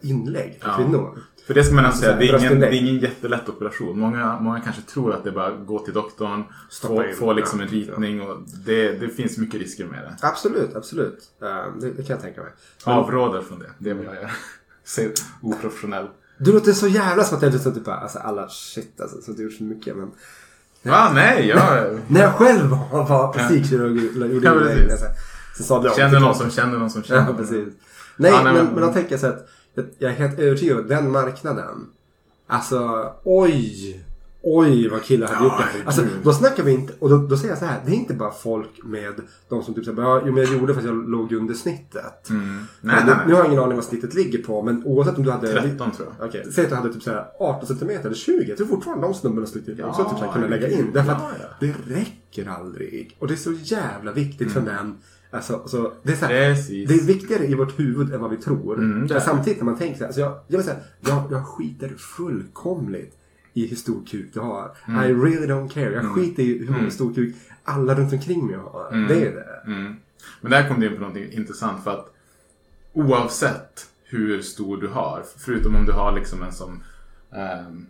inlägg 0.00 0.58
för 0.62 0.68
Ja. 0.68 0.76
kvinnor. 0.76 1.18
För 1.46 1.54
det 1.54 1.64
ska 1.64 1.74
man 1.74 1.84
alltså 1.86 2.00
säga, 2.02 2.16
det 2.16 2.28
är, 2.28 2.38
ingen, 2.38 2.60
det 2.60 2.66
är 2.66 2.72
ingen 2.72 2.98
jättelätt 2.98 3.48
operation. 3.48 3.98
Många, 3.98 4.38
många 4.40 4.60
kanske 4.60 4.82
tror 4.82 5.12
att 5.14 5.24
det 5.24 5.30
är 5.30 5.34
bara 5.34 5.46
att 5.46 5.66
gå 5.66 5.78
till 5.78 5.94
doktorn, 5.94 6.44
Stoppa 6.70 6.94
få, 6.94 7.04
in. 7.08 7.14
få 7.16 7.32
liksom 7.32 7.60
en 7.60 7.68
ritning 7.68 8.20
och 8.22 8.38
det, 8.66 8.92
det 8.92 9.08
finns 9.08 9.38
mycket 9.38 9.60
risker 9.60 9.84
med 9.84 10.02
det. 10.02 10.26
Absolut, 10.26 10.76
absolut. 10.76 11.18
Eh, 11.42 11.48
det, 11.80 11.90
det 11.90 12.02
kan 12.02 12.14
jag 12.14 12.20
tänka 12.20 12.40
mig. 12.42 12.50
Men 12.86 12.94
Avråder 12.94 13.42
från 13.42 13.58
det, 13.58 13.70
det 13.78 13.90
är 13.90 13.94
vad 13.94 14.04
jag 14.06 14.14
gör. 14.14 14.30
Ser 14.84 15.10
oprofessionell. 15.42 16.06
Du 16.38 16.52
låter 16.52 16.72
så 16.72 16.88
jävla 16.88 17.24
som 17.24 17.36
att 17.36 17.42
jag 17.42 17.52
liksom 17.52 17.74
typ 17.74 17.84
bara, 17.84 17.96
alltså 17.96 18.18
alla 18.18 18.48
shit 18.48 19.00
alltså, 19.00 19.20
så 19.22 19.32
du 19.32 19.42
gjort 19.42 19.52
så 19.52 19.64
mycket 19.64 19.96
men. 19.96 20.10
Va? 20.82 21.10
Nej, 21.14 21.46
jag 21.48 21.98
När 22.08 22.20
jag 22.20 22.32
själv 22.34 22.70
var, 22.70 23.04
var 23.08 23.32
plastikkirurg 23.32 24.22
och 24.22 24.28
gjorde 24.28 24.46
Ja, 24.46 24.54
det, 24.54 24.60
precis. 24.74 24.90
alltså, 24.92 25.06
så 25.56 25.62
sa 25.62 25.84
jag 25.84 25.96
känner 25.96 26.20
någon 26.20 26.34
som 26.34 26.50
känner 26.50 26.78
någon 26.78 26.90
som 26.90 27.02
känner 27.02 27.26
Ja, 27.26 27.34
precis. 27.36 27.68
Nej, 28.22 28.30
Ja, 28.32 28.42
nej, 28.44 28.54
men, 28.54 28.66
men- 28.66 28.80
då 28.82 28.92
tänker 28.92 29.10
jag 29.10 29.20
så 29.20 29.26
att 29.26 29.48
jag- 29.74 29.86
jag 29.98 30.10
är 30.10 30.14
helt 30.16 30.38
övertygad 30.38 30.76
om 30.76 30.82
att 30.82 30.88
den 30.88 31.10
marknaden. 31.10 31.86
Alltså, 32.46 33.12
oj. 33.24 33.98
Oj 34.44 34.88
vad 34.88 35.02
killar 35.02 35.26
hade 35.26 35.38
Ja, 35.40 35.44
gjort 35.44 35.58
det. 35.58 35.64
herregud. 35.64 35.86
Alltså, 35.86 36.02
då 36.22 36.32
snackar 36.32 36.62
vi 36.62 36.72
inte, 36.72 36.92
och 36.98 37.10
då, 37.10 37.16
då 37.16 37.36
säger 37.36 37.48
jag 37.50 37.58
så 37.58 37.64
här. 37.64 37.80
Det 37.86 37.92
är 37.92 37.94
inte 37.94 38.14
bara 38.14 38.30
folk 38.30 38.70
med 38.84 39.14
de 39.48 39.62
som 39.62 39.74
typ 39.74 39.84
säger 39.84 40.02
ja, 40.02 40.22
jo 40.26 40.32
men 40.34 40.44
jag 40.44 40.52
gjorde 40.52 40.74
för 40.74 40.80
att 40.80 40.86
jag 40.86 41.10
låg 41.10 41.32
under 41.32 41.54
snittet. 41.54 42.30
Mm. 42.30 42.46
Nej, 42.80 42.96
Men 42.96 43.06
nej, 43.06 43.16
nu, 43.26 43.32
har 43.32 43.40
jag 43.40 43.46
ingen 43.48 43.62
aning 43.62 43.76
vad 43.76 43.84
snittet 43.84 44.14
ligger 44.14 44.42
på. 44.42 44.62
Men 44.62 44.82
oavsett 44.84 45.16
om 45.18 45.24
du 45.24 45.30
hade... 45.30 45.52
13 45.62 45.90
tror 45.90 46.08
jag. 46.18 46.28
Okej, 46.28 46.46
säg 46.52 46.64
att 46.64 46.70
du 46.70 46.76
hade 46.76 46.92
typ 46.92 47.02
så 47.02 47.10
här 47.10 47.26
18 47.40 47.78
cm 47.78 47.90
eller 47.90 48.14
20. 48.14 48.44
Jag 48.48 48.56
tror 48.56 48.66
fortfarande 48.66 49.06
de 49.06 49.14
snubbarna 49.14 49.46
skulle 49.46 49.64
Ja, 49.66 49.94
typ 49.94 50.18
så 50.18 50.24
här 50.24 50.32
kunna 50.32 50.46
lägga 50.46 50.68
in. 50.70 50.90
Därför 50.94 51.12
att 51.12 51.18
ja, 51.20 51.30
ja. 51.40 51.46
det 51.60 51.94
räcker 51.94 52.48
aldrig. 52.48 53.16
Och 53.18 53.28
det 53.28 53.34
är 53.34 53.36
så 53.36 53.52
jävla 53.52 54.12
viktigt 54.12 54.52
för 54.52 54.60
män. 54.60 54.98
Alltså, 55.32 55.62
så, 55.66 55.92
det, 56.02 56.12
är 56.12 56.16
så 56.16 56.26
här, 56.26 56.42
Mm. 56.42 56.54
Precis. 56.54 56.88
det 56.88 56.94
är 56.94 57.06
viktigare 57.06 57.46
i 57.46 57.54
vårt 57.54 57.78
huvud 57.78 58.14
än 58.14 58.20
vad 58.20 58.30
vi 58.30 58.36
tror. 58.36 58.78
Mm, 58.78 59.06
det 59.06 59.14
är 59.14 59.18
Men 59.18 59.26
samtidigt 59.26 59.58
när 59.58 59.64
man 59.64 59.76
tänker 59.78 59.94
så 59.94 60.00
här, 60.00 60.06
alltså 60.06 60.20
jag, 60.20 60.38
jag 60.46 60.58
vill 60.58 60.66
säga, 60.66 60.76
jag, 61.00 61.22
jag 61.30 61.46
skiter 61.46 61.88
fullkomligt 61.88 63.18
i 63.52 63.66
hur 63.66 63.76
stor 63.76 64.06
kuk 64.06 64.30
du 64.34 64.40
har. 64.40 64.76
Mm. 64.88 65.04
I 65.04 65.14
really 65.14 65.46
don't 65.46 65.68
care. 65.68 65.92
Jag 65.92 66.14
skiter 66.14 66.42
i 66.42 66.58
hur 66.66 66.72
många 66.72 66.90
stor 66.90 67.14
kuk 67.14 67.34
alla 67.64 67.94
runt 67.94 68.12
omkring 68.12 68.46
mig 68.46 68.56
har. 68.56 69.06
Det 69.08 69.26
är 69.26 69.34
det. 69.34 69.72
Mm. 69.72 69.96
Men 70.40 70.50
där 70.50 70.68
kom 70.68 70.80
det 70.80 70.86
in 70.86 70.94
på 70.94 71.00
någonting 71.00 71.32
intressant 71.32 71.84
för 71.84 71.90
att 71.90 72.14
oavsett 72.92 73.86
hur 74.04 74.42
stor 74.42 74.76
du 74.76 74.88
har, 74.88 75.24
förutom 75.38 75.74
om 75.76 75.86
du 75.86 75.92
har 75.92 76.12
liksom 76.12 76.42
en 76.42 76.52
som 76.52 76.82
ehm, 77.32 77.86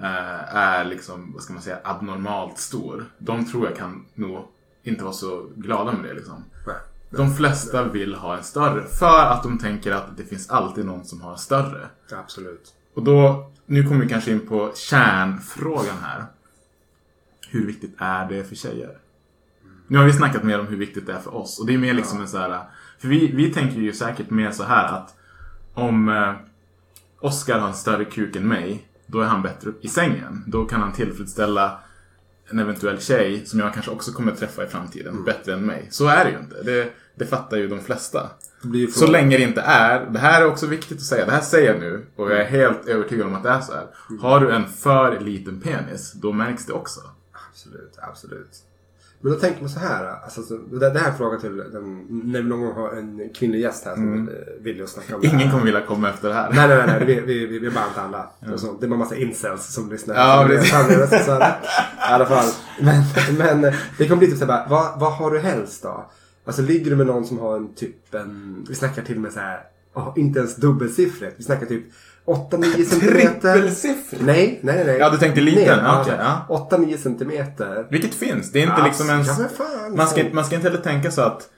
eh, 0.00 0.54
är 0.56 0.84
liksom, 0.84 1.32
vad 1.32 1.42
ska 1.42 1.52
man 1.52 1.62
säga, 1.62 1.78
abnormalt 1.84 2.58
stor. 2.58 3.04
De 3.18 3.44
tror 3.44 3.66
jag 3.66 3.76
kan 3.76 4.04
nog 4.14 4.48
inte 4.84 5.04
vara 5.04 5.12
så 5.12 5.46
glada 5.56 5.92
med 5.92 6.04
det 6.04 6.14
liksom. 6.14 6.44
De 7.10 7.34
flesta 7.34 7.84
vill 7.84 8.14
ha 8.14 8.36
en 8.36 8.42
större 8.42 8.84
för 8.86 9.20
att 9.20 9.42
de 9.42 9.58
tänker 9.58 9.92
att 9.92 10.16
det 10.16 10.24
finns 10.24 10.50
alltid 10.50 10.84
någon 10.84 11.04
som 11.04 11.20
har 11.20 11.32
en 11.32 11.38
större. 11.38 11.86
Absolut. 12.12 12.74
Och 12.94 13.02
då, 13.02 13.50
nu 13.66 13.82
kommer 13.82 14.00
vi 14.00 14.08
kanske 14.08 14.30
in 14.30 14.46
på 14.46 14.72
kärnfrågan 14.74 15.96
här. 16.02 16.24
Hur 17.48 17.66
viktigt 17.66 17.94
är 17.98 18.28
det 18.28 18.44
för 18.44 18.54
tjejer? 18.54 18.98
Nu 19.86 19.98
har 19.98 20.04
vi 20.04 20.12
snackat 20.12 20.42
mer 20.42 20.60
om 20.60 20.66
hur 20.66 20.76
viktigt 20.76 21.06
det 21.06 21.12
är 21.12 21.18
för 21.18 21.34
oss. 21.34 21.60
Och 21.60 21.66
det 21.66 21.74
är 21.74 21.78
mer 21.78 21.94
liksom 21.94 22.20
en 22.20 22.28
så 22.28 22.38
här... 22.38 22.60
För 22.98 23.08
vi, 23.08 23.32
vi 23.32 23.52
tänker 23.52 23.80
ju 23.80 23.92
säkert 23.92 24.30
mer 24.30 24.50
så 24.50 24.64
här 24.64 24.92
att 24.98 25.16
om 25.74 26.08
eh, 26.08 26.34
Oscar 27.20 27.58
har 27.58 27.68
en 27.68 27.74
större 27.74 28.04
kuk 28.04 28.36
än 28.36 28.48
mig, 28.48 28.88
då 29.06 29.20
är 29.20 29.26
han 29.26 29.42
bättre 29.42 29.72
i 29.80 29.88
sängen. 29.88 30.44
Då 30.46 30.64
kan 30.64 30.80
han 30.80 30.92
tillfredsställa 30.92 31.78
en 32.50 32.58
eventuell 32.58 33.00
tjej 33.00 33.46
som 33.46 33.60
jag 33.60 33.74
kanske 33.74 33.90
också 33.90 34.12
kommer 34.12 34.32
träffa 34.32 34.64
i 34.64 34.66
framtiden 34.66 35.24
bättre 35.24 35.52
än 35.52 35.66
mig. 35.66 35.88
Så 35.90 36.06
är 36.06 36.24
det 36.24 36.30
ju 36.30 36.38
inte. 36.38 36.62
Det, 36.62 36.92
det 37.14 37.26
fattar 37.26 37.56
ju 37.56 37.68
de 37.68 37.80
flesta. 37.80 38.30
Ju 38.74 38.86
Så 38.86 39.06
länge 39.06 39.36
det 39.36 39.42
inte 39.42 39.60
är, 39.60 40.06
det 40.10 40.18
här 40.18 40.42
är 40.42 40.46
också 40.46 40.66
viktigt 40.66 40.96
att 40.96 41.04
säga, 41.04 41.26
det 41.26 41.32
här 41.32 41.40
säger 41.40 41.72
jag 41.72 41.80
nu 41.80 42.06
och 42.16 42.30
jag 42.30 42.40
är 42.40 42.44
helt 42.44 42.88
övertygad 42.88 43.26
om 43.26 43.34
att 43.34 43.42
det 43.42 43.48
är 43.48 43.60
så 43.60 43.72
här. 43.72 43.86
Har 44.20 44.40
du 44.40 44.50
en 44.50 44.66
för 44.68 45.20
liten 45.20 45.60
penis, 45.60 46.12
då 46.12 46.32
märks 46.32 46.66
det 46.66 46.72
också. 46.72 47.00
Absolut, 47.50 47.98
absolut. 48.02 48.50
Men 49.24 49.32
då 49.32 49.38
tänker 49.38 49.60
man 49.60 49.70
så 49.70 49.78
här. 49.80 50.14
Alltså, 50.24 50.42
så, 50.42 50.54
det, 50.56 50.78
det 50.90 50.98
här 50.98 51.06
är 51.06 51.10
en 51.12 51.16
fråga 51.18 51.38
till 51.38 51.56
den, 51.56 52.06
när 52.08 52.42
vi 52.42 52.48
någon 52.48 52.60
gång 52.60 52.72
har 52.72 52.92
en 52.92 53.30
kvinnlig 53.34 53.60
gäst 53.60 53.84
här 53.84 53.94
som 53.94 54.28
eh, 54.28 54.34
vill 54.60 54.76
ju 54.76 54.86
snacka 54.86 55.14
om 55.16 55.20
det 55.20 55.26
Mm. 55.28 55.36
Ingen 55.40 55.48
här. 55.48 55.52
kommer 55.58 55.64
vilja 55.64 55.86
komma 55.86 56.08
efter 56.10 56.28
det 56.28 56.34
här. 56.34 56.52
Nej, 56.52 56.68
nej, 56.68 56.82
nej. 56.86 57.04
Vi, 57.06 57.20
vi, 57.20 57.46
vi, 57.46 57.58
vi 57.58 57.70
bara 57.70 57.86
inte 57.86 58.00
alla. 58.00 58.30
Så, 58.56 58.76
det 58.80 58.86
är 58.86 58.88
bara 58.88 58.98
massa 58.98 59.16
incels 59.16 59.66
som 59.74 59.90
lyssnar. 59.90 60.14
Ja, 60.14 60.42
Så 60.42 60.48
precis. 60.48 61.24
så 61.26 61.32
här, 61.32 61.50
I 62.10 62.12
alla 62.12 62.26
fall. 62.26 62.52
Men, 62.80 63.02
men 63.38 63.64
eh, 63.64 63.74
det 63.98 64.08
kommer 64.08 64.18
bli 64.18 64.28
typ 64.28 64.38
såhär, 64.38 64.68
vad, 64.68 65.00
vad 65.00 65.12
har 65.12 65.30
du 65.30 65.38
helst 65.38 65.82
då? 65.82 66.06
Alltså 66.44 66.62
ligger 66.62 66.90
du 66.90 66.96
med 66.96 67.06
någon 67.06 67.24
som 67.24 67.38
har 67.38 67.56
en 67.56 67.74
typ 67.74 68.14
en, 68.14 68.64
vi 68.68 68.74
snackar 68.74 69.02
till 69.02 69.16
och 69.16 69.22
med 69.22 69.32
så 69.32 69.40
här, 69.40 69.60
oh, 69.94 70.12
inte 70.16 70.38
ens 70.38 70.56
dubbelsiffrigt. 70.56 71.34
Vi 71.38 71.44
snackar 71.44 71.66
typ 71.66 71.84
8-9 72.26 72.84
centimeter. 72.84 73.52
Trippelsiffrigt? 73.54 74.22
Nej, 74.26 74.60
nej, 74.62 74.84
nej. 74.86 74.96
Ja, 74.98 75.10
du 75.10 75.16
tänkte 75.18 75.40
liten? 75.40 75.78
Nej, 75.84 76.00
Okej, 76.00 76.14
ja. 76.18 76.68
8-9 76.70 76.96
centimeter. 76.96 77.86
Vilket 77.90 78.14
finns. 78.14 78.52
Det 78.52 78.58
är 78.58 78.62
inte 78.62 78.74
Ja, 78.78 78.86
liksom 78.86 79.10
ens... 79.10 79.28
ja, 79.28 79.34
men 79.38 79.48
fan, 79.48 79.96
man, 79.96 80.06
ska, 80.06 80.22
fan. 80.22 80.34
man 80.34 80.44
ska 80.44 80.54
inte 80.56 80.68
heller 80.68 80.82
tänka 80.82 81.10
så 81.10 81.22
att 81.22 81.48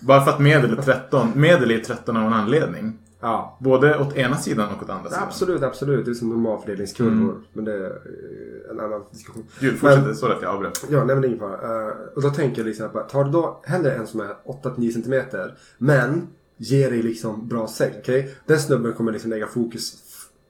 bara 0.00 0.24
för 0.24 0.30
att 0.30 0.38
medel 0.40 0.78
är 0.78 0.82
13, 0.82 1.32
medel 1.34 1.70
är 1.70 1.78
13 1.78 2.16
av 2.16 2.26
en 2.26 2.32
anledning. 2.32 2.98
Ja. 3.20 3.58
Både 3.60 3.98
åt 3.98 4.16
ena 4.16 4.36
sidan 4.36 4.68
och 4.76 4.82
åt 4.82 4.90
andra 4.90 5.10
sidan. 5.10 5.24
Absolut, 5.26 5.62
absolut. 5.62 6.04
Det 6.04 6.10
är 6.10 6.14
som 6.14 6.28
normalfördelningskurvor. 6.28 7.40
Men 7.52 7.64
det 7.64 7.72
är 7.72 7.84
eh, 7.84 8.70
en 8.70 8.80
annan 8.80 9.02
diskussion. 9.12 9.44
Gud, 9.60 9.78
fortsätt. 9.78 10.16
Så 10.16 10.26
att 10.26 10.42
jag 10.42 10.54
avbröt. 10.54 10.84
Ja, 10.90 11.04
nej 11.04 11.06
men 11.06 11.20
det 11.20 11.26
är 11.26 11.28
ingen 11.28 11.40
fara. 11.40 11.86
Eh, 11.88 11.92
och 12.16 12.22
då 12.22 12.30
tänker 12.30 12.58
jag 12.60 12.66
liksom 12.66 12.86
att 12.94 13.08
tar 13.08 13.24
du 13.24 13.30
då 13.30 13.60
hellre 13.64 13.92
en 13.94 14.06
som 14.06 14.20
är 14.20 14.34
8-9 14.64 14.90
centimeter 14.92 15.54
men 15.78 16.26
ger 16.56 16.90
dig 16.90 17.02
liksom 17.02 17.48
bra 17.48 17.68
sex, 17.68 17.96
okej? 18.00 18.34
Den 18.46 18.58
snubben 18.58 18.92
kommer 18.92 19.12
liksom 19.12 19.30
lägga 19.30 19.46
fokus 19.46 19.92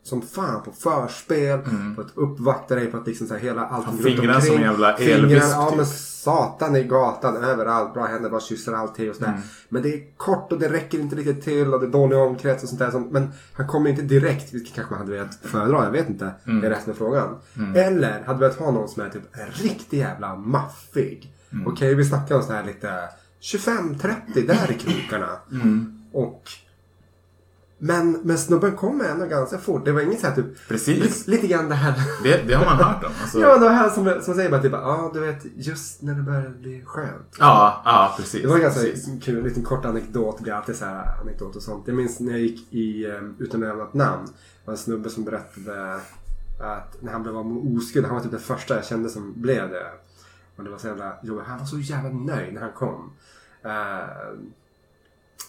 som 0.09 0.23
fan 0.23 0.62
på 0.62 0.73
förspel, 0.73 1.59
på 1.97 2.01
att 2.01 2.12
uppvakta 2.14 2.75
dig, 2.75 2.87
på 2.87 2.97
att 2.97 3.07
liksom 3.07 3.27
så 3.27 3.35
här 3.35 3.40
hela 3.40 3.66
allting 3.66 3.92
Ha 3.92 4.03
fingrarna 4.03 4.40
som 4.40 4.57
en 4.57 4.62
jävla 4.62 4.97
elvisp, 4.97 5.47
Ja 5.51 5.66
typ. 5.68 5.77
men 5.77 5.87
satan 5.87 6.77
i 6.77 6.85
gatan, 6.85 7.37
överallt, 7.37 7.94
bra 7.94 8.07
händer, 8.07 8.31
bara 8.31 8.40
kysser 8.40 8.73
alltid 8.73 9.11
och 9.11 9.16
sådär. 9.16 9.29
Mm. 9.29 9.42
Men 9.68 9.83
det 9.83 9.94
är 9.94 10.16
kort 10.16 10.53
och 10.53 10.59
det 10.59 10.68
räcker 10.68 10.99
inte 10.99 11.16
riktigt 11.16 11.44
till 11.44 11.75
och 11.75 11.81
det 11.81 11.87
är 11.87 11.90
dålig 11.90 12.18
omkrets 12.18 12.62
och 12.62 12.68
sånt 12.68 12.81
där. 12.81 13.01
Men 13.11 13.31
han 13.53 13.66
kommer 13.66 13.90
inte 13.90 14.03
direkt, 14.03 14.55
vilket 14.55 14.75
kanske 14.75 14.94
man 14.94 15.01
hade 15.01 15.12
velat 15.12 15.35
föredra, 15.42 15.85
jag 15.85 15.90
vet 15.90 16.09
inte. 16.09 16.31
Mm. 16.47 16.61
Det 16.61 16.66
är 16.66 16.71
resten 16.71 16.92
av 16.92 16.97
frågan. 16.97 17.37
Eller 17.77 18.23
hade 18.27 18.38
velat 18.38 18.59
ha 18.59 18.71
någon 18.71 18.88
som 18.88 19.03
är 19.03 19.09
typ 19.09 19.23
en 19.33 19.51
riktig 19.68 19.99
jävla 19.99 20.37
maffig. 20.37 21.33
Mm. 21.53 21.66
Okej, 21.66 21.94
vi 21.94 22.05
snackar 22.05 22.35
om 22.35 22.42
så 22.42 22.53
här 22.53 22.64
lite 22.64 23.09
25-30 23.40 24.47
där 24.47 24.71
i 24.71 24.75
krokarna. 24.75 25.29
Mm. 25.53 26.03
Och 26.12 26.42
men, 27.79 28.12
men 28.12 28.38
snubben 28.38 28.77
kommer 28.77 29.05
ändå 29.05 29.27
ganska 29.27 29.59
fort. 29.59 29.85
Det 29.85 29.93
var 29.93 30.01
inget 30.01 30.21
så 30.21 30.27
här 30.27 30.35
typ... 30.35 30.69
Precis. 30.69 30.99
Lite, 30.99 31.31
lite 31.31 31.47
grann 31.47 31.69
det 31.69 31.75
här... 31.75 31.95
Det, 32.23 32.43
det 32.49 32.55
har 32.55 32.64
man 32.64 32.77
hört 32.77 33.05
om. 33.05 33.11
Alltså, 33.23 33.41
Ja, 33.43 33.59
det 33.59 33.69
här 33.69 33.91
som, 33.91 34.23
som 34.23 34.35
säger 34.35 34.51
bara 34.51 34.62
typ, 34.62 34.73
ja 34.73 35.11
du 35.14 35.21
vet, 35.21 35.47
just 35.57 36.03
när 36.03 36.14
det 36.14 36.23
börjar 36.23 36.49
bli 36.49 36.83
skönt. 36.87 37.37
ja, 37.38 37.83
ja, 37.85 38.14
precis. 38.17 38.43
Det 38.43 38.49
var 38.49 38.57
en 38.57 38.62
ganska 38.62 38.81
precis. 38.81 39.25
kul, 39.25 39.38
en 39.38 39.45
liten 39.45 39.62
kort 39.62 39.85
anekdot. 39.85 40.37
Det 40.37 40.43
blir 40.43 40.53
alltid 40.53 40.77
så 40.77 40.85
här 40.85 41.21
anekdot 41.21 41.57
och 41.57 41.62
sånt. 41.62 41.83
Jag 41.87 41.97
minns 41.97 42.21
när 42.21 42.33
jag 42.33 42.41
gick 42.41 42.73
i 42.73 43.07
um, 43.07 43.37
Utan 43.38 43.64
att 43.64 43.88
ett 43.88 43.95
namn. 43.95 44.27
Det 44.27 44.33
var 44.64 44.73
en 44.73 44.79
snubbe 44.79 45.11
som 45.11 45.25
berättade 45.25 45.95
att 46.61 47.03
när 47.03 47.12
han 47.12 47.23
blev 47.23 47.37
av 47.37 47.47
med 47.47 47.77
oskuld. 47.77 48.07
Han 48.07 48.14
var 48.14 48.23
typ 48.23 48.31
den 48.31 48.41
första 48.41 48.75
jag 48.75 48.85
kände 48.85 49.09
som 49.09 49.33
blev 49.37 49.71
det. 49.71 49.87
Och 50.57 50.64
det 50.64 50.71
var 50.71 50.79
så 50.79 50.87
jävla 50.87 51.17
jobbigt. 51.23 51.47
Han 51.47 51.59
var 51.59 51.67
så 51.67 51.79
jävla 51.79 52.11
nöjd 52.11 52.55
när 52.55 52.61
han 52.61 52.73
kom. 52.73 53.12
Eh, 53.62 54.38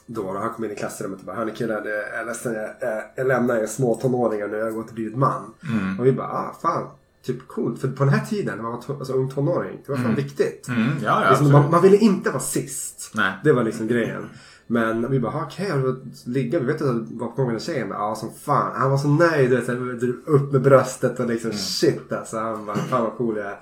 då, 0.05 0.37
han 0.37 0.53
kom 0.53 0.65
in 0.65 0.71
i 0.71 0.75
klassrummet 0.75 1.19
och 1.19 1.25
bara 1.25 1.35
Hörni 1.35 1.51
killar, 1.51 1.81
det 1.81 2.03
är 2.03 2.25
ledsen, 2.25 2.53
jag, 2.53 2.69
jag, 2.81 3.03
jag 3.15 3.27
lämnar 3.27 3.55
er 3.57 3.65
små 3.67 3.95
tonåringar 3.95 4.47
nu. 4.47 4.57
Jag 4.57 4.65
har 4.65 4.71
gått 4.71 4.87
och 4.89 4.93
blivit 4.95 5.15
man. 5.17 5.53
Och 5.99 6.05
vi 6.05 6.11
bara, 6.11 6.27
ah 6.27 6.55
fan. 6.61 6.87
Typ 7.25 7.47
coolt. 7.47 7.81
För 7.81 7.87
på 7.87 8.03
den 8.03 8.13
här 8.13 8.25
tiden, 8.25 8.55
när 8.55 8.63
man 8.63 8.71
var 8.71 8.79
to- 8.81 8.97
alltså, 8.99 9.13
ung 9.13 9.29
tonåring. 9.31 9.77
Det 9.85 9.91
var 9.91 9.99
fan 9.99 10.15
viktigt. 10.15 10.67
Mm, 10.67 10.81
ja, 11.03 11.23
ja, 11.23 11.29
Liksom, 11.29 11.51
man, 11.51 11.71
man 11.71 11.81
ville 11.81 11.97
inte 11.97 12.29
vara 12.29 12.39
sist. 12.39 13.11
Nej. 13.15 13.33
Det 13.43 13.53
var 13.53 13.63
liksom 13.63 13.87
grejen. 13.87 14.29
Men 14.67 15.11
vi 15.11 15.19
bara, 15.19 15.31
"Ha, 15.31 15.43
okej, 15.45 15.73
okay, 15.73 15.93
ligga. 16.25 16.59
Vi 16.59 16.65
vet 16.65 16.81
att 16.81 17.09
det 17.09 17.15
var 17.15 17.27
på 17.27 17.33
gång 17.35 17.45
med 17.45 17.53
en 17.53 17.59
tjej. 17.59 17.79
Men, 17.85 17.97
Ja, 17.97 18.15
som 18.15 18.29
fan. 18.33 18.71
Han 18.75 18.91
var 18.91 18.97
så 18.97 19.07
nöjd. 19.07 19.49
du 19.49 19.55
vet, 19.61 20.27
Upp 20.27 20.51
med 20.51 20.61
bröstet 20.61 21.19
och 21.19 21.27
liksom 21.27 21.51
shit 21.51 22.11
alltså. 22.11 22.37
Han 22.39 22.65
bara, 22.65 22.75
fan 22.77 23.03
vad 23.03 23.13
cool 23.17 23.37
jag 23.37 23.45
är. 23.45 23.59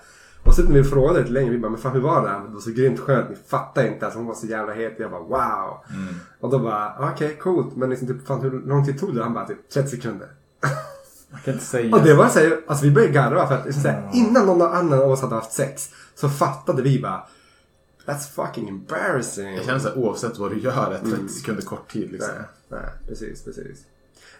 Och 0.48 0.54
så 0.54 0.64
när 0.64 0.72
vi 0.72 0.84
frågade 0.84 1.20
lite 1.20 1.32
längre, 1.32 1.52
vi 1.52 1.58
bara, 1.58 1.72
men 1.72 1.82
fan 1.82 1.94
hur 1.94 2.02
var 2.02 2.22
det? 2.22 2.48
Det 2.48 2.54
var 2.54 2.62
så 2.62 2.72
grymt 2.72 3.00
skönt, 3.00 3.30
ni 3.30 3.36
fattar 3.48 3.88
inte. 3.88 4.06
Alltså, 4.06 4.20
hon 4.20 4.28
var 4.28 4.36
så 4.36 4.48
jävla 4.48 4.74
het. 4.74 4.96
Jag 4.98 5.12
bara, 5.12 5.22
wow. 5.22 5.78
Och 6.40 6.50
då 6.50 6.60
bara, 6.60 7.12
okej, 7.14 7.38
coolt. 7.42 7.76
Men 7.76 7.90
liksom, 7.90 8.08
typ, 8.08 8.28
fan, 8.28 8.42
hur 8.42 8.52
lång 8.52 8.86
tid 8.86 9.00
tog 9.00 9.16
det? 9.16 9.24
Han 9.24 9.34
bara, 9.34 9.48
typ 9.48 9.70
30 9.70 9.90
sekunder. 9.90 10.28
kan 11.46 11.54
inte 11.54 11.66
säga. 11.66 11.96
Och 11.96 12.04
det 12.04 12.14
var 12.14 12.28
så 12.28 12.40
här, 12.40 12.60
alltså 12.68 12.86
vi 12.86 12.92
började 12.92 13.14
garva 13.14 13.48
för 13.48 13.56
att 13.56 13.76
så 13.76 13.88
här, 13.88 14.10
innan 14.14 14.46
någon 14.46 14.62
annan 14.62 15.00
av 15.00 15.12
oss 15.12 15.22
hade 15.22 15.36
haft 15.36 15.52
sex 15.52 15.90
så 16.16 16.30
fattade 16.30 16.82
vi 16.82 17.02
bara 17.02 17.28
That's 18.06 18.30
fucking 18.36 18.70
embarrassing. 18.70 19.56
Jag 19.56 19.66
känner 19.66 19.80
såhär 19.80 19.98
oavsett 19.98 20.38
vad 20.38 20.52
du 20.52 20.60
gör, 20.60 20.92
är 20.92 21.00
30 21.00 21.28
sekunder 21.28 21.62
kort 21.62 21.92
tid 21.92 22.12
liksom. 22.12 22.34
Nej, 22.38 22.46
nej, 22.82 22.90
precis, 23.08 23.44
precis. 23.44 23.86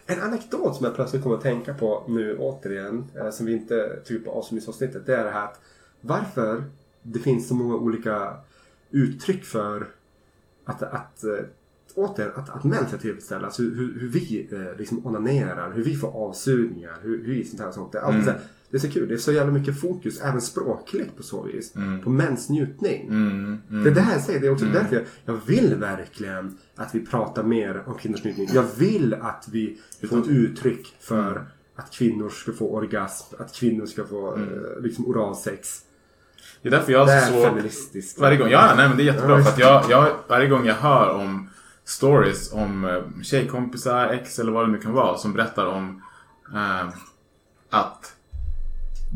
En 0.06 0.20
anekdot 0.20 0.76
som 0.76 0.84
jag 0.84 0.94
plötsligt 0.94 1.22
kommer 1.22 1.36
att 1.36 1.42
tänka 1.42 1.74
på 1.74 2.04
nu 2.08 2.36
återigen, 2.38 3.04
eh, 3.14 3.30
som 3.30 3.46
vi 3.46 3.52
inte 3.52 4.00
tog 4.06 4.16
upp 4.16 4.24
på 4.24 4.30
avslutningsavsnittet, 4.30 5.06
det 5.06 5.16
är 5.16 5.24
det 5.24 5.30
här 5.30 5.44
att 5.44 5.60
varför 6.00 6.64
det 7.02 7.18
finns 7.18 7.48
så 7.48 7.54
många 7.54 7.74
olika 7.74 8.36
uttryck 8.90 9.44
för 9.44 9.88
att, 10.64 10.82
att 10.82 11.24
eh, 11.24 11.44
återigen, 11.94 12.32
att, 12.34 12.50
att 12.50 12.64
män 12.64 12.88
ska 12.88 12.98
tillfredsställas. 12.98 13.60
Hur, 13.60 13.74
hur, 13.74 14.00
hur 14.00 14.08
vi 14.08 14.48
eh, 14.52 14.78
liksom 14.78 15.06
onanerar, 15.06 15.72
hur 15.72 15.84
vi 15.84 15.96
får 15.96 16.08
avsugningar, 16.08 16.94
hur, 17.02 17.24
hur 17.24 17.34
vi 17.34 17.44
sånt 17.44 17.60
här 17.60 17.68
och 17.68 17.74
sånt. 17.74 17.92
Det 17.92 18.00
alltid 18.00 18.24
så 18.24 18.30
här, 18.30 18.40
det 18.70 18.76
är 18.76 18.80
så 18.80 18.90
kul, 18.90 19.08
det 19.08 19.14
är 19.14 19.18
så 19.18 19.32
jävla 19.32 19.52
mycket 19.52 19.80
fokus, 19.80 20.20
även 20.20 20.40
språkligt 20.40 21.16
på 21.16 21.22
så 21.22 21.42
vis, 21.42 21.72
på 22.04 22.10
mäns 22.10 22.48
njutning. 22.48 23.08
Mm, 23.08 23.58
mm. 23.70 23.84
Det 23.84 23.90
är 23.90 23.94
det 23.94 24.00
här 24.00 24.12
jag 24.12 24.22
säger, 24.22 24.40
det 24.40 24.46
är 24.46 24.52
också 24.52 24.64
därför 24.64 24.96
jag, 24.96 25.04
jag 25.24 25.40
vill 25.46 25.74
verkligen 25.74 26.58
att 26.74 26.94
vi 26.94 27.06
pratar 27.06 27.42
mer 27.42 27.82
om 27.86 27.94
kvinnors 27.94 28.24
njutning. 28.24 28.48
Jag 28.52 28.64
vill 28.78 29.14
att 29.14 29.48
vi 29.52 29.78
får 30.08 30.18
ett 30.18 30.28
uttryck 30.28 30.96
för 31.00 31.46
att 31.74 31.90
kvinnor 31.90 32.28
ska 32.28 32.52
få 32.52 32.74
orgasm, 32.74 33.34
att 33.38 33.54
kvinnor 33.54 33.86
ska 33.86 34.04
få 34.04 34.36
eh, 34.36 34.82
liksom 34.82 35.06
oralsex. 35.06 35.84
Det 36.62 36.68
är 36.68 36.70
därför 36.70 36.92
jag 36.92 37.06
Det 37.06 37.12
är 37.12 37.32
så... 37.32 37.42
feministiskt. 37.42 38.18
Varje 38.18 38.36
gång, 38.36 38.48
ja 38.48 38.74
nej 38.76 38.88
men 38.88 38.96
det 38.96 39.02
är 39.02 39.04
jättebra 39.04 39.38
Ja, 39.38 39.44
för 39.44 39.50
att 39.50 39.58
jag, 39.58 39.90
jag, 39.90 40.16
varje 40.28 40.48
gång 40.48 40.66
jag 40.66 40.74
hör 40.74 41.10
om 41.14 41.50
stories 41.84 42.52
om 42.52 42.84
eh, 42.84 43.22
tjejkompisar, 43.22 44.08
ex 44.08 44.38
eller 44.38 44.52
vad 44.52 44.66
det 44.66 44.72
nu 44.72 44.78
kan 44.78 44.92
vara 44.92 45.18
som 45.18 45.32
berättar 45.32 45.66
om 45.66 46.02
eh, 46.54 46.88
att 47.70 48.14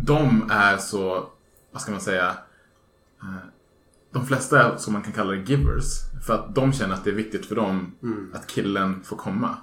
de 0.07 0.51
är 0.51 0.77
så, 0.77 1.27
vad 1.73 1.83
ska 1.83 1.91
man 1.93 2.01
säga, 2.01 2.29
eh, 3.23 3.35
de 4.13 4.27
flesta 4.27 4.63
är 4.63 4.77
som 4.77 4.93
man 4.93 5.03
kan 5.03 5.13
kalla 5.13 5.31
det 5.33 5.51
givers. 5.51 5.99
För 6.27 6.35
att 6.35 6.55
de 6.55 6.73
känner 6.73 6.95
att 6.95 7.05
det 7.05 7.11
är 7.11 7.15
viktigt 7.15 7.47
för 7.47 7.55
dem 7.55 7.93
att 8.35 8.47
killen 8.47 9.03
får 9.05 9.17
komma. 9.17 9.57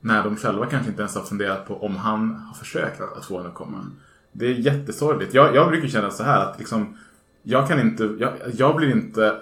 När 0.00 0.24
de 0.24 0.36
själva 0.36 0.66
kanske 0.66 0.90
inte 0.90 1.02
ens 1.02 1.14
har 1.14 1.22
funderat 1.22 1.66
på 1.66 1.84
om 1.84 1.96
han 1.96 2.34
har 2.34 2.54
försökt 2.54 3.00
att 3.00 3.24
få 3.24 3.36
henne 3.36 3.48
att 3.48 3.54
komma. 3.54 3.86
Det 4.32 4.46
är 4.46 4.50
jättesorgligt. 4.50 5.34
Jag, 5.34 5.54
jag 5.54 5.68
brukar 5.68 5.88
känna 5.88 6.10
så 6.10 6.22
här 6.22 6.40
att 6.40 6.58
liksom, 6.58 6.98
jag 7.42 7.68
kan 7.68 7.80
inte, 7.80 8.16
jag, 8.18 8.32
jag 8.52 8.76
blir 8.76 8.90
inte, 8.90 9.40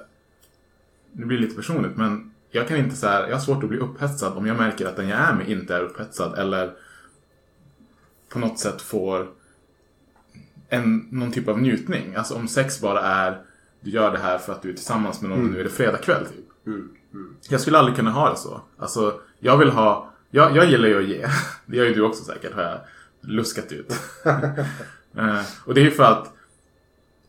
det 1.13 1.25
blir 1.27 1.39
lite 1.39 1.57
personligt 1.57 1.97
men 1.97 2.33
jag 2.51 2.69
kan 2.69 2.77
inte 2.77 2.97
så 2.97 3.07
här, 3.07 3.27
jag 3.27 3.37
har 3.37 3.41
svårt 3.41 3.63
att 3.63 3.69
bli 3.69 3.79
upphetsad 3.79 4.37
om 4.37 4.47
jag 4.47 4.57
märker 4.57 4.87
att 4.87 4.97
den 4.97 5.09
jag 5.09 5.19
är 5.19 5.35
med 5.35 5.49
inte 5.49 5.75
är 5.75 5.83
upphetsad 5.83 6.39
eller 6.39 6.73
på 8.29 8.39
något 8.39 8.59
sätt 8.59 8.83
får 8.83 9.29
en, 10.69 11.09
någon 11.11 11.33
typ 11.33 11.49
av 11.49 11.61
njutning. 11.61 12.15
Alltså 12.15 12.35
om 12.35 12.49
sex 12.49 12.81
bara 12.81 13.01
är 13.01 13.43
du 13.81 13.91
gör 13.91 14.13
det 14.13 14.19
här 14.19 14.39
för 14.39 14.53
att 14.53 14.63
du 14.63 14.71
är 14.71 14.75
tillsammans 14.75 15.21
med 15.21 15.31
någon 15.31 15.47
nu 15.47 15.61
är 15.61 15.65
det 15.65 15.71
fredag 15.71 15.99
kväll 15.99 16.27
typ. 16.27 16.45
Jag 17.49 17.61
skulle 17.61 17.79
aldrig 17.79 17.97
kunna 17.97 18.11
ha 18.11 18.31
det 18.31 18.37
så. 18.37 18.61
Alltså, 18.79 19.21
jag 19.39 19.57
vill 19.57 19.71
ha... 19.71 20.13
Jag, 20.31 20.57
jag 20.57 20.71
gillar 20.71 20.89
ju 20.89 20.99
att 20.99 21.09
ge. 21.09 21.27
Det 21.67 21.77
gör 21.77 21.85
ju 21.85 21.95
du 21.95 22.03
också 22.03 22.25
säkert, 22.25 22.55
har 22.55 22.63
jag 22.63 22.79
luskat 23.27 23.73
ut. 23.73 23.93
Eh, 25.19 25.41
och 25.65 25.75
det 25.75 25.81
är 25.81 25.85
ju 25.85 25.91
för 25.91 26.03
att... 26.05 26.33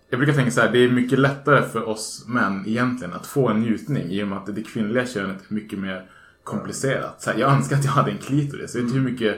Jag 0.10 0.20
brukar 0.20 0.34
tänka 0.34 0.52
så 0.52 0.62
här, 0.62 0.72
det 0.72 0.80
är 0.80 0.90
mycket 0.90 1.20
lättare 1.20 1.64
för 1.64 1.88
oss 1.90 2.26
män 2.28 2.64
egentligen 2.68 3.14
att 3.14 3.26
få 3.28 3.48
en 3.50 3.60
njutning 3.60 4.04
i 4.12 4.24
och 4.24 4.28
med 4.28 4.38
att 4.38 4.56
det 4.56 4.64
kvinnliga 4.64 5.06
könet 5.06 5.38
är 5.50 5.54
mycket 5.54 5.80
mer 5.80 6.06
komplicerat. 6.44 7.22
Så 7.22 7.32
här, 7.32 7.38
jag 7.40 7.52
önskar 7.52 7.76
att 7.76 7.86
jag 7.86 7.92
hade 7.92 8.12
en 8.12 8.18
klitoris. 8.18 8.76
Vet 8.76 8.88
du 8.88 8.94
hur 8.94 9.02
mycket, 9.02 9.38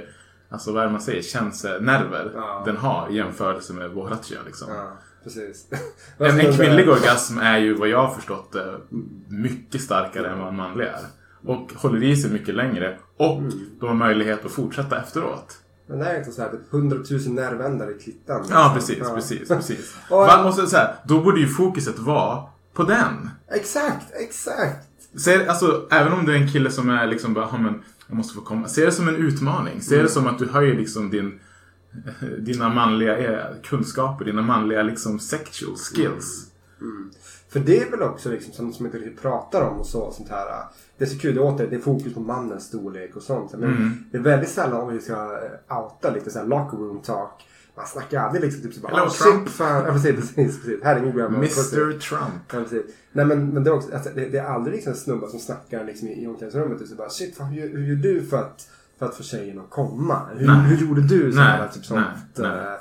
alltså 0.49 0.71
vad 0.71 0.81
är 0.81 0.85
det 0.85 0.91
man 0.91 1.01
säger, 1.01 1.21
känselnerver 1.21 2.31
Ja. 2.35 2.63
den 2.65 2.77
har 2.77 3.09
i 3.11 3.15
jämförelse 3.15 3.73
med 3.73 3.89
vårat 3.91 4.25
kön 4.25 4.45
liksom. 4.45 4.67
Ja, 4.73 4.97
precis. 5.23 5.67
En, 6.17 6.39
en 6.39 6.53
kvinnlig 6.53 6.89
orgasm 6.89 7.37
är 7.37 7.57
ju 7.57 7.73
vad 7.73 7.89
jag 7.89 8.05
har 8.07 8.15
förstått 8.15 8.51
det, 8.51 8.79
mycket 9.27 9.81
starkare 9.81 10.29
än 10.29 10.39
vad 10.39 10.47
en 10.47 10.55
manlig 10.55 10.85
är. 10.85 11.05
Och 11.45 11.71
håller 11.75 12.03
i 12.03 12.15
sig 12.15 12.31
mycket 12.31 12.55
längre. 12.55 12.97
Och 13.17 13.41
de 13.79 13.87
har 13.87 13.93
möjlighet 13.95 14.45
att 14.45 14.51
fortsätta 14.51 15.01
efteråt. 15.01 15.57
Men 15.89 15.99
det 15.99 16.05
är 16.05 16.17
inte 16.19 16.31
så 16.31 16.41
här, 16.41 16.49
typ 16.49 16.73
100 16.73 16.97
000 17.11 17.21
nervändar 17.33 17.91
i 17.95 17.99
klittan. 18.03 18.45
Ja, 18.49 18.71
precis, 18.75 18.97
Ja. 19.01 19.15
precis, 19.15 19.47
precis. 19.47 19.95
Och- 20.09 20.53
så, 20.55 20.67
så 20.67 20.77
här, 20.77 20.95
då 21.05 21.21
borde 21.21 21.39
ju 21.39 21.47
fokuset 21.47 21.99
vara 21.99 22.43
på 22.73 22.83
den. 22.83 23.29
Exakt, 23.51 24.05
exakt. 24.13 24.87
Se, 25.19 25.47
alltså, 25.47 25.87
även 25.91 26.13
om 26.13 26.25
du 26.25 26.31
är 26.35 26.37
en 26.41 26.51
kille 26.51 26.71
som 26.71 26.89
är 26.89 27.07
liksom 27.07 27.33
bara, 27.33 27.47
"Ja, 27.51 27.57
men 27.57 27.83
jag 28.07 28.17
måste 28.17 28.33
få 28.35 28.41
komma. 28.41 28.67
Se 28.67 28.85
det 28.85 28.91
som 28.91 29.07
en 29.07 29.15
utmaning. 29.15 29.81
Se 29.81 30.01
det 30.01 30.09
som 30.09 30.27
att 30.27 30.39
du 30.39 30.47
höjer 30.47 30.75
liksom 30.75 31.09
din, 31.09 31.39
dina 32.39 32.69
manliga 32.69 33.17
eh, 33.17 33.45
kunskaper, 33.63 34.25
dina 34.25 34.41
manliga 34.41 34.83
liksom 34.83 35.19
sexual 35.19 35.75
skills. 35.75 36.45
För 37.49 37.59
det 37.59 37.79
är 37.81 37.91
väl 37.91 38.01
också 38.01 38.29
liksom 38.29 38.53
sånt 38.53 38.75
som 38.75 38.85
inte 38.85 38.97
riktigt 38.97 39.21
pratar 39.21 39.61
om 39.61 39.79
och 39.79 39.85
så, 39.85 40.11
sånt 40.11 40.29
här. 40.29 40.45
Det 40.97 41.03
är 41.03 41.09
så 41.09 41.19
kul, 41.19 41.35
det 41.35 41.41
är 41.41 41.45
åter, 41.45 41.67
det 41.69 41.75
är 41.75 41.79
fokus 41.79 42.13
på 42.13 42.19
mannens 42.19 42.63
storlek 42.63 43.15
och 43.15 43.21
sånt. 43.23 43.51
Men 43.51 43.63
Mm. 43.63 43.91
det 44.11 44.17
är 44.17 44.21
väldigt 44.21 44.49
sällan 44.49 44.81
om 44.81 44.93
vi 44.93 44.99
ska 44.99 45.13
eh, 45.13 45.77
outa 45.77 46.09
lite 46.13 46.29
såhär 46.31 46.45
locker 46.45 46.77
room 46.77 46.99
talk. 47.01 47.45
Man 47.75 47.87
snackar 47.87 48.19
aldrig 48.23 48.43
liksom 48.43 48.61
typ 48.63 48.73
så 48.73 48.81
bara, 48.81 48.91
Hello, 48.91 49.05
"Ah, 49.05 49.09
Trump." 49.23 49.49
fan. 49.49 49.85
Ja 49.85 49.91
precis, 49.93 50.15
precis, 50.15 50.35
precis. 50.61 50.83
Här 50.83 50.95
är 50.95 51.11
grandma. 51.11 51.37
Mr 51.37 51.99
Trump. 51.99 52.23
Ja, 52.53 52.59
precis. 52.59 52.81
Nej 53.11 53.25
men, 53.25 53.49
men 53.49 53.63
det, 53.63 53.69
är 53.69 53.73
också, 53.73 53.93
alltså, 53.93 54.09
det, 54.15 54.25
det 54.29 54.37
är 54.37 54.45
aldrig 54.45 54.75
liksom 54.75 54.93
snubbar 54.93 55.27
som 55.27 55.39
snackar 55.39 55.85
liksom, 55.85 56.07
i, 56.07 56.23
i 56.23 56.27
omklädningsrummet 56.27 56.81
och 56.81 56.87
så 56.87 56.95
bara 56.95 57.09
shit, 57.09 57.37
fan, 57.37 57.47
hur, 57.47 57.69
hur 57.77 57.85
gör 57.87 57.95
du 57.95 58.25
för 58.25 58.37
att, 58.37 58.67
för 58.99 59.05
att 59.05 59.15
få 59.15 59.23
tjejen 59.23 59.59
att 59.59 59.69
komma? 59.69 60.21
Hur, 60.37 60.47
hur 60.47 60.87
gjorde 60.87 61.01
du? 61.01 61.31
Så 61.31 61.37
Nej, 61.37 61.45
här, 61.47 61.67
typ 61.67 61.85
sånt, 61.85 62.05
nej, 62.35 62.51
nej. 62.55 62.77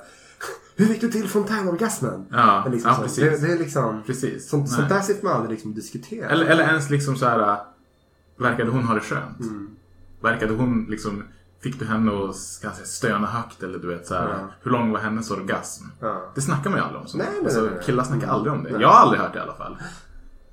Hur 0.79 0.87
fick 0.87 1.01
du 1.01 1.09
till 1.11 1.29
fontänorgasmen? 1.29 2.27
Ja, 2.31 2.67
liksom 2.71 2.89
ja, 2.91 2.95
sånt. 2.95 3.07
precis. 3.07 3.41
Det, 3.41 3.47
det 3.47 3.53
är 3.53 3.59
liksom, 3.59 4.03
Precis. 4.07 4.49
Sånt, 4.49 4.71
sånt 4.71 4.89
där 4.89 5.01
sitter 5.01 5.25
man 5.25 5.33
aldrig 5.33 5.51
liksom 5.51 5.71
och 5.71 5.77
diskuterar. 5.77 6.29
Eller, 6.31 6.47
eller 6.47 6.65
ens 6.65 6.91
liksom 6.91 7.17
så 7.17 7.27
här. 7.27 7.59
Verkade 8.37 8.71
hon 8.71 8.83
ha 8.85 8.95
det 8.95 9.01
skönt? 9.01 9.41
Mm. 9.41 9.69
Verkade 10.21 10.55
hon 10.55 10.87
liksom... 10.89 11.23
Fick 11.61 11.79
du 11.79 11.85
henne 11.85 12.11
att 12.11 12.37
kanske 12.63 12.85
stöna 12.85 13.27
högt 13.27 13.63
eller 13.63 13.79
du 13.79 13.89
vet 13.89 14.07
så 14.07 14.15
här, 14.15 14.29
Ja. 14.29 14.49
Hur 14.63 14.71
lång 14.71 14.91
var 14.93 15.01
hennes 15.01 15.31
orgasm? 15.31 15.85
Ja. 16.01 16.31
Det 16.35 16.41
snackar 16.41 16.71
man 16.71 16.79
ju 16.79 16.85
aldrig 16.85 17.03
om. 17.03 17.09
Så. 17.09 17.19
Nej, 17.19 17.27
nej, 17.33 17.45
alltså, 17.45 17.61
nej. 17.61 17.71
Killar 17.85 18.05
snackar 18.05 18.29
aldrig 18.29 18.53
om 18.53 18.63
det. 18.65 18.71
Nej. 18.73 18.81
Jag 18.81 18.89
har 18.89 19.01
aldrig 19.01 19.21
hört 19.21 19.33
det 19.33 19.39
i 19.39 19.43
alla 19.43 19.55
fall. 19.55 19.77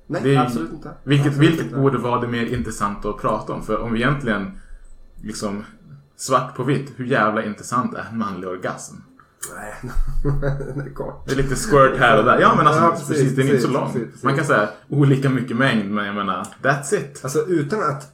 Nej, 0.06 0.22
Det 0.24 0.36
absolut 0.36 0.72
inte. 0.72 0.90
Vilket, 1.04 1.26
absolut 1.26 1.48
vilket 1.50 1.66
inte. 1.66 1.78
borde 1.78 1.98
vara 1.98 2.20
det 2.20 2.28
mer 2.28 2.46
intressanta 2.46 3.08
att 3.10 3.18
prata 3.18 3.52
om. 3.52 3.62
För 3.62 3.78
om 3.78 3.92
vi 3.92 3.98
egentligen 4.02 4.58
liksom 5.22 5.64
svart 6.16 6.54
på 6.56 6.62
vitt, 6.62 6.92
hur 6.96 7.04
jävla 7.04 7.44
intressant 7.44 7.94
är 7.94 8.06
en 8.10 8.18
manlig 8.18 8.48
orgasm? 8.48 8.94
Nej, 9.56 9.74
det 10.74 10.90
är 10.90 10.94
kort. 10.94 11.26
Det 11.26 11.32
är 11.32 11.36
lite 11.36 11.56
squirt 11.56 11.96
här 11.98 12.18
och 12.18 12.24
där. 12.24 12.40
Ja 12.40 12.54
men 12.56 12.66
alltså 12.66 12.82
Ja, 12.82 12.90
precis, 12.90 13.08
precis, 13.08 13.36
den 13.36 13.46
är 13.46 13.50
inte 13.50 13.62
så 13.62 13.70
lång. 13.70 13.86
precis, 13.92 14.02
precis. 14.08 14.22
Man 14.22 14.36
kan 14.36 14.44
säga 14.44 14.68
olika 14.88 15.28
mycket 15.30 15.56
mängd 15.56 15.90
men 15.90 16.06
jag 16.06 16.14
menar, 16.14 16.46
that's 16.62 16.94
it. 16.94 17.20
Alltså 17.24 17.46
utan 17.46 17.80
att... 17.82 18.12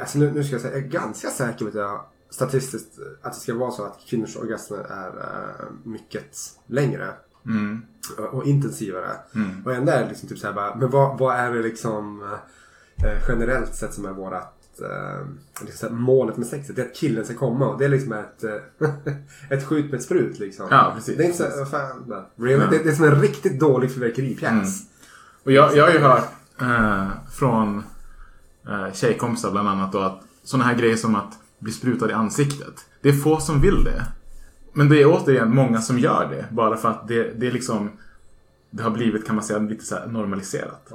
Alltså, 0.00 0.18
nu, 0.18 0.30
nu 0.34 0.44
ska 0.44 0.52
jag 0.54 0.60
säga, 0.62 0.74
jag 0.74 0.84
är 0.84 0.88
ganska 0.88 1.28
säker 1.30 1.58
på 1.64 1.68
att 1.68 1.74
jag 1.74 2.00
statistiskt 2.30 2.98
att 3.22 3.32
det 3.32 3.38
ska 3.40 3.54
vara 3.54 3.70
så 3.70 3.84
att 3.84 3.98
kvinnors 4.08 4.36
orgasmer 4.36 4.78
är 4.78 5.06
äh, 5.08 5.66
mycket 5.84 6.36
längre. 6.66 7.08
Mm. 7.46 7.82
och- 8.18 8.34
och 8.34 8.44
intensivare. 8.46 9.10
Och 9.64 9.72
ändå 9.74 9.92
är 9.92 10.02
det 10.02 10.08
liksom 10.08 10.28
typ 10.28 10.38
så 10.38 10.46
här 10.46 10.54
bara, 10.54 10.74
men 10.74 10.90
vad, 10.90 11.18
vad 11.18 11.36
är 11.36 11.52
det 11.52 11.62
liksom 11.62 12.22
eh, 13.04 13.18
generellt 13.28 13.74
sett 13.74 13.94
som 13.94 14.04
är 14.06 14.10
vårat 14.12 14.54
eh, 14.80 15.26
liksom 15.66 16.02
målet 16.02 16.36
med 16.36 16.46
sexet? 16.46 16.76
Det 16.76 16.82
är 16.82 16.86
att 16.86 16.94
killen 16.94 17.24
ska 17.24 17.34
komma 17.34 17.68
och 17.68 17.78
det 17.78 17.84
är 17.84 17.88
liksom 17.88 18.12
ett, 18.12 18.44
eh, 18.44 18.88
ett 19.50 19.66
skjut 19.66 19.84
med 19.84 19.94
ett 19.94 20.02
sprut 20.02 20.38
liksom. 20.38 20.66
Ja, 20.70 20.92
precis, 20.94 21.16
Det 21.16 21.22
är 21.22 21.26
inte 21.26 21.38
så, 21.38 21.58
vad 21.58 21.70
fan, 21.70 22.24
really? 22.36 22.64
Ja. 22.64 22.70
det, 22.70 22.78
det 22.78 22.90
är 22.90 22.94
som 22.94 23.04
en 23.04 23.20
riktigt 23.20 23.60
dålig 23.60 23.94
fyrverkeripjäs. 23.94 24.50
Mm. 24.50 24.64
Och 25.44 25.52
jag, 25.52 25.76
jag 25.76 25.84
har 25.84 25.92
ju 25.92 25.98
hört 25.98 26.28
eh, 26.60 27.08
från 27.32 27.82
eh, 28.68 28.92
tjejkompisar 28.92 29.50
bland 29.50 29.68
annat 29.68 29.92
då 29.92 29.98
att 29.98 30.22
sådana 30.44 30.64
här 30.64 30.74
grejer 30.74 30.96
som 30.96 31.14
att 31.14 31.38
bli 31.58 31.72
sprutad 31.72 32.10
i 32.10 32.12
ansiktet. 32.12 32.74
Det 33.00 33.08
är 33.08 33.12
få 33.12 33.40
som 33.40 33.60
vill 33.60 33.84
det. 33.84 34.06
Men 34.72 34.88
det 34.88 35.02
är 35.02 35.06
återigen 35.06 35.54
många 35.54 35.80
som 35.80 35.98
gör 35.98 36.28
det. 36.30 36.46
Bara 36.54 36.76
för 36.76 36.88
att 36.88 37.08
det, 37.08 37.40
det 37.40 37.46
är 37.46 37.52
liksom 37.52 37.90
Det 38.70 38.82
har 38.82 38.90
blivit 38.90 39.26
kan 39.26 39.34
man 39.34 39.44
säga 39.44 39.58
lite 39.58 39.84
så 39.84 39.96
normaliserat. 40.06 40.92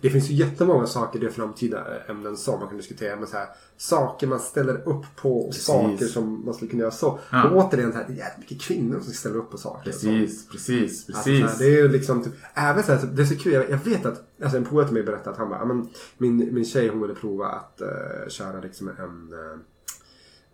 Det 0.00 0.10
finns 0.10 0.30
ju 0.30 0.34
jättemånga 0.34 0.86
saker 0.86 1.18
i 1.18 1.22
det 1.24 1.30
framtida 1.30 1.84
ämnen 2.08 2.36
som 2.36 2.58
man 2.60 2.68
kan 2.68 2.76
diskutera. 2.76 3.16
Men 3.16 3.26
så 3.26 3.36
här, 3.36 3.46
saker 3.76 4.26
man 4.26 4.40
ställer 4.40 4.88
upp 4.88 5.04
på 5.16 5.40
och 5.40 5.50
Precis. 5.50 5.64
saker 5.66 6.06
som 6.06 6.44
man 6.44 6.54
skulle 6.54 6.70
kunna 6.70 6.80
göra 6.82 6.90
så. 6.92 7.18
Ja. 7.30 7.50
Och 7.50 7.56
återigen, 7.56 7.92
så 7.92 7.98
här, 7.98 8.04
det 8.08 8.12
är 8.12 8.16
jävligt 8.16 8.38
mycket 8.38 8.60
kvinnor 8.66 9.00
som 9.00 9.12
ställer 9.12 9.36
upp 9.36 9.50
på 9.50 9.58
saker. 9.58 9.92
så. 9.92 10.06
Precis, 10.06 10.48
precis, 10.48 11.08
Alltså, 11.08 11.22
precis. 11.24 11.40
så 11.40 11.46
här, 11.48 11.58
det 11.58 11.64
är 11.64 11.82
ju 11.82 11.88
liksom 11.88 12.24
typ, 12.24 12.32
även 12.54 12.82
så 12.82 12.92
här, 12.92 12.98
så 12.98 13.06
det 13.06 13.22
är 13.22 13.26
så 13.26 13.36
kul. 13.36 13.52
Jag, 13.52 13.70
jag 13.70 13.78
vet 13.78 14.06
att, 14.06 14.22
alltså 14.42 14.56
en 14.58 14.64
polare 14.64 14.86
till 14.86 14.94
mig 14.94 15.02
berättade 15.02 15.30
att 15.30 15.38
han 15.38 15.48
bara, 15.48 15.58
"Ja, 15.58 15.64
men 15.64 15.88
min, 16.18 16.54
min 16.54 16.64
tjej 16.64 16.88
hon 16.88 17.00
ville 17.02 17.14
prova 17.14 17.46
att 17.46 17.82
uh, 17.82 18.28
köra 18.28 18.60
liksom 18.60 18.88
en, 18.88 18.94
uh, 19.32 19.58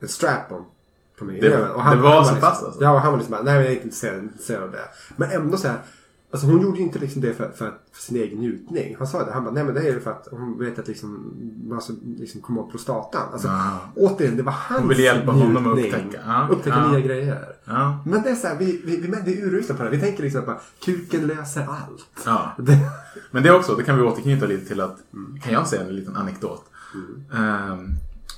en 0.00 0.08
strap-on. 0.08 0.64
På 1.18 1.24
mig. 1.24 1.40
Det- 1.40 1.68
och 1.70 1.84
det 1.90 1.96
var 1.96 2.24
så 2.24 2.30
liksom, 2.34 2.40
pass, 2.50 2.62
alltså? 2.62 2.82
Ja, 2.82 2.92
och 2.92 3.00
han 3.00 3.12
var 3.12 3.18
liksom 3.18 3.30
bara, 3.32 3.42
nej 3.42 3.54
men 3.54 3.62
jag 3.62 3.70
är 3.72 3.74
inte 3.74 3.84
intresserad, 3.84 4.22
intresserad 4.22 4.62
av 4.62 4.70
det. 4.70 4.88
Men 5.16 5.30
ändå 5.30 5.56
så 5.56 5.68
här, 5.68 5.78
Alltså 6.32 6.46
hon 6.46 6.60
gjorde 6.62 6.78
ju 6.78 6.82
inte 6.84 6.98
liksom 6.98 7.20
det 7.22 7.34
för, 7.34 7.48
för, 7.50 7.72
för 7.92 8.02
sin 8.02 8.16
egen 8.16 8.38
njutning. 8.38 8.96
Han 8.98 9.06
sa 9.06 9.24
det. 9.24 9.32
Han 9.32 9.44
bara, 9.44 9.54
nej 9.54 9.64
men 9.64 9.74
det 9.74 9.80
är 9.80 9.92
ju 9.92 10.00
för 10.00 10.10
att 10.10 10.28
hon 10.30 10.58
vet 10.58 10.78
att 10.78 10.88
liksom, 10.88 11.32
man 11.68 11.80
ska 11.82 11.92
liksom 12.18 12.40
komma 12.40 12.60
åt 12.60 12.70
prostatan. 12.70 13.32
Alltså, 13.32 13.48
Ja. 13.48 13.78
återigen, 13.96 14.36
det 14.36 14.42
var 14.42 14.52
hans 14.52 14.80
Hon 14.80 14.88
ville 14.88 15.02
hjälpa 15.02 15.32
honom 15.32 15.66
att 15.66 15.76
njutning. 15.76 16.04
upptäcka. 16.06 16.22
Ja. 16.26 16.48
Upptäcka 16.50 16.76
Ja. 16.76 16.90
nya 16.92 17.00
grejer. 17.00 17.44
Ja. 17.64 17.98
Men 18.06 18.22
det 18.22 18.30
är 18.30 18.34
så 18.34 18.46
här, 18.46 18.56
vi, 18.58 18.82
vi, 18.84 18.96
vi, 19.24 19.38
är 19.42 19.46
urusla 19.46 19.74
på 19.74 19.82
det. 19.82 19.90
Vi 19.90 20.00
tänker 20.00 20.22
liksom 20.22 20.40
att 20.40 20.46
bara, 20.46 20.60
kuken 20.84 21.26
löser 21.26 21.60
allt. 21.62 22.06
ja. 22.26 22.52
Men 23.30 23.42
det 23.42 23.48
är 23.48 23.56
också, 23.56 23.74
det 23.74 23.82
kan 23.84 23.96
vi 23.96 24.02
återknyta 24.02 24.46
lite 24.46 24.66
till 24.68 24.80
att, 24.80 24.96
kan 25.42 25.52
jag 25.52 25.66
säga 25.66 25.82
en 25.82 25.96
liten 25.96 26.16
anekdot? 26.16 26.64
Ehm, 27.34 27.88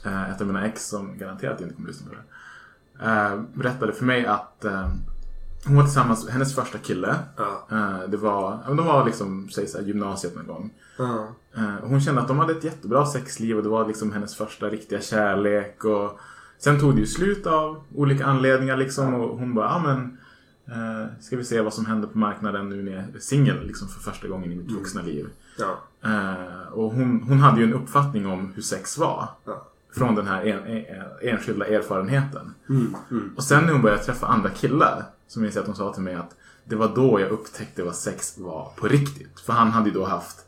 eh, 0.04 0.30
ett 0.30 0.40
av 0.40 0.46
mina 0.46 0.66
ex 0.66 0.86
som 0.88 1.18
garanterat 1.18 1.60
inte 1.60 1.74
kommer 1.74 1.88
lyssna 1.88 2.06
på 2.10 2.14
det. 2.14 3.10
eh, 3.10 3.40
berättade 3.54 3.92
för 3.92 4.04
mig 4.04 4.26
att 4.26 4.64
eh, 4.64 4.88
hon 5.66 5.76
var 5.76 5.82
tillsammans, 5.82 6.28
hennes 6.28 6.54
första 6.54 6.78
kille. 6.78 7.16
Ja. 7.36 7.66
eh, 7.70 8.08
det 8.08 8.16
var, 8.16 8.58
de 8.66 8.76
var 8.76 9.04
liksom, 9.04 9.48
säg 9.48 9.66
så 9.66 9.78
här, 9.78 9.84
gymnasiet 9.84 10.36
någon 10.36 10.46
gång. 10.46 10.70
ja. 10.98 11.28
Eh, 11.56 11.74
hon 11.82 12.00
kände 12.00 12.20
att 12.20 12.28
de 12.28 12.38
hade 12.38 12.52
ett 12.52 12.64
jättebra 12.64 13.06
sexliv 13.06 13.56
och 13.56 13.62
det 13.62 13.68
var 13.68 13.86
liksom 13.86 14.12
hennes 14.12 14.36
första 14.36 14.66
riktiga 14.66 15.00
kärlek. 15.00 15.84
Och 15.84 16.18
sen 16.58 16.80
tog 16.80 16.94
det 16.94 17.00
ju 17.00 17.06
slut 17.06 17.46
av 17.46 17.84
olika 17.94 18.26
anledningar 18.26 18.76
liksom 18.76 19.14
och 19.14 19.38
hon 19.38 19.54
bara, 19.54 19.66
ja 19.66 19.78
men 19.78 20.18
eh, 20.66 21.06
ska 21.20 21.36
vi 21.36 21.44
se 21.44 21.60
vad 21.60 21.74
som 21.74 21.86
händer 21.86 22.08
på 22.08 22.18
marknaden 22.18 22.68
nu 22.68 22.82
när 22.82 22.92
jag 22.92 23.02
är 23.14 23.18
singel 23.18 23.66
liksom 23.66 23.88
för 23.88 24.00
första 24.00 24.28
gången 24.28 24.52
i 24.52 24.56
mitt 24.56 24.70
vuxna 24.72 25.02
liv. 25.02 25.26
ja. 25.58 25.78
Och 26.72 26.92
hon, 26.92 27.22
hon 27.28 27.38
hade 27.38 27.60
ju 27.60 27.66
en 27.66 27.74
uppfattning 27.74 28.26
om 28.26 28.52
hur 28.54 28.62
sex 28.62 28.98
var. 28.98 29.28
Från 29.94 30.14
den 30.14 30.26
här 30.26 30.44
en, 30.46 30.66
en, 30.66 30.84
enskilda 31.22 31.66
erfarenheten. 31.66 32.54
Mm, 32.68 32.94
mm. 33.10 33.32
Och 33.36 33.44
sen 33.44 33.64
när 33.64 33.72
hon 33.72 33.82
började 33.82 34.02
träffa 34.02 34.26
andra 34.26 34.50
killar. 34.50 35.02
Så 35.34 35.40
minns 35.40 35.54
jag 35.54 35.62
att 35.62 35.66
hon 35.66 35.76
sa 35.76 35.92
till 35.92 36.02
mig 36.02 36.14
att 36.14 36.36
det 36.64 36.76
var 36.76 36.94
då 36.94 37.20
jag 37.20 37.30
upptäckte 37.30 37.82
vad 37.82 37.94
sex 37.94 38.38
var 38.38 38.72
på 38.76 38.88
riktigt. 38.88 39.40
För 39.40 39.52
han 39.52 39.70
hade 39.70 39.88
ju 39.88 39.94
då 39.94 40.04
haft 40.04 40.46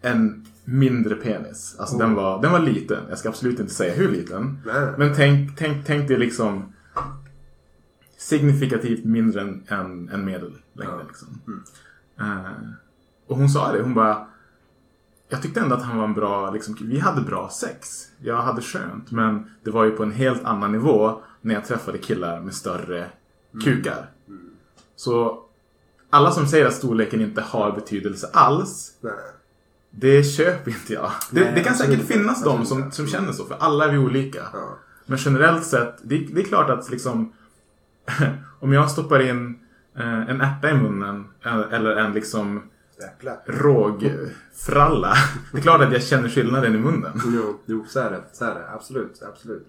en 0.00 0.46
mindre 0.64 1.14
penis. 1.14 1.76
Alltså 1.78 1.98
den, 1.98 2.14
var, 2.14 2.42
den 2.42 2.52
var 2.52 2.58
liten. 2.58 3.02
Jag 3.08 3.18
ska 3.18 3.28
absolut 3.28 3.60
inte 3.60 3.74
säga 3.74 3.94
hur 3.94 4.08
liten. 4.08 4.58
Nej. 4.66 4.92
Men 4.98 5.14
tänk, 5.16 5.58
tänk, 5.58 5.86
tänk 5.86 6.08
dig 6.08 6.18
liksom 6.18 6.72
signifikativt 8.16 9.04
mindre 9.04 9.40
än, 9.40 9.64
än, 9.68 10.08
än 10.08 10.24
medellängden. 10.24 10.62
Ja. 10.74 11.02
Liksom. 11.08 11.62
Eh, 12.20 12.72
och 13.26 13.36
hon 13.36 13.48
sa 13.48 13.72
det. 13.72 13.82
Hon 13.82 13.94
bara 13.94 14.26
jag 15.28 15.42
tyckte 15.42 15.60
ändå 15.60 15.74
att 15.74 15.82
han 15.82 15.98
var 15.98 16.04
en 16.04 16.14
bra, 16.14 16.50
liksom, 16.50 16.76
vi 16.80 16.98
hade 16.98 17.20
bra 17.20 17.50
sex. 17.50 18.08
Jag 18.18 18.42
hade 18.42 18.62
skönt. 18.62 19.10
Men 19.10 19.50
det 19.64 19.70
var 19.70 19.84
ju 19.84 19.90
på 19.90 20.02
en 20.02 20.12
helt 20.12 20.44
annan 20.44 20.72
nivå 20.72 21.22
när 21.40 21.54
jag 21.54 21.64
träffade 21.64 21.98
killar 21.98 22.40
med 22.40 22.54
större 22.54 23.10
kukar. 23.64 24.10
Så 24.96 25.42
alla 26.10 26.30
som 26.30 26.46
säger 26.46 26.66
att 26.66 26.74
storleken 26.74 27.20
inte 27.20 27.40
har 27.40 27.72
betydelse 27.72 28.30
alls. 28.32 28.92
Nej. 29.00 29.12
Det 29.90 30.22
köper 30.24 30.70
inte 30.70 30.92
jag. 30.92 31.10
Det, 31.30 31.40
Nej, 31.40 31.52
det 31.54 31.60
kan 31.64 31.74
säkert 31.74 31.94
inte. 31.94 32.06
finnas 32.06 32.44
de 32.44 32.66
som, 32.66 32.92
som 32.92 33.06
känner 33.06 33.32
så. 33.32 33.44
För 33.44 33.56
alla 33.60 33.84
är 33.84 33.90
vi 33.92 33.98
olika. 33.98 34.42
Ja. 34.52 34.78
Men 35.06 35.18
generellt 35.18 35.64
sett, 35.66 35.96
det, 36.02 36.18
det 36.18 36.40
är 36.40 36.44
klart 36.44 36.70
att 36.70 36.90
liksom 36.90 37.32
om 38.60 38.72
jag 38.72 38.90
stoppar 38.90 39.20
in 39.20 39.58
eh, 39.96 40.30
en 40.30 40.40
ärta 40.40 40.70
i 40.70 40.74
munnen 40.74 41.24
eh, 41.44 41.56
eller 41.72 41.96
en 41.96 42.12
liksom 42.12 42.62
Äpple. 43.04 43.36
rågfralla. 43.46 45.14
Det 45.52 45.58
är 45.58 45.62
klart 45.62 45.80
att 45.80 45.92
jag 45.92 46.02
känner 46.02 46.28
skillnaden 46.28 46.74
i 46.74 46.78
munnen. 46.78 47.20
Jo, 47.26 47.58
jo, 47.66 47.84
så 47.88 48.00
är 48.00 48.10
det. 48.10 48.22
Så 48.32 48.44
är 48.44 48.54
det. 48.54 48.70
Absolut, 48.70 49.22
absolut. 49.22 49.66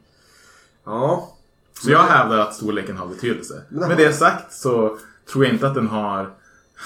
Ja. 0.85 1.37
Så 1.81 1.91
jag 1.91 2.03
hävdar 2.03 2.37
att 2.39 2.53
storleken 2.55 2.97
har 2.97 3.07
betydelse. 3.07 3.61
Men- 3.69 3.87
Med 3.89 3.97
det 3.97 4.13
sagt 4.13 4.53
så 4.53 4.97
tror 5.31 5.45
jag 5.45 5.53
inte 5.53 5.67
att 5.67 5.75
den 5.75 5.87
har, 5.87 6.29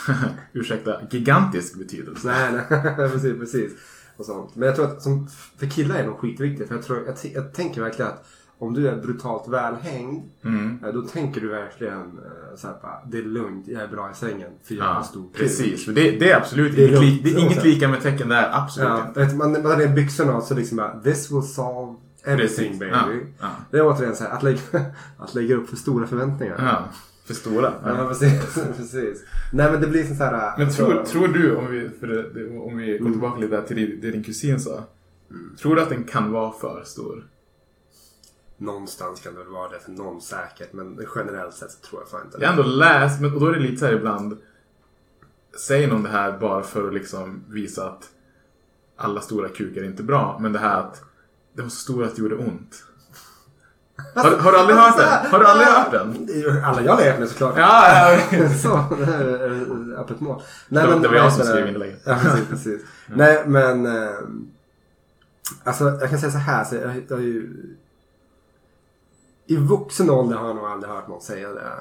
ursäkta, 0.53 1.01
gigantisk 1.09 1.75
betydelse. 1.75 2.27
Nej, 2.27 2.51
nej. 2.69 2.95
precis, 3.11 3.39
precis. 3.39 3.71
Och 4.17 4.25
sånt. 4.25 4.55
Men 4.55 4.67
jag 4.67 4.75
tror 4.75 4.85
att 4.85 5.01
som, 5.01 5.27
för 5.59 5.65
killar 5.67 5.95
är 5.95 6.05
de 6.05 6.15
skitviktigt. 6.15 6.67
För 6.67 6.75
jag, 6.75 6.83
tror, 6.85 7.03
jag, 7.05 7.15
jag 7.33 7.53
tänker 7.53 7.81
verkligen 7.81 8.11
att 8.11 8.25
om 8.59 8.73
du 8.73 8.87
är 8.87 8.95
brutalt 8.95 9.47
välhängd. 9.47 10.23
Mm. 10.43 10.79
eh, 10.85 10.93
Då 10.93 11.01
tänker 11.01 11.41
du 11.41 11.47
verkligen 11.47 11.99
eh, 12.01 12.55
så 12.57 12.67
här, 12.67 12.75
bara, 12.81 12.99
det 13.05 13.17
är 13.17 13.23
lugnt, 13.23 13.67
jag 13.67 13.81
är 13.81 13.87
bra 13.87 14.11
i 14.11 14.15
sängen. 14.15 14.51
För 14.63 14.75
jag 14.75 14.83
har 14.83 14.93
Ja, 14.95 15.03
stor 15.03 15.23
kuk. 15.27 15.37
precis. 15.37 15.85
För 15.85 15.91
det, 15.91 16.11
det 16.11 16.31
är 16.31 16.37
absolut 16.37 16.75
Det 16.75 16.83
är 16.83 16.87
inget, 16.87 17.01
li, 17.01 17.21
det 17.23 17.29
är 17.39 17.39
inget 17.45 17.63
lika 17.63 17.87
med 17.87 18.01
tecken 18.01 18.29
där. 18.29 18.49
Absolut 18.53 18.89
Ja, 19.15 19.21
inte. 19.23 19.35
man, 19.35 19.51
man 19.51 19.65
hade 19.65 19.87
byxorna 19.87 20.35
och 20.37 20.43
så 20.43 20.53
liksom 20.53 20.77
bara, 20.77 20.99
this 20.99 21.31
will 21.31 21.43
solve 21.43 21.95
everything 22.27 22.65
Precis. 22.65 22.79
baby. 22.79 22.91
Ja, 22.91 23.07
ja. 23.39 23.47
Det 23.71 23.77
är 23.77 23.85
återigen 23.87 24.15
så 24.15 24.23
här, 24.23 24.31
att 24.31 24.43
lägga, 24.43 24.59
att 25.17 25.35
lägga 25.35 25.55
upp 25.55 25.69
för 25.69 25.75
stora 25.75 26.07
förväntningar. 26.07 26.55
Ja, 26.59 26.87
för 27.25 27.33
stora. 27.33 27.73
Ja, 27.83 27.97
Ja. 27.97 28.07
precis, 28.07 28.53
precis. 28.77 29.23
Nej 29.53 29.71
men 29.71 29.81
det 29.81 29.87
blir 29.87 30.03
så 30.03 30.13
här. 30.13 30.57
Men 30.57 30.69
tror, 30.73 30.97
alltså- 30.97 31.13
tror 31.13 31.27
du, 31.27 31.55
om 31.55 31.67
vi, 31.71 31.89
det, 31.99 32.29
det, 32.33 32.57
om 32.59 32.77
vi 32.77 32.97
går 32.97 33.09
tillbaka 33.11 33.39
lite 33.39 33.61
till 33.67 33.75
det, 33.75 33.85
det 34.07 34.11
din 34.11 34.23
kusin 34.23 34.59
sa. 34.59 34.83
Tror 35.61 35.75
du 35.75 35.81
att 35.81 35.89
den 35.89 36.03
kan 36.03 36.31
vara 36.31 36.51
för 36.51 36.83
stor? 36.85 37.27
Någonstans 38.57 39.19
kan 39.21 39.33
det 39.33 39.39
väl 39.39 39.47
vara 39.47 39.69
det 39.69 39.79
för 39.79 39.91
någon 39.91 40.21
säkert. 40.21 40.73
Men 40.73 40.99
generellt 41.15 41.53
sett 41.53 41.71
så 41.71 41.79
tror 41.87 42.01
jag 42.01 42.09
fan 42.09 42.21
inte 42.25 42.37
Jag 42.41 42.47
har 42.47 42.57
ändå 42.57 42.69
läst, 42.69 43.21
men, 43.21 43.33
och 43.33 43.39
då 43.39 43.47
är 43.47 43.53
det 43.53 43.59
lite 43.59 43.77
så 43.77 43.85
här 43.85 43.93
ibland. 43.93 44.37
Säger 45.67 45.87
någon 45.87 46.03
det 46.03 46.09
här 46.09 46.37
bara 46.39 46.63
för 46.63 46.87
att 46.87 46.93
liksom 46.93 47.43
visa 47.49 47.89
att 47.89 48.09
alla 48.95 49.21
stora 49.21 49.49
kukar 49.49 49.81
är 49.81 49.85
inte 49.85 50.03
bra. 50.03 50.37
Men 50.41 50.53
det 50.53 50.59
här 50.59 50.79
att 50.79 51.03
det 51.57 51.61
var 51.63 51.69
så 51.69 51.75
stor 51.75 52.03
att 52.03 52.15
det 52.15 52.21
gjorde 52.21 52.35
ont. 52.35 52.83
Har, 54.15 54.31
har 54.37 54.51
du 54.51 54.57
aldrig 54.57 54.77
hört 54.77 54.97
den? 54.97 55.31
Har 55.31 55.39
du 55.39 55.45
aldrig 55.45 55.67
hört 55.67 55.91
den? 55.91 56.63
Alla 56.63 56.81
jag 56.81 56.93
har 56.95 57.19
med 57.19 57.29
såklart. 57.29 57.53
Ja, 57.57 58.11
ja. 58.31 58.49
så, 58.63 58.95
det 58.99 59.05
här 59.05 59.25
är 59.25 59.99
öppet 59.99 60.19
mål. 60.19 60.41
Nej, 60.67 60.83
Det 60.87 60.93
var- 60.93 60.99
det 60.99 61.07
var 61.07 61.15
jag 61.15 61.33
som 61.33 61.45
skrev 61.45 61.67
inlägget. 61.67 62.01
Ja, 62.05 62.17
precis. 62.23 62.47
precis. 62.49 62.81
Nej, 63.07 63.43
men... 63.47 63.85
Eh, 63.85 64.09
alltså, 65.63 65.83
jag 65.83 66.09
kan 66.09 66.19
säga 66.19 66.31
så 66.31 66.37
här. 66.37 66.63
Så 66.63 66.75
jag, 66.75 67.03
jag 67.07 67.21
ju, 67.21 67.53
I 69.45 69.55
vuxen 69.55 70.09
ålder 70.09 70.37
har 70.37 70.47
jag 70.47 70.55
nog 70.55 70.65
aldrig 70.65 70.93
hört 70.93 71.07
någon 71.07 71.21
säga 71.21 71.49
det. 71.49 71.71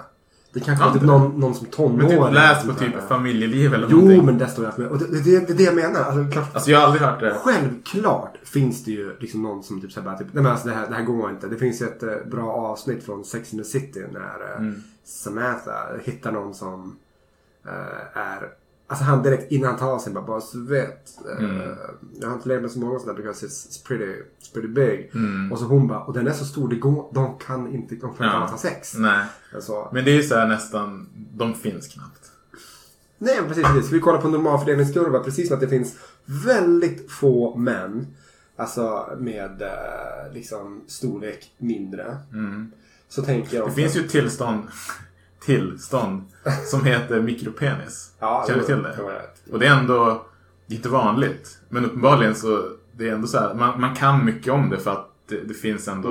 Det 0.57 0.65
kanske 0.65 0.85
var 0.85 0.93
typ 0.93 1.03
någon, 1.03 1.41
någon 1.41 1.55
som 1.55 1.67
tonåring. 1.67 1.97
Men 2.19 2.27
typ 2.27 2.35
läst 2.35 2.67
på 2.67 2.75
typ 2.75 2.93
där. 2.93 3.01
familjeliv 3.01 3.75
eller 3.75 3.89
Jo, 3.91 3.97
någonting. 3.97 4.27
men 4.27 4.39
det 4.39 4.49
står 4.49 4.65
jag 4.65 4.79
med. 4.79 4.89
Och 4.89 4.99
det, 4.99 5.07
det, 5.07 5.47
det, 5.47 5.53
är 5.53 5.57
det 5.57 5.63
jag 5.63 5.75
menar. 5.75 6.01
Alltså, 6.01 6.33
klart, 6.33 6.55
Alltså 6.55 6.71
jag 6.71 6.79
har 6.79 6.85
aldrig 6.87 7.03
hört 7.03 7.21
det. 7.21 7.35
Självklart 7.45 8.37
finns 8.45 8.85
det 8.85 8.91
ju 8.91 9.17
liksom 9.19 9.43
någon 9.43 9.63
som 9.63 9.81
typ 9.81 9.93
säger 9.93 10.17
typ, 10.17 10.27
nej 10.33 10.43
men 10.43 10.53
alltså 10.53 10.69
det 10.69 10.75
här, 10.75 10.87
det 10.89 10.95
här 10.95 11.03
går 11.05 11.31
inte. 11.31 11.47
Det 11.49 11.57
finns 11.57 11.83
ju 11.83 11.87
ett 11.87 12.03
eh, 12.03 12.11
bra 12.31 12.53
avsnitt 12.53 13.05
från 13.05 13.25
Sex 13.25 13.53
and 13.53 13.63
the 13.63 13.69
City 13.69 14.05
när 14.13 14.21
eh, 14.53 14.59
Mm. 14.59 14.83
Samantha 15.05 15.73
hittar 16.05 16.33
någon 16.33 16.55
som 16.55 16.97
eh, 17.67 18.19
är 18.19 18.49
Alltså 18.89 19.05
han 19.05 19.23
direkt 19.23 19.53
innan 19.53 19.71
han 19.71 19.79
tar 19.79 19.91
av 19.93 19.99
sig 19.99 20.13
bara, 20.13 20.25
bara 20.25 20.41
så 20.41 20.61
vet. 20.61 21.11
eh, 21.39 21.45
Mm. 21.45 21.77
Jag 22.21 22.29
har 22.29 22.35
inte 22.35 22.49
levt 22.49 22.63
med 22.63 22.71
så 22.71 22.79
många 22.79 22.99
sådana 22.99 23.17
because 23.19 23.47
it's, 23.47 23.87
pretty, 23.87 24.05
it's 24.05 24.53
pretty 24.53 24.69
big. 24.69 25.11
Mm. 25.15 25.53
Och 25.53 25.59
så 25.59 25.65
hon 25.65 25.89
bara, 25.89 26.01
och 26.01 26.13
den 26.13 26.27
är 26.27 26.33
så 26.33 26.45
stor, 26.45 26.69
det 26.69 26.77
går, 26.77 27.11
de 27.15 27.39
kan 27.39 27.75
inte, 27.75 27.95
de 27.95 28.15
kan 28.15 28.27
Ja. 28.27 28.41
inte 28.43 28.53
ha 28.53 28.59
sex. 28.59 28.95
Nej. 28.97 29.27
Alltså, 29.55 29.89
Men 29.93 30.05
det 30.05 30.11
är 30.11 30.15
ju 30.15 30.23
så 30.23 30.35
här 30.35 30.49
nästan, 30.49 31.09
de 31.35 31.55
finns 31.55 31.89
knappt. 31.89 32.31
Nej, 33.19 33.39
precis. 33.49 33.65
precis. 33.65 33.93
Vi 33.93 34.01
kollar 34.01 34.21
på 34.21 34.29
normalfördelningskurva. 34.29 35.19
Precis 35.19 35.49
som 35.49 35.55
att 35.55 35.61
det 35.61 35.69
finns 35.69 35.95
väldigt 36.25 37.11
få 37.13 37.57
män. 37.57 38.07
Alltså 38.57 39.09
med 39.19 39.63
eh, 39.63 40.33
liksom 40.35 40.81
storlek 40.87 41.53
mindre. 41.59 42.17
Så 43.09 43.23
tänker 43.23 43.57
jag 43.57 43.69
Det 43.69 43.73
finns 43.73 43.97
ju 43.97 44.03
tillstånd, 44.09 44.63
tillstånd 45.41 46.25
som 46.67 46.85
heter 46.85 47.21
mikropenis. 47.23 48.11
Ja, 48.19 48.45
Känner 48.47 48.61
du 48.61 48.67
till 48.67 48.83
det? 48.83 48.99
Och 49.53 49.59
det 49.59 49.67
är 49.67 49.75
ändå, 49.79 50.27
det 50.67 50.75
är 50.75 50.77
inte 50.77 50.89
vanligt. 50.89 51.59
Men 51.69 51.85
uppenbarligen 51.85 52.35
så, 52.35 52.63
det 52.93 53.09
är 53.09 53.13
ändå 53.13 53.27
så 53.27 53.39
här, 53.39 53.55
man, 53.55 53.81
man 53.81 53.95
kan 53.97 54.25
mycket 54.25 54.53
om 54.53 54.71
det 54.71 54.79
för 54.79 54.91
att 54.91 55.11
det, 55.29 55.41
det 55.41 55.55
finns 55.55 55.89
ändå 55.89 56.09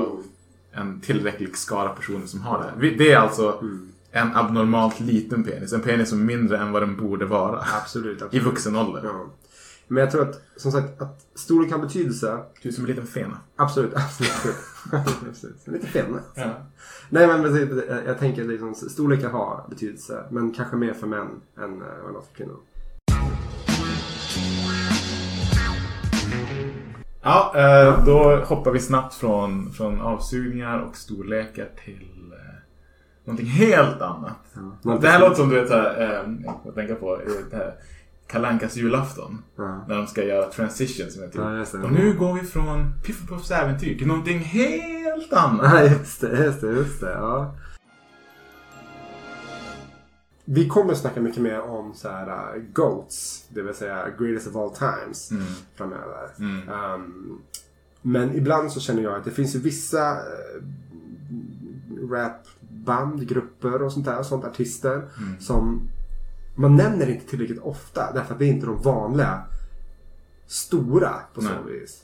Mm. 0.78 0.88
en 0.92 1.02
tillräcklig 1.02 1.58
skara 1.58 1.90
personer 1.90 2.26
som 2.28 2.42
har 2.42 2.72
det. 2.80 2.90
Det 2.90 3.12
är 3.12 3.18
alltså 3.18 3.58
Mm. 3.62 3.90
en 4.12 4.36
abnormalt 4.36 5.00
liten 5.00 5.44
penis. 5.44 5.74
En 5.74 5.82
penis 5.82 6.10
som 6.10 6.20
är 6.20 6.24
mindre 6.24 6.58
än 6.58 6.72
vad 6.72 6.82
den 6.82 6.96
borde 6.96 7.26
vara. 7.26 7.64
Absolut, 7.82 8.22
I 8.22 8.24
absolut. 8.24 8.46
vuxen 8.46 8.76
ålder. 8.76 9.02
Ja. 9.04 9.26
Men 9.88 10.02
jag 10.02 10.12
tror 10.12 10.30
att, 10.30 10.42
som 10.56 10.72
sagt, 10.72 11.02
att 11.02 11.26
storlek 11.36 11.72
har 11.72 11.80
betydelse. 11.80 12.40
Du 12.62 12.70
är 12.70 12.74
som 12.74 12.84
en 12.84 12.90
liten 12.90 13.08
fena. 13.08 13.40
Absolut, 13.56 13.94
absolut. 13.96 14.56
precis. 15.24 15.68
Lite 15.68 15.88
femma. 15.88 16.20
Ja. 16.36 16.54
Nej 17.10 17.28
men 17.28 17.44
precis, 17.44 17.70
jag, 18.06 18.20
tänker 18.20 18.44
liksom 18.44 18.76
storlekar 18.76 19.30
har 19.30 19.66
betydelse. 19.70 20.24
Men 20.30 20.52
kanske 20.52 20.76
mer 20.76 20.94
för 20.94 21.08
män 21.08 21.28
än 21.58 21.82
eh, 21.82 21.88
vad 22.04 22.12
det 22.12 22.18
har 22.18 22.22
för 22.22 22.36
kvinnor. 22.36 22.58
Ja, 27.22 27.54
eh, 27.56 28.06
då 28.06 28.44
hoppar 28.46 28.72
vi 28.72 28.80
snabbt 28.80 29.14
från, 29.14 29.72
från 29.72 30.02
avsugningar 30.02 30.80
och 30.80 30.96
storlekar 30.96 31.70
till 31.86 32.32
eh, 32.32 32.56
någonting 33.26 33.48
helt 33.48 34.02
annat. 34.02 34.56
Det 35.02 35.08
här 35.10 35.20
låter 35.20 35.36
som 35.36 35.50
du 35.50 35.60
vet, 35.60 35.68
så 35.68 35.74
här, 35.74 36.48
jag 36.66 36.76
tänker 36.76 36.96
på 36.96 37.18
det 37.52 37.58
här 37.58 37.76
Kalankas 38.28 38.76
julafton. 38.76 39.44
Ja. 39.56 39.86
När 39.88 39.96
de 39.96 40.08
ska 40.08 40.24
göra 40.24 40.52
transition 40.52 41.12
som 41.12 41.24
heter. 41.24 41.40
Ja, 41.40 41.58
just 41.58 41.72
det. 41.72 41.78
Och 41.78 41.92
nu 41.92 42.14
går 42.14 42.34
vi 42.34 42.42
från 42.42 42.94
Piff 43.04 43.24
och 43.24 43.30
Puffs 43.30 43.52
äventyr 43.52 43.98
till 43.98 44.08
någonting 44.08 44.40
helt 44.40 45.34
annat. 45.34 45.74
Ja, 45.74 45.84
just 45.84 46.22
det, 46.22 46.46
just 46.46 46.62
det, 46.62 46.72
just 46.72 47.02
det. 47.02 47.12
Ja. 47.12 47.56
vi 50.46 50.68
kommer 50.68 50.92
att 50.92 50.98
snacka 50.98 51.22
mycket 51.22 51.42
mer 51.42 51.62
om 51.62 51.94
så 51.94 52.10
här, 52.10 52.56
uh, 52.56 52.64
GOATs, 52.74 53.46
det 53.50 53.62
vill 53.62 53.74
säga 53.74 54.10
Greatest 54.20 54.48
of 54.48 54.56
All 54.56 54.72
Times 54.76 55.32
framöver. 55.76 56.30
Um, 56.38 57.42
men 58.02 58.36
ibland 58.36 58.72
så 58.72 58.80
känner 58.80 59.04
jag 59.04 59.16
att 59.16 59.26
det 59.26 59.32
finns 59.32 59.56
ju 59.56 59.60
vissa 59.60 60.12
uh, 60.12 60.20
rapband, 62.10 63.28
grupper 63.28 63.82
och 63.82 63.94
sånt 63.94 64.06
där, 64.06 64.24
sånt 64.24 64.46
artister 64.46 65.02
som 65.40 65.90
man 66.56 66.76
nämner 66.76 67.10
inte 67.10 67.30
tillräckligt 67.30 67.62
ofta 67.62 68.12
därför 68.14 68.34
att 68.34 68.39
det 68.39 68.45
är 68.45 68.49
inte 68.49 68.66
de 68.66 68.82
vanliga 68.82 69.43
stora 70.47 71.14
på 71.34 71.41
så 71.41 71.47
Nej. 71.47 71.80
vis. 71.80 72.01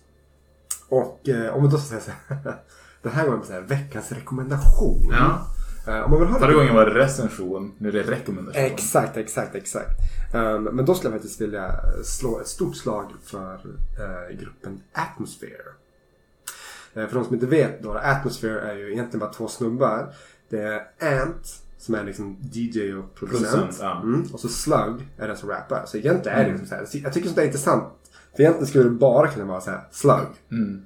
Och 0.90 1.30
eh, 1.30 1.56
om 1.56 1.62
man 1.62 1.72
då 1.72 1.78
ska 1.78 2.00
säga 2.00 2.02
så 2.02 2.34
här, 2.34 2.56
det 3.02 3.10
här 3.10 3.28
var 3.28 3.44
så 3.44 3.54
här, 3.54 3.62
veckans 3.62 4.12
rekommendation. 4.12 5.10
Ja. 5.12 5.48
Eh, 5.88 6.02
om 6.04 6.12
man 6.12 6.20
vill 6.20 6.30
ha 6.30 6.40
Förra 6.40 6.54
gången 6.54 6.76
var 6.76 6.86
det 6.86 6.94
recension, 6.94 7.74
nu 7.78 7.90
är 7.90 7.94
det 7.94 8.04
rekommendation. 8.04 8.62
Exakt, 8.62 9.18
exakt, 9.18 9.56
exakt. 9.56 9.90
Um, 10.34 10.64
men 10.64 10.86
då 10.86 10.96
skulle 10.96 11.14
jag 11.14 11.22
faktiskt 11.22 11.42
vilja 11.42 11.76
slå 12.04 12.40
ett 12.40 12.48
stort 12.48 12.76
slag 12.76 13.12
för 13.24 13.54
eh, 14.00 14.38
gruppen 14.40 14.82
Atmosphere. 14.94 15.64
Eh, 16.94 17.08
för 17.08 17.16
de 17.16 17.26
som 17.26 17.34
inte 17.34 17.46
vet 17.46 17.84
då, 17.84 17.94
Atmosphere 17.94 18.60
är 18.60 18.76
ju 18.76 18.92
egentligen 18.92 19.20
bara 19.20 19.34
två 19.34 19.48
snubbar. 19.48 20.14
Det 20.50 20.88
är 21.00 21.22
Ant 21.22 21.62
som 21.82 21.96
är 21.96 22.04
liksom 22.04 22.38
DJ 22.52 22.94
och 22.94 23.16
producent. 23.16 23.52
Producent, 23.52 23.78
ja. 23.82 24.02
mm, 24.02 24.24
och 24.34 24.40
så 24.40 24.48
Slug 24.48 25.08
är 25.18 25.28
den 25.28 25.38
som 25.38 25.50
rappar. 25.50 25.84
Så 25.86 25.98
egentligen 25.98 26.38
är 26.38 26.44
det 26.44 26.52
liksom 26.52 26.68
så 26.68 26.76
här, 26.76 26.88
jag 27.04 27.14
tycker 27.14 27.28
sånt 27.28 27.36
där 27.36 27.44
är 27.44 27.48
intressant. 27.48 27.84
För 28.36 28.44
egentligen 28.44 28.68
skulle 28.68 28.84
det 28.84 28.90
bara 28.90 29.28
kunna 29.28 29.46
vara 29.46 29.62
så 29.62 29.72
här, 29.72 29.82
Slug. 29.92 30.28
Mm. 30.52 30.82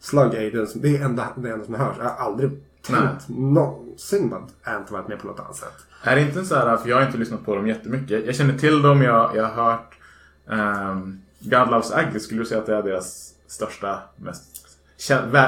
Slug 0.00 0.34
är 0.34 0.50
den 0.50 0.66
som, 0.66 0.80
det 0.80 0.96
är 0.96 1.04
enda, 1.04 1.28
det 1.36 1.50
enda 1.50 1.64
som 1.64 1.74
hörs. 1.74 1.96
Jag 1.98 2.04
har 2.04 2.26
aldrig 2.26 2.50
tänkt 2.82 3.28
någonsin 3.28 4.32
att 4.32 4.68
Ant 4.74 4.90
varit 4.90 5.08
med 5.08 5.18
på 5.18 5.26
något 5.26 5.40
annat 5.40 5.56
sätt. 5.56 5.74
Är 6.02 6.16
det 6.16 6.22
inte 6.22 6.44
så 6.44 6.54
här, 6.54 6.76
för 6.76 6.88
jag 6.88 6.96
har 6.96 7.06
inte 7.06 7.18
lyssnat 7.18 7.44
på 7.44 7.56
dem 7.56 7.66
jättemycket. 7.66 8.26
Jag 8.26 8.34
känner 8.34 8.58
till 8.58 8.82
dem, 8.82 9.02
jag, 9.02 9.36
jag 9.36 9.44
har 9.44 9.72
hört 9.72 9.98
um, 10.46 11.22
God 11.40 11.70
Loves 11.70 11.92
Ugly. 11.92 12.20
Skulle 12.20 12.40
du 12.40 12.46
säga 12.46 12.60
att 12.60 12.66
det 12.66 12.74
är 12.74 12.82
deras 12.82 13.34
största, 13.46 14.02
mest, 14.16 14.66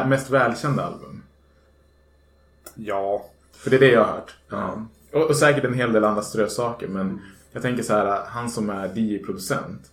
mest 0.06 0.30
välkända 0.30 0.84
album? 0.84 1.22
Ja, 2.74 3.26
För 3.58 3.70
det 3.70 3.76
är 3.76 3.80
det 3.80 3.92
jag 3.92 4.04
har 4.04 4.12
hört. 4.12 4.34
Ja. 4.48 4.86
Och, 5.12 5.30
och 5.30 5.36
säkert 5.36 5.64
en 5.64 5.74
hel 5.74 5.92
del 5.92 6.04
andra 6.04 6.22
strösaker. 6.22 6.88
Men 6.88 7.20
jag 7.52 7.62
tänker 7.62 7.82
så 7.82 7.92
här, 7.92 8.22
han 8.26 8.50
som 8.50 8.70
är 8.70 8.98
DJ-producent. 8.98 9.90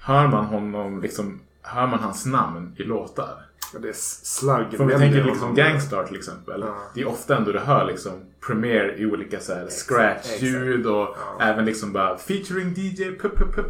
Hör 0.00 0.28
man 0.28 0.44
honom 0.44 1.02
liksom, 1.02 1.40
hör 1.62 1.86
man 1.86 1.98
hans 1.98 2.26
namn 2.26 2.74
i 2.76 2.82
låtar? 2.82 3.45
Ja, 3.72 3.78
det 3.78 3.88
är 3.88 3.92
slug. 3.92 4.70
För 4.70 4.80
om 4.80 4.88
vi 4.88 4.94
tänker 4.94 5.24
liksom 5.24 5.54
Gangstar 5.54 6.04
till 6.04 6.16
exempel. 6.16 6.60
Ja. 6.60 6.74
Det 6.94 7.00
är 7.00 7.08
ofta 7.08 7.36
ändå 7.36 7.52
du 7.52 7.58
hör 7.58 7.84
liksom 7.84 8.12
Premiere 8.46 8.96
i 8.98 9.06
olika 9.06 9.40
så 9.40 9.54
här 9.54 9.68
scratch-ljud 9.68 10.86
och 10.86 11.16
även 11.40 11.64
liksom 11.64 11.92
bara 11.92 12.18
featuring 12.18 12.74
DJ 12.76 13.10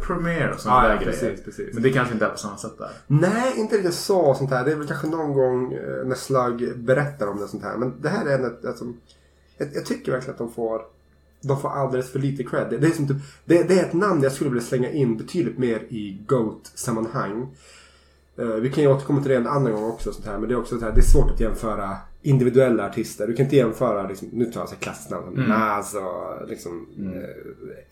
Premiere 0.01 0.53
och 0.53 0.59
sådana 0.59 0.83
Ja, 0.83 0.87
där 0.87 0.95
ja, 0.95 1.01
grejer. 1.01 1.11
precis, 1.11 1.45
precis. 1.45 1.73
Men 1.73 1.83
det 1.83 1.89
kanske 1.89 2.13
inte 2.13 2.25
är 2.25 2.29
på 2.29 2.37
samma 2.37 2.57
sätt 2.57 2.77
där. 2.77 2.89
Nej, 3.07 3.53
inte 3.57 3.75
riktigt 3.75 3.93
så 3.93 4.35
sånt 4.35 4.49
här. 4.49 4.65
Det 4.65 4.71
är 4.71 4.75
väl 4.75 4.87
kanske 4.87 5.07
någon 5.07 5.33
gång 5.33 5.73
eh, 5.73 6.05
när 6.05 6.15
Slug 6.15 6.77
berättar 6.77 7.27
om 7.27 7.39
det 7.39 7.47
sånt 7.47 7.63
här. 7.63 7.77
Men 7.77 8.01
det 8.01 8.09
här 8.09 8.25
är 8.25 8.39
en 8.39 8.45
alltså, 8.67 8.85
jag, 9.57 9.69
jag 9.73 9.85
tycker 9.85 10.11
verkligen 10.11 10.33
att 10.33 10.37
de 10.37 10.51
får 10.51 10.81
de 11.41 11.61
får 11.61 11.69
alldeles 11.69 12.11
för 12.11 12.19
lite 12.19 12.43
cred. 12.43 12.67
Det, 12.69 12.77
det, 12.77 12.87
är 12.87 12.91
som 12.91 13.07
typ, 13.07 13.17
det, 13.45 13.63
det 13.63 13.79
är 13.79 13.83
ett 13.83 13.93
namn 13.93 14.23
jag 14.23 14.31
skulle 14.31 14.49
vilja 14.49 14.63
slänga 14.63 14.91
in 14.91 15.17
betydligt 15.17 15.57
mer 15.57 15.79
i 15.89 16.21
GOAT-sammanhang. 16.27 17.47
Eh, 18.39 18.45
vi 18.47 18.69
kan 18.71 18.83
ju 18.83 18.89
återkomma 18.89 19.21
till 19.21 19.31
det 19.31 19.37
en 19.37 19.47
annan 19.47 19.71
gång 19.73 19.83
också. 19.83 20.13
Sånt 20.13 20.25
här, 20.25 20.37
men 20.37 20.49
det 20.49 20.55
är 20.55 20.59
också 20.59 20.79
så 20.79 20.85
här, 20.85 20.91
det 20.91 20.99
är 20.99 21.03
svårt 21.03 21.31
att 21.31 21.39
jämföra 21.39 21.97
individuella 22.21 22.85
artister. 22.85 23.27
Du 23.27 23.33
kan 23.33 23.43
inte 23.43 23.55
jämföra, 23.55 24.07
liksom, 24.07 24.27
nu 24.31 24.45
tar 24.45 24.61
jag 24.61 24.69
så 24.69 24.75
här 24.75 24.81
klassiskt 24.81 25.09
namn 25.11 25.23
som 25.35 25.43
Nas 25.43 25.95
och 25.95 26.47
liksom, 26.47 26.87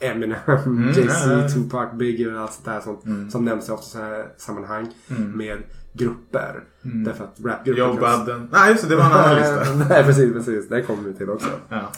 eh, 0.01 0.09
Eminem, 0.09 0.37
Jay-Z, 0.95 1.33
ja, 1.33 1.41
ja. 1.41 1.49
Tupac, 1.49 1.93
Biggie 1.93 2.33
och 2.33 2.39
allt 2.41 2.53
sånt 2.53 2.65
där 2.65 2.79
som, 2.79 3.29
som 3.31 3.45
nämns 3.45 3.69
i 3.69 3.71
ofta 3.71 3.85
så 3.85 3.97
här 3.97 4.27
sammanhang 4.37 4.87
med 5.35 5.57
grupper. 5.93 6.63
Därför 6.81 7.23
att 7.23 7.39
rapgrupper 7.45 7.79
Joe 7.79 7.93
Budden. 7.93 8.49
Nej 8.51 8.71
just 8.71 8.83
det, 8.83 8.89
det 8.89 8.95
var 8.95 9.05
en 9.05 9.11
annan 9.11 9.35
lista. 9.59 9.73
Nej 9.89 10.03
precis, 10.03 10.33
precis. 10.33 10.69
Det 10.69 10.81
kommer 10.81 11.03
vi 11.03 11.13
till 11.13 11.29
också. 11.29 11.49
Ja. 11.69 11.91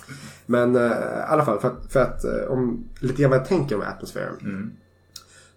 Men 0.46 0.76
eh, 0.76 0.82
i 0.82 1.24
alla 1.28 1.46
fall 1.46 1.60
för 1.60 1.68
att, 1.68 1.92
för 1.94 2.00
att 2.00 2.24
eh, 2.24 2.52
om 2.52 2.84
lite 3.00 3.22
grann 3.22 3.32
vad 3.32 3.40
jag 3.40 3.48
tänker 3.48 3.76
om 3.76 3.82
atmosfären. 3.82 4.72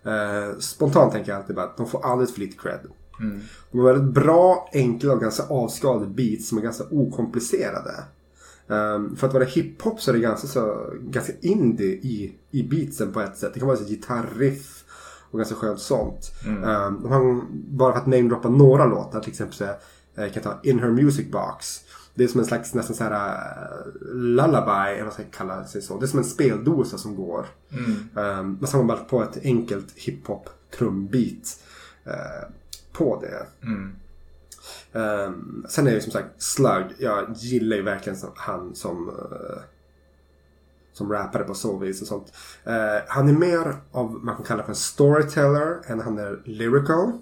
Eh, 0.04 0.58
spontant 0.58 1.12
tänker 1.12 1.32
jag 1.32 1.40
alltid 1.40 1.56
bara 1.56 1.66
att 1.66 1.76
de 1.76 1.86
får 1.86 2.04
alldeles 2.04 2.34
för 2.34 2.40
lite 2.40 2.56
cred. 2.56 2.80
De 3.70 3.78
har 3.78 3.92
väldigt 3.92 4.14
bra, 4.14 4.68
enkla 4.72 5.12
och 5.12 5.20
ganska 5.20 5.42
avskalade 5.42 6.06
beats 6.06 6.48
som 6.48 6.58
är 6.58 6.62
ganska 6.62 6.84
okomplicerade. 6.90 8.04
Um, 8.66 9.16
för 9.16 9.26
att 9.26 9.32
vara 9.32 9.44
hiphop 9.44 10.00
så 10.00 10.10
är 10.10 10.14
det 10.14 10.20
ganska, 10.20 10.48
så, 10.48 10.90
ganska 11.00 11.32
indie 11.40 11.92
i, 11.92 12.32
i 12.50 12.62
beatsen 12.62 13.12
på 13.12 13.20
ett 13.20 13.36
sätt. 13.36 13.54
Det 13.54 13.60
kan 13.60 13.68
vara 13.68 13.78
så 13.78 13.84
gitarriff 13.84 14.84
och 15.30 15.38
ganska 15.38 15.54
skönt 15.54 15.80
sånt. 15.80 16.32
Um, 16.46 17.02
de 17.02 17.12
har, 17.12 17.42
bara 17.50 17.92
för 17.92 18.00
att 18.00 18.06
namedroppa 18.06 18.48
några 18.48 18.86
låtar, 18.86 19.20
till 19.20 19.30
exempel 19.30 19.56
så 19.56 19.64
eh, 19.64 19.70
kan 20.14 20.30
jag 20.34 20.42
ta 20.42 20.60
In 20.62 20.78
Her 20.78 20.90
Music 20.90 21.30
Box. 21.30 21.80
Det 22.14 22.24
är 22.24 22.28
som 22.28 22.40
en 22.40 22.46
slags 22.46 22.74
nästan 22.74 22.96
så 22.96 23.04
här 23.04 23.12
uh, 23.12 24.14
lullaby, 24.14 24.94
eller 24.94 25.04
vad 25.04 25.12
ska 25.12 25.22
jag 25.22 25.32
kalla 25.32 25.64
sig 25.64 25.82
så. 25.82 25.98
Det 25.98 26.04
är 26.04 26.08
som 26.08 26.18
en 26.18 26.24
speldosa 26.24 26.98
som 26.98 27.16
går. 27.16 27.46
Um, 28.14 28.58
men 28.60 28.66
så 28.66 28.76
har 28.76 28.84
man 28.84 28.86
bara 28.86 29.04
på 29.04 29.22
ett 29.22 29.38
enkelt 29.44 29.92
hiphop 29.94 30.48
trumbeat 30.78 31.60
uh, 32.06 32.48
på 32.92 33.22
det. 33.22 33.46
Um, 34.92 35.66
sen 35.68 35.86
är 35.86 35.92
det 35.92 36.00
som 36.00 36.12
sagt 36.12 36.42
Slug. 36.42 36.86
Jag 36.98 37.32
gillar 37.36 37.76
ju 37.76 37.82
verkligen 37.82 38.18
han 38.34 38.74
som 38.74 39.08
uh, 39.08 39.62
som 40.92 41.12
rappare 41.12 41.44
på 41.44 41.54
så 41.54 41.78
vis 41.78 42.02
och 42.02 42.08
sånt. 42.08 42.32
Uh, 42.66 43.02
han 43.08 43.28
är 43.28 43.32
mer 43.32 43.76
av 43.92 44.12
man 44.12 44.36
kan 44.36 44.44
kalla 44.44 44.62
för 44.62 44.70
en 44.70 44.76
storyteller 44.76 45.78
än 45.86 46.00
han 46.00 46.18
är 46.18 46.42
lyrical. 46.44 47.12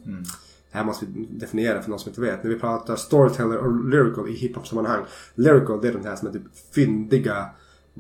Det 0.73 0.79
här 0.79 0.85
måste 0.85 1.07
vi 1.07 1.27
definiera 1.31 1.83
för 1.83 1.91
någon 1.91 1.99
som 1.99 2.09
inte 2.09 2.21
vet. 2.21 2.43
När 2.45 2.51
vi 2.51 2.59
pratar 2.59 2.97
storyteller 2.97 3.57
och 3.57 3.85
lyrical 3.85 4.29
i 4.29 4.33
hiphop-sammanhang. 4.33 5.05
Lyrical 5.35 5.81
det 5.81 5.89
är 5.89 5.93
de 5.93 6.05
här 6.05 6.17
som 6.17 6.29
är 6.29 6.33
typ 6.33 6.57
fyndiga 6.75 7.47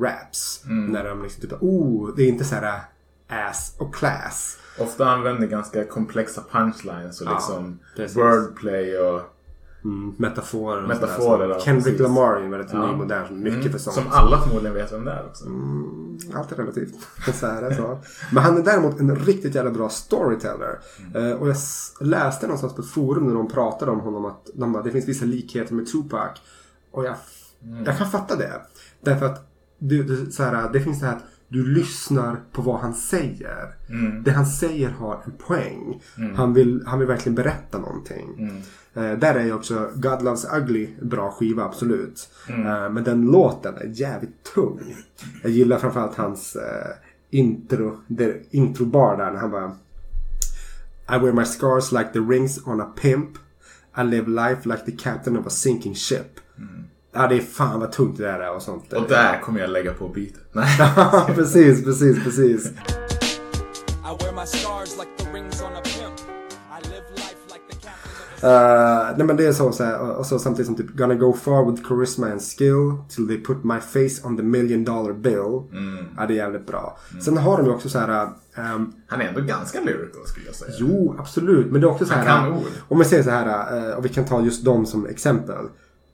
raps. 0.00 0.62
När 0.66 1.04
de 1.04 1.22
liksom 1.22 1.42
typ, 1.42 1.62
oh, 1.62 2.14
det 2.16 2.22
är 2.22 2.28
inte 2.28 2.44
så 2.44 2.54
här 2.54 2.76
uh, 2.76 3.48
ass 3.48 3.76
och 3.78 3.94
class. 3.94 4.58
Ofta 4.78 5.10
använder 5.10 5.46
ganska 5.46 5.84
komplexa 5.84 6.44
punchlines 6.52 7.20
och 7.20 7.26
Ja, 7.26 7.34
liksom 7.34 7.78
precis. 7.96 8.16
wordplay 8.16 8.98
och 8.98 9.20
Mm, 9.84 10.14
metaforer 10.18 10.82
och 10.82 10.88
Metaforer, 10.88 11.48
ja, 11.48 11.60
Kendrick 11.60 11.84
precis. 11.84 12.00
Lamar 12.00 12.36
är 12.36 12.42
ju 12.42 12.48
väldigt 12.48 12.72
Ja. 12.72 12.86
ny 12.90 12.96
modern. 12.96 13.42
Mycket 13.42 13.72
för 13.72 13.78
sånt. 13.78 13.94
som 13.96 14.04
alla 14.10 14.40
förmodligen 14.40 14.74
vet 14.74 14.92
vem 14.92 15.04
det 15.04 15.12
är 15.12 15.24
också. 15.26 15.44
Allt 16.34 16.52
är 16.52 16.56
relativt. 16.56 16.94
Så 17.34 17.46
är 17.46 17.62
det 17.62 17.74
så. 17.74 17.98
Men 18.32 18.42
han 18.42 18.56
är 18.58 18.62
däremot 18.62 19.00
en 19.00 19.16
riktigt 19.16 19.54
jävla 19.54 19.70
bra 19.70 19.88
storyteller. 19.88 20.78
Eh, 21.14 21.30
och 21.32 21.48
jag 21.48 21.56
läste 22.00 22.46
någonstans 22.46 22.74
på 22.74 22.82
ett 22.82 22.88
forum 22.88 23.26
när 23.26 23.34
de 23.34 23.48
pratade 23.48 23.90
om 23.90 24.00
honom 24.00 24.24
att 24.24 24.50
de 24.54 24.72
bara, 24.72 24.82
det 24.82 24.90
finns 24.90 25.08
vissa 25.08 25.24
likheter 25.24 25.74
med 25.74 25.86
Tupac. 25.92 26.28
Och 26.90 27.04
jag, 27.04 27.14
jag 27.86 27.98
kan 27.98 28.10
fatta 28.10 28.36
det. 28.36 28.52
Därför 29.00 29.26
att 29.26 29.50
du, 29.78 30.02
du, 30.02 30.30
så 30.30 30.42
här, 30.42 30.70
det 30.72 30.80
finns 30.80 31.00
det 31.00 31.06
här 31.06 31.16
att 31.16 31.24
du 31.48 31.66
lyssnar 31.74 32.36
på 32.52 32.62
vad 32.62 32.80
han 32.80 32.94
säger. 32.94 33.74
Det 34.24 34.30
han 34.30 34.46
säger 34.46 34.90
har 34.90 35.22
en 35.24 35.32
poäng. 35.46 36.02
Han, 36.36 36.54
vill, 36.54 36.82
han 36.86 36.98
vill 36.98 37.08
verkligen 37.08 37.34
berätta 37.34 37.78
någonting. 37.78 38.62
Eh, 38.98 39.18
där 39.18 39.34
är 39.34 39.44
ju 39.44 39.52
också 39.52 39.90
God 39.94 40.22
Loves 40.22 40.46
Ugly 40.54 40.88
bra 41.02 41.30
skiva, 41.30 41.64
absolut. 41.64 42.28
Eh, 42.48 42.90
men 42.90 43.04
den 43.04 43.22
låten 43.22 43.76
är 43.76 43.90
jävligt 43.92 44.44
tung. 44.54 44.96
Jag 45.42 45.52
gillar 45.52 45.78
framförallt 45.78 46.16
hans 46.16 46.56
eh, 46.56 46.90
intro, 47.30 47.96
det 48.06 48.42
introbar 48.50 49.16
där 49.16 49.30
när 49.30 49.40
han 49.40 49.50
bara 49.50 49.76
I 51.16 51.18
wear 51.18 51.32
my 51.32 51.44
scars 51.44 51.92
like 51.92 52.10
the 52.12 52.18
rings 52.18 52.66
on 52.66 52.80
a 52.80 52.92
pimp. 53.00 53.30
I 53.98 54.04
live 54.04 54.30
life 54.30 54.68
like 54.68 54.84
the 54.84 54.92
captain 54.92 55.38
of 55.38 55.46
a 55.46 55.50
sinking 55.50 55.94
ship. 55.94 56.40
Ja, 57.12 57.26
det 57.26 57.36
är 57.36 57.40
fan 57.40 57.80
vad 57.80 57.92
tungt 57.92 58.18
det 58.18 58.24
där 58.24 58.38
är 58.38 58.54
och 58.54 58.62
sånt. 58.62 58.92
Och 58.92 59.08
där 59.08 59.40
kommer 59.40 59.60
jag 59.60 59.70
lägga 59.70 59.92
på 59.92 60.08
beatet. 60.08 60.40
Nej. 60.52 60.76
Ja, 60.78 61.28
precis, 61.34 61.84
precis, 61.84 62.24
precis. 62.24 62.66
I 62.66 62.70
wear 64.24 64.32
my 64.32 64.46
scars 64.46 64.96
like 64.98 65.10
the 65.18 65.32
rings 65.32 65.62
on 65.62 65.72
a 65.72 65.80
pimp. 65.84 65.97
Uh, 68.44 69.16
nej 69.16 69.26
men 69.26 69.36
det 69.36 69.46
är 69.46 69.52
så, 69.52 69.72
så 69.72 69.84
här, 69.84 70.00
och 70.00 70.26
så 70.26 70.38
samtidigt 70.38 70.66
som 70.66 70.74
typ 70.76 70.90
Gonna 70.96 71.14
go 71.14 71.32
far 71.32 71.70
with 71.70 71.82
charisma 71.88 72.26
and 72.26 72.40
skill 72.42 72.92
till 73.08 73.28
they 73.28 73.44
put 73.44 73.64
my 73.64 73.80
face 73.80 74.26
on 74.26 74.36
the 74.36 74.42
million 74.42 74.84
dollar 74.84 75.12
bill. 75.12 75.62
Ja, 76.16 76.26
det 76.26 76.32
är 76.34 76.36
jävligt 76.36 76.66
bra. 76.66 76.98
Sen 77.24 77.36
har 77.38 77.56
de 77.56 77.66
ju 77.66 77.72
också 77.72 77.88
så 77.88 77.98
här. 77.98 78.28
ehm, 78.54 78.92
Han 79.06 79.20
är 79.20 79.24
ändå 79.28 79.40
ganska 79.40 79.80
lyrical 79.80 80.26
skulle 80.26 80.46
jag 80.46 80.54
säga. 80.54 80.72
jo, 80.78 81.16
absolut. 81.18 81.72
Men 81.72 81.80
det 81.80 81.86
är 81.86 81.90
också 81.90 82.06
så 82.06 82.14
Han 82.14 82.26
här. 82.26 82.40
kan 82.44 82.52
ord. 82.52 82.62
Om 82.88 82.98
vi 82.98 83.04
säger 83.04 83.22
så 83.22 83.30
här, 83.30 83.88
eh, 83.90 83.96
och 83.96 84.04
vi 84.04 84.08
kan 84.08 84.24
ta 84.24 84.40
just 84.42 84.64
dem 84.64 84.86
som 84.86 85.06
exempel. 85.06 85.64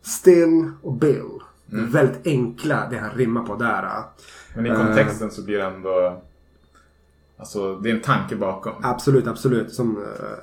Still 0.02 0.70
och 0.82 0.92
Bill. 0.92 1.30
Mm. 1.72 1.90
väldigt 1.90 2.26
enkla 2.26 2.88
det 2.90 2.96
han 2.98 3.10
rimmar 3.10 3.42
på 3.42 3.54
där. 3.54 3.82
eh. 3.82 4.04
Men 4.56 4.66
i 4.66 4.70
kontexten 4.76 5.30
så 5.30 5.42
blir 5.42 5.58
det 5.58 5.64
ändå... 5.64 6.22
Alltså 7.36 7.76
det 7.76 7.90
är 7.90 7.94
en 7.94 8.00
tanke 8.02 8.36
bakom. 8.36 8.72
Absolut, 8.82 9.26
absolut. 9.26 9.72
Som, 9.72 9.96
eh, 9.96 10.02
eh, 10.02 10.38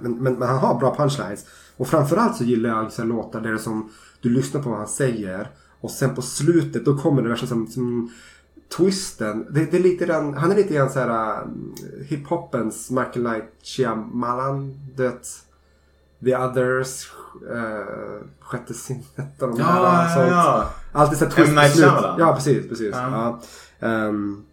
men, 0.00 0.12
men, 0.18 0.34
men 0.34 0.48
han 0.48 0.58
har 0.58 0.80
bra 0.80 0.96
punchlines. 0.96 1.46
Och 1.76 1.88
framförallt 1.88 2.36
så 2.36 2.44
gillar 2.44 2.68
jag 2.68 2.76
här 2.76 3.04
låtar 3.04 3.40
där 3.40 3.52
det 3.52 3.58
som 3.58 3.90
du 4.20 4.28
lyssnar 4.28 4.62
på 4.62 4.70
vad 4.70 4.78
han 4.78 4.88
säger. 4.88 5.50
Och 5.80 5.90
sen 5.90 6.14
på 6.14 6.22
slutet 6.22 6.84
då 6.84 6.98
kommer 6.98 7.22
det 7.22 7.28
värsta 7.28 7.46
som, 7.46 7.66
som 7.66 8.10
twisten. 8.76 9.46
Det, 9.50 9.64
det 9.64 9.76
är 9.76 9.82
lite 9.82 10.06
grann, 10.06 10.34
han 10.34 10.52
är 10.52 10.56
lite 10.56 10.74
grann 10.74 10.90
så 10.90 10.98
här 10.98 11.42
um, 11.42 11.74
hiphopens 12.08 12.90
Michael 12.90 13.26
Knight 13.26 13.44
Shyamalan. 13.62 14.80
Du 14.96 15.02
vet, 15.02 15.28
The 16.24 16.36
Others, 16.36 17.10
uh, 17.52 18.26
Sjätte 18.40 18.74
sinnet 18.74 19.42
och 19.42 19.48
de 19.48 19.58
Ja, 19.58 19.64
här. 19.64 20.26
ja, 20.26 20.30
ja. 20.30 20.70
Alltid 20.92 21.18
så 21.18 21.24
här 21.24 21.32
M. 21.32 21.36
twist 21.36 21.56
på 21.56 21.68
slut. 21.68 21.84
Shyamalan. 21.84 22.16
Ja, 22.18 22.34
precis. 22.34 22.68
precis. 22.68 22.94
Ja. 22.94 23.40
Ehm, 23.80 24.44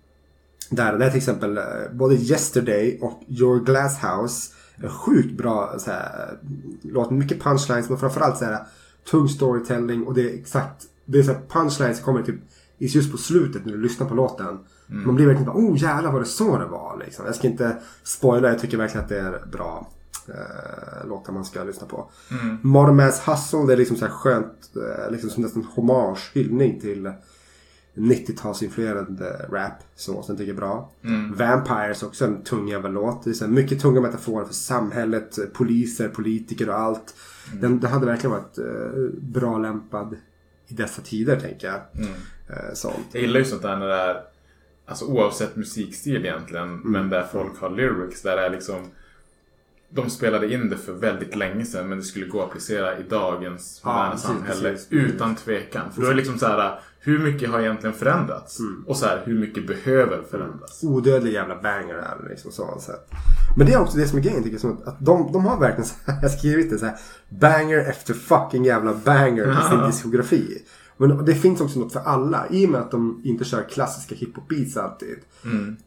där, 0.70 0.97
där 0.97 1.10
till 1.10 1.18
exempel 1.18 1.58
eh, 1.58 1.64
både 1.91 2.16
Yesterday 2.16 2.99
och 3.01 3.22
Your 3.28 3.60
Glass 3.60 3.97
House. 4.03 4.51
Sjukt 4.84 5.38
bra 5.38 5.76
så 5.78 5.92
här, 5.92 6.38
låt. 6.82 7.12
Mycket 7.12 7.44
punchlines 7.44 7.90
men 7.90 7.98
framförallt 7.98 8.38
så 8.38 8.46
här, 8.46 8.60
tung 9.12 9.30
storytelling 9.30 10.04
och 10.04 10.14
det 10.14 10.22
är 10.22 10.40
exakt. 10.40 10.86
Det 11.06 11.20
är 11.20 11.24
så 11.24 11.32
här, 11.32 11.42
punchlines 11.50 12.00
kommer 12.00 12.24
typ 12.24 12.36
just 12.78 13.12
på 13.12 13.18
slutet 13.18 13.66
när 13.66 13.74
du 13.74 13.82
lyssnar 13.82 14.08
på 14.08 14.16
låten. 14.16 14.60
Man 14.88 15.16
blir 15.16 15.26
verkligen 15.26 15.54
bara 15.54 15.58
oh 15.58 15.78
jävlar 15.78 16.12
var 16.12 16.20
det 16.20 16.26
så 16.26 16.58
det 16.58 16.66
var 16.66 17.02
liksom. 17.06 17.26
Jag 17.26 17.36
ska 17.36 17.48
inte 17.48 17.78
spoila, 18.04 18.48
jag 18.48 18.60
tycker 18.60 18.78
verkligen 18.78 19.04
att 19.04 19.10
det 19.10 19.20
är 19.20 19.46
bra 19.52 19.92
eh, 20.28 21.08
låtar 21.08 21.34
man 21.34 21.46
ska 21.46 21.64
lyssna 21.64 21.88
på. 21.88 22.10
Mm. 22.32 22.58
Modern 22.62 22.96
Mass 22.96 23.28
Hustle 23.28 23.66
det 23.68 23.74
är 23.74 23.78
liksom 23.78 23.98
så 23.98 24.06
här 24.06 24.12
skönt, 24.12 24.72
eh, 24.76 25.12
liksom 25.12 25.30
som 25.30 25.44
nästan 25.44 25.64
hommage, 25.64 26.32
hyllning 26.34 26.80
till 26.80 27.12
90-talsinfluerad 27.96 29.22
eh, 29.22 29.52
rap 29.52 29.74
som 29.96 30.16
jag 30.28 30.38
tycker 30.38 30.52
är 30.52 30.58
bra. 30.58 30.91
Vampires 31.36 32.04
också 32.04 32.26
en 32.26 32.43
tung 32.43 32.68
jävla 32.68 32.89
låt. 32.89 33.24
Det 33.24 33.30
är 33.30 33.34
så 33.34 33.48
mycket 33.48 33.82
tunga 33.82 34.02
metaforer 34.02 34.46
för 34.46 34.54
samhället, 34.54 35.54
poliser, 35.54 36.10
politiker 36.10 36.70
och 36.70 36.76
allt. 36.76 37.16
Den, 37.62 37.80
den 37.80 37.91
hade 37.91 38.06
verkligen 38.06 38.32
varit 38.32 38.58
eh, 38.58 39.20
bra 39.22 39.58
lämpad 39.58 40.16
i 40.68 40.74
dessa 40.74 41.02
tider 41.02 41.39
tänker 41.39 41.68
jag. 41.68 41.82
Eh, 42.50 42.74
sånt. 42.74 43.08
Jag 43.12 43.22
gillar 43.22 43.39
ju 43.39 43.46
sånt 43.46 43.62
där 43.62 43.78
när 43.78 43.88
det 43.88 43.96
är 43.96 44.22
Alltså 44.88 45.06
oavsett 45.06 45.56
musikstil 45.56 46.26
egentligen 46.26 46.70
Mm. 46.70 46.91
Men 46.91 47.10
där 47.10 47.24
folk 47.32 47.60
har 47.60 47.70
lyrics 47.70 48.22
Där 48.22 48.36
det 48.36 48.46
är 48.46 48.50
liksom 48.50 48.76
De 49.89 50.10
spelade 50.10 50.54
in 50.54 50.70
det 50.70 50.78
för 50.78 50.93
väldigt 50.93 51.36
länge 51.36 51.66
sedan 51.66 51.89
Men 51.89 51.98
det 51.98 52.04
skulle 52.04 52.26
gå 52.26 52.41
att 52.41 52.50
applicera 52.50 52.98
i 52.98 53.04
dagens 53.04 53.82
Ja, 53.84 53.89
moderna 53.89 54.12
precis, 54.12 54.28
samhälle 54.28 54.70
precis. 54.70 54.88
Utan 54.91 55.36
tvekan 55.36 55.91
För 55.91 56.02
då 56.02 56.08
är 56.08 56.12
det 56.12 56.18
liksom 56.18 56.39
så 56.39 56.46
här 56.48 56.80
Hur 57.06 57.20
mycket 57.20 57.49
har 57.49 57.60
egentligen 57.60 57.95
förändrats? 57.95 58.60
Mm. 58.60 58.84
Och 58.88 58.97
så 58.97 59.06
här 59.06 59.22
Hur 59.26 59.39
mycket 59.39 59.68
behöver 59.68 60.24
förändras? 60.32 60.84
odödlig 60.84 61.34
jävla 61.34 61.62
banger 61.62 61.93
är 61.93 62.24
det 62.24 62.30
liksom 62.30 62.51
så. 62.51 62.78
så. 62.80 62.91
Men 63.58 63.68
det 63.68 63.74
är 63.74 63.80
också 63.82 63.97
det 63.97 64.08
som 64.08 64.18
är 64.18 64.24
grejen 64.24 64.43
tycker 64.43 64.68
jag. 64.68 64.78
Att 64.86 65.06
de, 65.06 65.32
de 65.34 65.45
har 65.45 65.60
verkligen 65.60 65.86
så 65.86 65.95
här, 66.06 66.20
jag 66.22 66.32
skrivit 66.39 66.70
det 66.70 66.78
så 66.78 66.86
här. 66.86 66.95
Banger 67.30 67.78
efter 67.78 68.14
fucking 68.14 68.66
jävla 68.66 68.93
banger 68.93 69.51
i 69.51 69.70
sin 69.70 69.86
diskografi. 69.88 70.62
Men 70.97 71.26
det 71.26 71.36
finns 71.36 71.62
också 71.62 71.80
något 71.80 71.93
för 71.93 71.99
alla. 71.99 72.47
I 72.49 72.66
och 72.66 72.70
med 72.70 72.82
att 72.82 72.91
de 72.91 73.22
inte 73.24 73.45
kör 73.45 73.64
klassiska 73.70 74.16
hiphop 74.16 74.47
beats 74.49 74.78
alltid. 74.78 75.18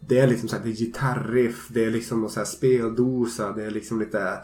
Det 0.00 0.18
är 0.18 0.26
liksom 0.26 0.48
så 0.48 0.56
här, 0.56 0.62
det 0.64 0.70
är 0.70 0.74
gitarriff, 0.74 1.68
det 1.68 1.84
är 1.84 1.90
liksom 1.90 2.20
någon 2.20 2.30
så 2.30 2.40
här 2.40 2.44
speldosa, 2.44 3.52
det 3.52 3.64
är 3.64 3.70
liksom 3.70 3.98
lite 4.00 4.38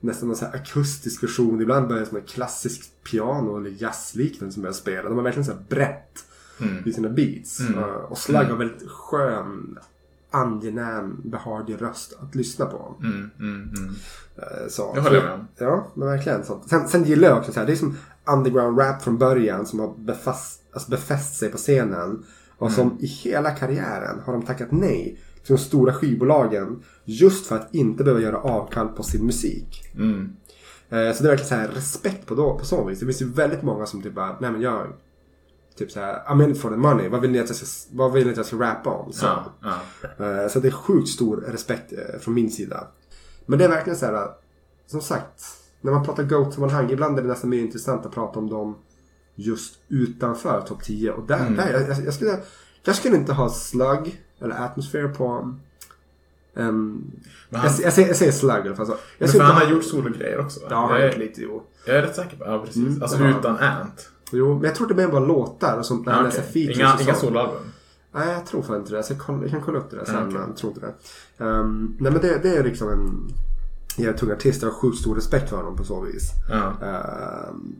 nästan 0.00 0.28
någon 0.28 0.36
så 0.36 0.44
här 0.44 0.54
akustisk 0.54 1.22
version. 1.22 1.60
Ibland 1.60 1.88
börjar 1.88 2.00
det 2.00 2.06
som 2.08 2.16
en 2.16 2.24
klassisk 2.24 2.90
piano 3.10 3.56
eller 3.56 3.70
jazzliknande 3.82 4.52
som 4.52 4.62
börjar 4.62 4.74
spela. 4.74 5.08
De 5.08 5.16
har 5.16 5.24
verkligen 5.24 5.44
så 5.44 5.52
här 5.52 5.64
brett 5.68 6.24
i 6.84 6.92
sina 6.92 7.08
beats. 7.08 7.60
Uh, 7.60 7.78
Och 7.82 8.18
Slug 8.18 8.46
har 8.46 8.56
väldigt 8.56 8.90
skön, 8.90 9.78
angenäm, 10.30 11.20
behaglig 11.24 11.82
röst 11.82 12.16
att 12.20 12.34
lyssna 12.34 12.66
på. 12.66 12.94
Mm, 13.02 13.30
mm, 13.38 13.74
mm. 13.76 13.88
Uh, 13.88 14.68
Så. 14.68 14.92
Jag 14.94 15.02
håller 15.02 15.22
med 15.22 15.32
om. 15.32 15.48
Ja, 15.58 15.86
men 15.94 16.08
verkligen. 16.08 16.44
sånt. 16.44 16.68
Sen, 16.68 16.88
sen 16.88 17.04
gillar 17.04 17.28
jag 17.28 17.38
också 17.38 17.52
så 17.52 17.60
här, 17.60 17.66
det 17.66 17.72
är 17.72 17.76
som 17.76 17.96
underground 18.24 18.78
rap 18.78 19.02
från 19.02 19.18
början 19.18 19.66
som 19.66 19.80
har 19.80 19.94
befast, 19.98 20.62
alltså 20.72 20.90
befäst 20.90 21.36
sig 21.36 21.50
på 21.50 21.56
scenen. 21.58 22.24
Och 22.58 22.72
som 22.72 22.96
i 23.00 23.06
hela 23.06 23.50
karriären 23.50 24.20
har 24.24 24.32
de 24.32 24.42
tackat 24.42 24.68
nej 24.72 25.18
till 25.46 25.56
de 25.56 25.62
stora 25.62 25.92
skivbolagen. 25.92 26.82
Just 27.04 27.46
för 27.46 27.56
att 27.56 27.74
inte 27.74 28.04
behöva 28.04 28.22
göra 28.22 28.38
avkall 28.38 28.88
på 28.88 29.02
sin 29.02 29.26
musik. 29.26 29.82
Mm. 29.94 30.36
Eh, 30.88 31.12
Så 31.12 31.22
det 31.22 31.28
är 31.28 31.30
verkligen 31.30 31.48
så 31.48 31.54
här 31.54 31.68
respekt 31.68 32.26
på, 32.26 32.34
då, 32.34 32.58
på 32.58 32.64
så 32.64 32.84
vis. 32.84 33.00
Det 33.00 33.06
finns 33.06 33.22
ju 33.22 33.32
väldigt 33.32 33.62
många 33.62 33.86
som 33.86 34.02
typ 34.02 34.14
bara, 34.14 34.36
nej 34.40 34.50
men 34.50 34.60
jag 34.60 34.86
Typ 35.76 35.90
så 35.90 36.00
här, 36.00 36.24
I'm 36.28 36.44
in 36.44 36.54
for 36.54 36.70
the 36.70 36.76
money. 36.76 37.08
Vad 37.08 37.20
vill 37.20 37.30
ni 37.30 37.38
att 37.38 37.48
jag 37.48 37.56
ska, 37.56 37.88
vad 37.96 38.12
vill 38.12 38.24
ni 38.24 38.30
att 38.30 38.36
jag 38.36 38.46
ska 38.46 38.56
rappa 38.56 38.90
om? 38.90 39.12
Så, 39.12 39.26
Ja, 39.26 39.44
ja. 40.18 40.42
Eh, 40.42 40.48
så 40.48 40.60
det 40.60 40.68
är 40.68 40.72
sjukt 40.72 41.08
stor 41.08 41.36
respekt 41.36 41.92
eh, 41.92 42.18
från 42.20 42.34
min 42.34 42.50
sida. 42.50 42.86
Men 43.46 43.58
det 43.58 43.64
är 43.64 43.68
verkligen 43.68 43.98
så 43.98 44.06
här, 44.06 44.14
eh, 44.14 44.28
som 44.86 45.00
sagt. 45.00 45.42
När 45.80 45.92
man 45.92 46.04
pratar 46.04 46.22
GOAT-sammanhang, 46.22 46.90
ibland 46.90 47.18
är 47.18 47.22
det 47.22 47.28
nästan 47.28 47.50
mer 47.50 47.58
intressant 47.58 48.06
att 48.06 48.12
prata 48.12 48.38
om 48.38 48.48
dem 48.48 48.78
just 49.34 49.78
utanför 49.88 50.60
topp 50.60 50.84
10. 50.84 51.12
Och 51.12 51.26
där, 51.26 51.50
där 51.50 51.72
jag, 51.72 51.82
jag, 51.88 52.04
jag, 52.06 52.14
skulle, 52.14 52.38
jag 52.84 52.96
skulle 52.96 53.16
inte 53.16 53.32
ha 53.32 53.48
slug 53.48 54.22
eller 54.40 54.64
atmosphere 54.64 55.08
på... 55.08 55.54
Um, 56.54 57.10
Men 57.50 57.60
han- 57.60 57.70
jag, 57.70 57.80
jag, 57.86 57.92
säger, 57.92 58.08
jag 58.08 58.16
säger 58.16 58.32
slug 58.32 58.56
i 58.64 58.68
alla 58.68 58.76
fall. 58.76 58.86
Så. 58.86 58.92
Jag 58.92 58.98
Men 59.18 59.28
för 59.28 59.38
han 59.40 59.50
inte 59.50 59.60
har 59.64 59.66
ha- 59.70 59.74
gjort 59.76 59.84
sologrejer 59.84 60.38
också 60.40 60.60
va? 60.60 60.66
Ja, 60.70 60.76
han 60.76 60.90
har 60.90 60.98
jag, 60.98 61.06
gjort 61.08 61.18
lite 61.18 61.42
jo. 61.42 61.62
jag 61.86 61.96
är 61.96 62.02
rätt 62.02 62.16
säker 62.16 62.36
på 62.36 62.44
Ja 62.44 62.58
precis. 62.64 62.76
Mm, 62.76 63.02
alltså 63.02 63.16
han. 63.18 63.38
utan 63.38 63.58
Ant. 63.58 64.10
Jo, 64.32 64.54
men 64.54 64.64
jag 64.64 64.74
tror 64.74 64.86
det 64.88 64.94
mer 64.94 65.08
bara 65.08 65.20
låtar 65.24 65.78
och 65.78 65.86
sånt 65.86 66.06
när 66.06 66.12
han 66.12 66.24
Ja, 66.24 66.30
okej. 66.30 66.42
features 66.52 66.78
Inga, 66.78 66.94
och 66.94 67.00
inga 67.00 67.14
soloalbum. 67.14 67.62
Nej, 68.12 68.28
jag 68.32 68.46
tror 68.46 68.62
fan 68.62 68.76
inte 68.76 68.90
det. 68.90 68.96
Jag, 68.96 69.04
ska 69.04 69.14
kolla, 69.18 69.42
jag 69.42 69.50
kan 69.50 69.60
kolla 69.60 69.78
upp 69.78 69.90
det 69.90 69.96
där 69.96 70.04
sen. 70.04 70.14
Ja, 70.14 70.22
okej. 70.26 70.40
jag 70.48 70.56
tror 70.56 70.72
inte 70.72 70.86
det. 71.38 71.44
Um, 71.44 71.96
nej, 72.00 72.12
men 72.12 72.20
det, 72.20 72.38
det 72.42 72.56
är 72.56 72.64
liksom 72.64 72.88
en 72.90 73.28
jävligt 73.96 74.20
tung 74.20 74.30
artist. 74.32 74.62
Jag 74.62 74.68
har 74.70 74.74
sjukt 74.74 74.98
stor 74.98 75.14
respekt 75.14 75.50
för 75.50 75.56
honom 75.56 75.76
på 75.76 75.84
så 75.84 76.00
vis. 76.00 76.30
Ja. 76.50 76.66
Um, 77.50 77.76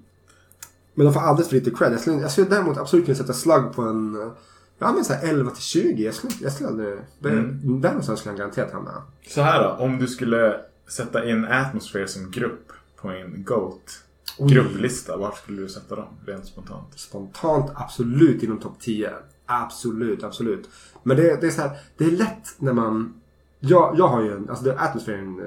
men 0.94 1.06
de 1.06 1.12
får 1.14 1.20
alldeles 1.20 1.48
för 1.48 1.54
lite 1.56 1.70
cred. 1.70 1.92
Jag 1.92 2.00
skulle, 2.00 2.16
jag 2.16 2.30
skulle 2.30 2.48
däremot 2.48 2.78
absolut 2.78 3.04
kunna 3.06 3.16
sätta 3.18 3.32
slug 3.32 3.72
på 3.74 3.82
en... 3.82 4.30
Ja 4.78 4.92
men 4.92 5.04
såhär 5.04 5.28
11 5.28 5.50
till 5.50 5.62
20. 5.62 6.04
Jag 6.04 6.14
skulle, 6.14 6.32
jag 6.40 6.52
skulle 6.52 6.68
aldrig... 6.68 6.98
Mm. 7.24 7.80
Där 7.80 7.88
någonstans 7.88 8.20
skulle 8.20 8.30
han 8.30 8.38
garanterat 8.38 8.72
hamna. 8.72 9.02
Så 9.28 9.42
här 9.42 9.62
då, 9.62 9.84
om 9.84 9.98
du 9.98 10.06
skulle 10.06 10.60
sätta 10.88 11.30
in 11.30 11.44
Atmosphere 11.44 12.08
som 12.08 12.30
grupp 12.30 12.72
på 12.96 13.08
en 13.08 13.44
GOAT 13.44 14.02
grupplista, 14.38 15.16
vart 15.16 15.38
skulle 15.38 15.62
du 15.62 15.68
sätta 15.68 15.96
dem 15.96 16.08
rent 16.26 16.46
spontant? 16.46 16.98
Spontant 16.98 17.70
absolut 17.74 18.42
inom 18.42 18.58
topp 18.58 18.76
10. 18.80 19.12
Absolut, 19.46 20.24
absolut. 20.24 20.68
Men 21.02 21.16
det, 21.16 21.40
det 21.40 21.46
är 21.46 21.50
så 21.50 21.60
här, 21.60 21.78
det 21.96 22.04
är 22.04 22.10
lätt 22.10 22.54
när 22.58 22.72
man... 22.72 23.20
Jag, 23.60 23.94
jag 23.98 24.08
har 24.08 24.22
ju 24.22 24.32
en, 24.32 24.50
alltså 24.50 24.74
atmosfären, 24.78 25.40
eh, 25.40 25.44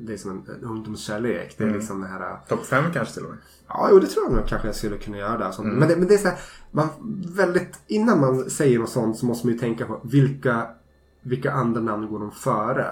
det 0.00 0.12
är 0.12 0.16
som 0.16 0.30
en, 0.30 0.64
ungdomskärlek. 0.64 1.54
Det 1.58 1.64
är 1.64 1.70
liksom 1.74 2.00
det 2.00 2.06
här... 2.06 2.36
Topp 2.48 2.66
5 2.66 2.84
kanske 2.92 3.14
till 3.14 3.24
och 3.24 3.30
med? 3.30 3.38
Ja, 3.68 3.88
jo, 3.90 3.98
det 3.98 4.06
tror 4.06 4.24
jag 4.24 4.32
nog 4.32 4.46
kanske 4.46 4.68
jag 4.68 4.74
skulle 4.76 4.98
kunna 4.98 5.18
göra. 5.18 5.38
Där. 5.38 5.60
Mm. 5.60 5.74
Men, 5.76 5.88
det, 5.88 5.96
men 5.96 6.08
det 6.08 6.14
är 6.14 6.18
så 6.18 6.28
här, 6.28 6.38
man 6.70 6.88
väldigt, 7.36 7.78
innan 7.86 8.20
man 8.20 8.50
säger 8.50 8.78
något 8.78 8.90
sånt 8.90 9.18
så 9.18 9.26
måste 9.26 9.46
man 9.46 9.52
ju 9.54 9.58
tänka 9.60 9.86
på 9.86 10.00
vilka, 10.04 10.66
vilka 11.22 11.52
andra 11.52 11.80
namn 11.80 12.08
går 12.08 12.18
de 12.18 12.30
före. 12.30 12.86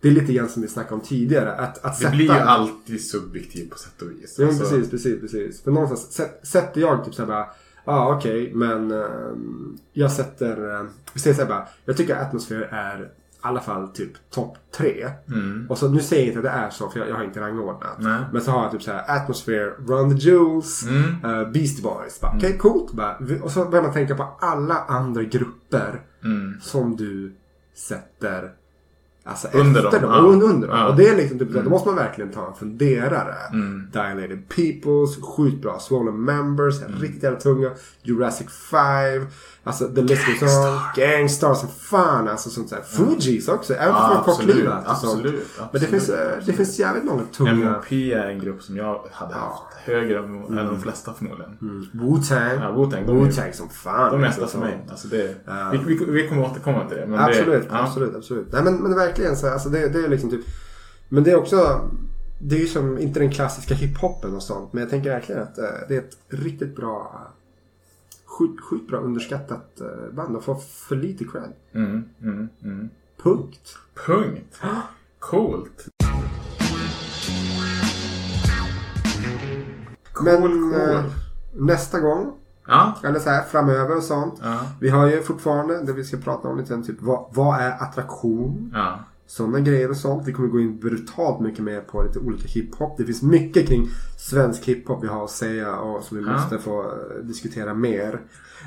Det 0.00 0.08
är 0.08 0.12
lite 0.12 0.32
grann 0.32 0.48
som 0.48 0.62
vi 0.62 0.68
snackade 0.68 0.94
om 0.94 1.00
tidigare. 1.00 1.52
Att, 1.54 1.84
att 1.84 1.84
Mm. 1.84 1.90
Det 1.92 1.96
sätta... 1.98 2.10
blir 2.10 2.24
ju 2.24 2.30
alltid 2.32 3.04
subjektivt 3.04 3.70
på 3.70 3.78
sätt 3.78 4.02
och 4.02 4.10
vis. 4.10 4.36
Jo, 4.38 4.46
Alltså, 4.46 4.62
precis, 4.64 4.90
precis, 4.90 5.20
precis. 5.20 5.62
För 5.62 5.70
någonstans 5.70 6.20
sä- 6.20 6.46
sätter 6.46 6.80
jag 6.80 7.04
typ 7.04 7.14
såhär 7.14 7.26
bara, 7.28 7.46
ja 7.84 7.92
ah, 7.92 8.16
okej, 8.16 8.52
men 8.54 8.90
ehm, 8.90 9.76
jag 9.92 10.12
sätter, 10.12 10.80
uh, 10.80 10.86
vi 11.12 11.20
säger 11.20 11.36
såhär 11.36 11.48
bara, 11.48 11.68
jag 11.84 11.96
tycker 11.96 12.16
Atmosphere 12.16 12.68
är 12.70 13.10
i 13.38 13.40
alla 13.40 13.60
fall 13.60 13.88
typ 13.88 14.30
topp 14.30 14.56
tre. 14.76 15.10
Och 15.68 15.78
så 15.78 15.88
nu 15.88 16.00
säger 16.00 16.22
jag 16.22 16.28
inte 16.28 16.38
att 16.38 16.44
det 16.54 16.60
är 16.60 16.70
så 16.70 16.88
för 16.90 16.98
jag, 17.00 17.08
jag 17.08 17.14
har 17.16 17.24
inte 17.24 17.40
rangordnat. 17.40 17.96
Nej. 17.98 18.20
Men 18.32 18.42
så 18.42 18.50
har 18.50 18.62
jag 18.62 18.72
typ 18.72 18.82
såhär 18.82 19.04
Atmosphere, 19.16 19.70
Run 19.86 20.10
the 20.10 20.16
Jewels, 20.16 20.86
uh, 20.88 21.52
Beastie 21.52 21.82
Boys. 21.82 22.20
Bara, 22.20 22.32
Okej, 22.36 22.58
coolt. 22.58 22.92
Bara, 22.92 23.16
och 23.42 23.50
så 23.50 23.64
börjar 23.64 23.82
man 23.82 23.92
tänka 23.92 24.14
på 24.14 24.28
alla 24.40 24.74
andra 24.88 25.22
grupper 25.22 26.00
som 26.62 26.96
du 26.96 27.32
sätter 27.74 28.50
Alltså 29.24 29.48
Under 29.54 29.84
efter 29.84 30.00
dem, 30.00 30.10
dem. 30.10 30.24
ja. 30.24 30.30
und- 30.32 30.42
Under 30.54 30.68
dem. 30.68 30.78
Ja. 30.78 30.88
Och 30.88 30.96
det 30.96 31.08
är 31.08 31.16
liksom 31.16 31.38
typ, 31.38 31.50
då 31.64 31.70
måste 31.70 31.88
man 31.88 31.96
verkligen 31.96 32.30
ta 32.32 32.46
en 32.48 32.54
funderare. 32.54 33.34
Dilated 33.92 34.48
Peoples, 34.48 35.22
sjukt 35.36 35.62
bra. 35.62 35.78
Swollen 35.78 36.24
Members, 36.24 36.74
riktigt 37.00 37.22
jävla 37.22 37.40
tunga. 37.40 37.70
Jurassic 38.02 38.48
5. 38.70 39.26
Alltså 39.64 39.88
The 39.88 40.00
On. 40.00 40.08
Gangstar 40.96 41.54
som 41.54 41.68
fan. 41.68 42.28
Alltså 42.28 42.50
sånt 42.50 42.70
där. 42.70 42.80
Fugees 42.82 43.48
också. 43.48 43.74
Även 43.74 43.86
Ja, 43.86 43.94
fast 43.94 44.08
de 44.08 44.14
har 44.14 44.32
absolut, 44.32 44.54
kortlivat. 44.54 44.84
och 44.84 44.90
absolut, 44.90 45.24
Men 45.24 45.32
det 45.32 45.62
absolut. 45.62 45.90
finns, 45.90 46.08
eh, 46.08 46.38
det 46.46 46.52
finns 46.52 46.78
jävligt 46.78 47.04
många 47.04 47.22
tunga. 47.36 47.52
MOP 47.54 47.92
är 47.92 48.24
en 48.26 48.38
grupp 48.38 48.62
som 48.62 48.76
jag 48.76 49.00
hade 49.12 49.34
haft 49.34 49.62
högre 49.84 50.18
än 50.18 50.58
än 50.58 50.66
de 50.66 50.80
flesta 50.80 51.14
förmodligen. 51.14 51.56
Wu-Tang. 51.92 52.60
Ja, 52.62 52.72
Wu-Tang, 52.76 53.06
Wu-Tang 53.06 53.52
som 53.52 53.68
fan. 53.68 54.12
De 54.12 54.20
nästa 54.20 54.42
alltså. 54.42 54.58
för 54.58 54.66
mig. 54.66 54.86
Alltså 54.90 55.08
det, 55.08 55.34
vi, 55.72 55.78
vi, 55.78 56.04
vi 56.04 56.28
kommer 56.28 56.44
återkomma 56.44 56.88
till 56.88 56.96
det. 56.96 57.06
Men 57.06 57.18
Absolut, 57.20 57.62
det, 57.62 57.68
ja. 57.70 57.82
absolut, 57.82 58.16
absolut. 58.16 58.52
Nej 58.52 58.62
men, 58.62 58.74
men 58.82 58.94
verkligen 58.94 59.36
så, 59.36 59.48
alltså 59.48 59.68
det, 59.68 59.88
det 59.88 60.04
är 60.04 60.08
liksom 60.08 60.30
typ. 60.30 60.44
Men 61.08 61.24
det 61.24 61.30
är 61.30 61.36
också. 61.36 61.90
Det 62.40 62.56
är 62.56 62.60
ju 62.60 62.66
som, 62.66 62.98
inte 62.98 63.20
den 63.20 63.30
klassiska 63.30 63.74
hiphopen 63.74 64.34
och 64.36 64.42
sånt. 64.42 64.72
Men 64.72 64.80
jag 64.80 64.90
tänker 64.90 65.10
verkligen 65.10 65.42
att 65.42 65.58
eh, 65.58 65.64
det 65.88 65.94
är 65.94 65.98
ett 65.98 66.16
riktigt 66.28 66.76
bra. 66.76 67.28
Sjukt, 68.38 68.60
sjukt 68.60 68.88
bra 68.88 68.98
underskattat 68.98 69.80
eh, 69.80 70.14
band. 70.14 70.34
De 70.34 70.42
får 70.42 70.54
för 70.54 70.96
lite 70.96 71.24
cred. 71.24 71.52
Mm, 71.72 72.04
mm, 72.22 72.48
mm. 72.62 72.88
Punkt. 73.22 73.78
Punkt. 74.06 74.60
Coolt. 75.18 75.88
men 80.22 80.42
cool. 80.42 80.74
eh, 80.74 81.04
nästa 81.52 82.00
gång. 82.00 82.32
Ja. 82.66 82.94
Eller 83.04 83.18
så 83.18 83.30
här 83.30 83.42
framöver 83.42 83.96
och 83.96 84.02
sånt. 84.02 84.40
Ja. 84.42 84.60
Vi 84.80 84.88
har 84.88 85.06
ju 85.06 85.22
fortfarande 85.22 85.82
det 85.82 85.92
vi 85.92 86.04
ska 86.04 86.16
prata 86.16 86.48
om 86.48 86.58
lite 86.58 86.68
grann, 86.68 86.82
typ 86.82 87.02
vad, 87.02 87.26
vad 87.34 87.60
är 87.60 87.70
attraktion? 87.70 88.70
Ja. 88.74 88.98
Sådana 89.30 89.60
grejer 89.60 89.90
och 89.90 89.96
sånt. 89.96 90.28
Vi 90.28 90.32
kommer 90.32 90.48
gå 90.48 90.60
in 90.60 90.78
brutalt 90.80 91.40
mycket 91.40 91.64
mer 91.64 91.80
på 91.80 92.02
lite 92.02 92.18
olika 92.18 92.48
hiphop. 92.48 92.98
Det 92.98 93.04
finns 93.04 93.22
mycket 93.22 93.66
kring 93.68 93.88
svensk 94.18 94.64
hiphop 94.64 95.04
vi 95.04 95.08
har 95.08 95.24
att 95.24 95.30
säga 95.30 95.76
och 95.76 96.04
som 96.04 96.16
vi 96.18 96.24
Ja. 96.24 96.32
måste 96.32 96.58
få 96.58 96.82
eh, 96.82 97.24
diskutera 97.24 97.74
mer. 97.74 98.20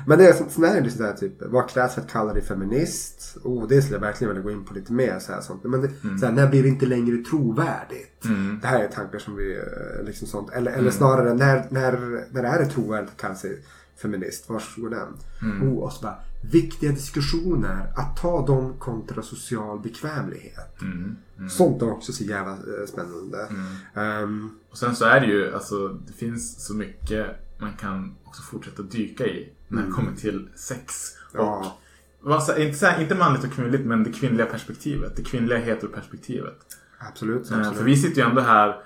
Men 0.06 0.18
det 0.18 0.28
är 0.28 0.32
som- 0.32 0.48
sen 0.50 0.64
är 0.64 0.80
det 0.80 0.90
sådär 0.90 1.12
typ, 1.12 1.32
vad 1.40 1.68
krävs 1.70 1.94
för 1.94 2.00
att 2.00 2.10
kalla 2.10 2.32
dig 2.32 2.42
feminist? 2.42 3.36
Oh, 3.44 3.68
det 3.68 3.82
skulle 3.82 3.96
jag 3.96 4.00
verkligen 4.00 4.28
vilja 4.34 4.42
gå 4.42 4.50
in 4.50 4.64
på 4.64 4.74
lite 4.74 4.92
mer. 4.92 5.18
Så 5.18 5.32
här, 5.32 5.40
sånt. 5.40 5.64
Men 5.64 5.80
det, 5.80 5.90
Mm. 6.04 6.18
så 6.18 6.26
här, 6.26 6.32
när 6.32 6.48
blir 6.50 6.62
det 6.62 6.68
inte 6.68 6.86
längre 6.86 7.16
trovärdigt? 7.24 8.22
Det 8.62 8.66
här 8.68 8.80
är 8.84 8.88
tankar 8.88 9.18
som 9.18 9.36
vi, 9.36 9.56
eh, 9.56 10.04
liksom 10.06 10.28
sånt. 10.28 10.50
Eller, 10.52 10.70
Mm. 10.70 10.80
eller 10.80 10.90
snarare, 10.90 11.34
när, 11.34 11.66
när, 11.70 12.24
när 12.32 12.42
är 12.44 12.58
det 12.58 12.66
trovärdigt 12.66 13.10
att 13.10 13.16
kalla 13.20 13.34
sig 13.34 13.62
feminist? 14.02 14.48
Var 14.48 14.62
går 14.76 14.90
den? 14.90 15.08
Mm. 15.42 15.68
Oh, 15.68 15.78
och 15.84 15.92
så 15.92 16.02
bara, 16.02 16.16
viktiga 16.42 16.90
diskussioner. 16.90 17.86
Att 17.96 18.16
ta 18.16 18.46
dem 18.46 18.74
kontra 18.78 19.22
social 19.22 19.80
bekvämlighet. 19.80 20.82
Mm. 20.82 21.16
Sånt 21.50 21.82
är 21.82 21.90
också 21.92 22.12
så 22.12 22.24
jävla 22.24 22.52
eh, 22.52 22.86
spännande. 22.88 23.48
Ehm, 23.94 24.50
Och 24.70 24.78
sen 24.78 24.96
så 24.96 25.04
är 25.04 25.20
det 25.20 25.26
ju, 25.26 25.54
alltså 25.54 25.88
det 25.88 26.12
finns 26.12 26.64
så 26.66 26.74
mycket 26.74 27.26
man 27.60 27.72
kan 27.72 28.14
också 28.24 28.42
fortsätta 28.42 28.82
dyka 28.82 29.26
i 29.26 29.52
när 29.68 29.82
det 29.86 29.90
kommer 29.92 30.12
till 30.16 30.48
sex. 30.54 31.12
Och 31.32 31.38
Ja. 31.38 31.78
vad 32.20 32.42
så- 32.42 32.56
inte, 32.56 32.78
så 32.78 32.86
här, 32.86 33.02
inte 33.02 33.14
manligt 33.14 33.44
och 33.44 33.52
kvinnligt 33.52 33.86
men 33.86 34.04
det 34.04 34.12
kvinnliga 34.12 34.46
perspektivet. 34.46 35.16
Det 35.16 35.22
kvinnliga 35.22 35.58
heteroperspektivet. 35.58 36.58
absolut. 36.98 37.50
Eh, 37.50 37.58
absolut. 37.58 37.78
För 37.78 37.84
vi 37.84 37.96
sitter 37.96 38.22
ju 38.22 38.28
ändå 38.28 38.40
här 38.40 38.76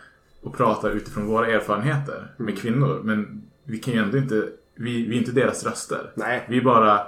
och 0.42 0.56
pratar 0.56 0.90
utifrån 0.90 1.26
våra 1.26 1.46
erfarenheter 1.46 2.16
Mm. 2.38 2.52
med 2.52 2.58
kvinnor. 2.58 3.00
Men 3.04 3.42
vi 3.64 3.78
kan 3.78 3.94
ju 3.94 4.00
ändå 4.02 4.18
inte, 4.18 4.48
vi, 4.74 5.06
vi 5.06 5.14
är 5.16 5.18
inte 5.20 5.32
deras 5.32 5.64
röster. 5.64 6.12
Nej. 6.14 6.46
Vi 6.48 6.58
är 6.58 6.64
bara 6.64 7.06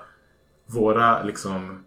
våra 0.68 1.22
liksom 1.22 1.84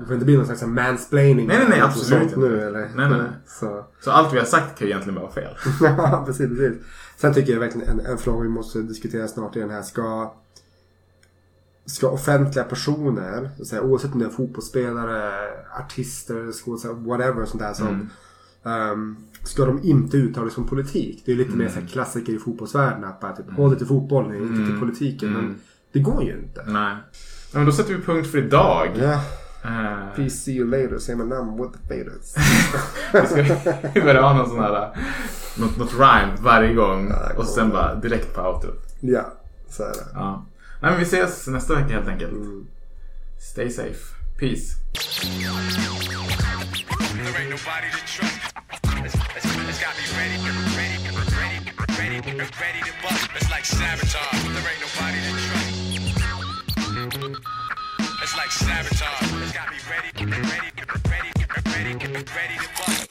Det 0.00 0.06
får 0.06 0.14
inte 0.14 0.26
bli 0.26 0.36
någon 0.36 0.46
slags 0.46 0.62
mansplaining. 0.62 1.46
Nej, 1.46 1.58
nej, 1.58 1.68
nej, 1.68 1.80
absolut 1.80 2.06
sånt 2.06 2.22
inte. 2.22 2.38
Nu, 2.38 2.60
eller? 2.60 2.80
Nej, 2.80 3.08
nej, 3.08 3.18
nej. 3.18 3.30
Så. 3.46 3.84
Så 4.00 4.10
allt 4.10 4.34
vi 4.34 4.38
har 4.38 4.46
sagt 4.46 4.78
kan 4.78 4.86
ju 4.86 4.92
egentligen 4.92 5.20
vara 5.20 5.32
fel. 5.32 5.54
Ja, 5.80 6.22
precis, 6.26 6.48
precis. 6.48 6.82
Sen 7.16 7.34
tycker 7.34 7.52
jag 7.52 7.60
verkligen 7.60 7.88
en, 7.88 8.06
en 8.06 8.18
fråga 8.18 8.42
vi 8.42 8.48
måste 8.48 8.82
diskutera 8.82 9.28
snart 9.28 9.56
i 9.56 9.60
den 9.60 9.70
här. 9.70 9.82
Ska, 9.82 10.34
ska 11.86 12.10
offentliga 12.10 12.64
personer, 12.64 13.50
så 13.56 13.62
att 13.62 13.68
säga, 13.68 13.82
oavsett 13.82 14.12
om 14.12 14.18
det 14.18 14.24
är 14.24 14.30
fotbollsspelare, 14.30 15.32
artister, 15.80 16.52
skådespelare, 16.52 16.98
whatever 17.00 17.44
sånt 17.44 17.62
där 17.62 17.72
som 17.72 18.10
ehm, 18.64 19.16
Ska 19.44 19.64
de 19.64 19.82
inte 19.82 20.16
uttala 20.16 20.50
sig 20.50 20.60
om 20.60 20.68
politik? 20.68 21.22
Det 21.26 21.32
är 21.32 21.36
lite 21.36 21.56
mer 21.56 21.68
så 21.68 21.80
här 21.80 21.86
klassiker 21.86 22.32
i 22.32 22.38
fotbollsvärlden. 22.38 23.04
Att 23.04 23.20
bara 23.20 23.36
typ, 23.36 23.50
håll 23.56 23.70
dig 23.70 23.78
till 23.78 23.86
fotbollen, 23.86 24.42
inte 24.42 24.70
till 24.70 24.80
politiken. 24.80 25.32
Men 25.32 25.56
det 25.92 25.98
går 25.98 26.24
ju 26.24 26.38
inte. 26.38 26.64
Nej. 26.66 26.96
Ja, 27.54 27.58
men 27.58 27.66
då 27.66 27.72
sätter 27.72 27.94
vi 27.94 28.02
punkt 28.02 28.30
för 28.30 28.38
idag. 28.38 28.90
Ja. 28.96 29.12
Eh, 29.64 30.14
Peace, 30.16 30.36
see 30.36 30.52
you 30.52 30.70
later. 30.70 30.98
Säger 30.98 31.16
man 31.16 31.28
namn 31.28 31.62
with 31.62 31.72
the 31.72 31.88
faders. 31.88 32.34
vi 33.34 33.90
ska 33.90 34.00
börja 34.00 34.22
ha 34.22 34.32
någon 34.32 34.48
sån 34.48 34.58
här, 34.58 34.96
något, 35.58 35.76
något 35.78 35.92
rhyme 35.92 36.32
varje 36.40 36.74
gång. 36.74 37.12
Och 37.36 37.46
sen 37.46 37.70
bara 37.70 37.94
direkt 37.94 38.34
på 38.34 38.40
outrot. 38.40 38.96
ja, 39.00 39.32
så 39.68 39.82
är 39.82 39.88
det. 39.88 40.06
Ja. 40.14 40.46
Nej 40.80 40.90
men 40.90 41.00
vi 41.00 41.06
ses 41.06 41.46
nästa 41.46 41.74
vecka 41.74 41.94
helt 41.94 42.08
enkelt. 42.08 42.34
Stay 43.52 43.70
safe. 43.70 44.14
Peace. 44.40 44.76
There 47.14 47.32
ain't 47.38 47.50
nobody 47.50 47.90
to 47.90 47.98
trust. 48.06 48.54
It's 57.16 58.36
like 58.36 58.50
sabotage. 58.50 59.42
It's 59.42 59.52
got 59.52 59.70
me 59.70 59.78
ready, 59.88 60.10
ready, 60.24 60.72
ready, 61.08 61.94
ready, 61.94 62.24
ready 62.34 62.58
to 62.58 62.68
bust. 62.76 63.03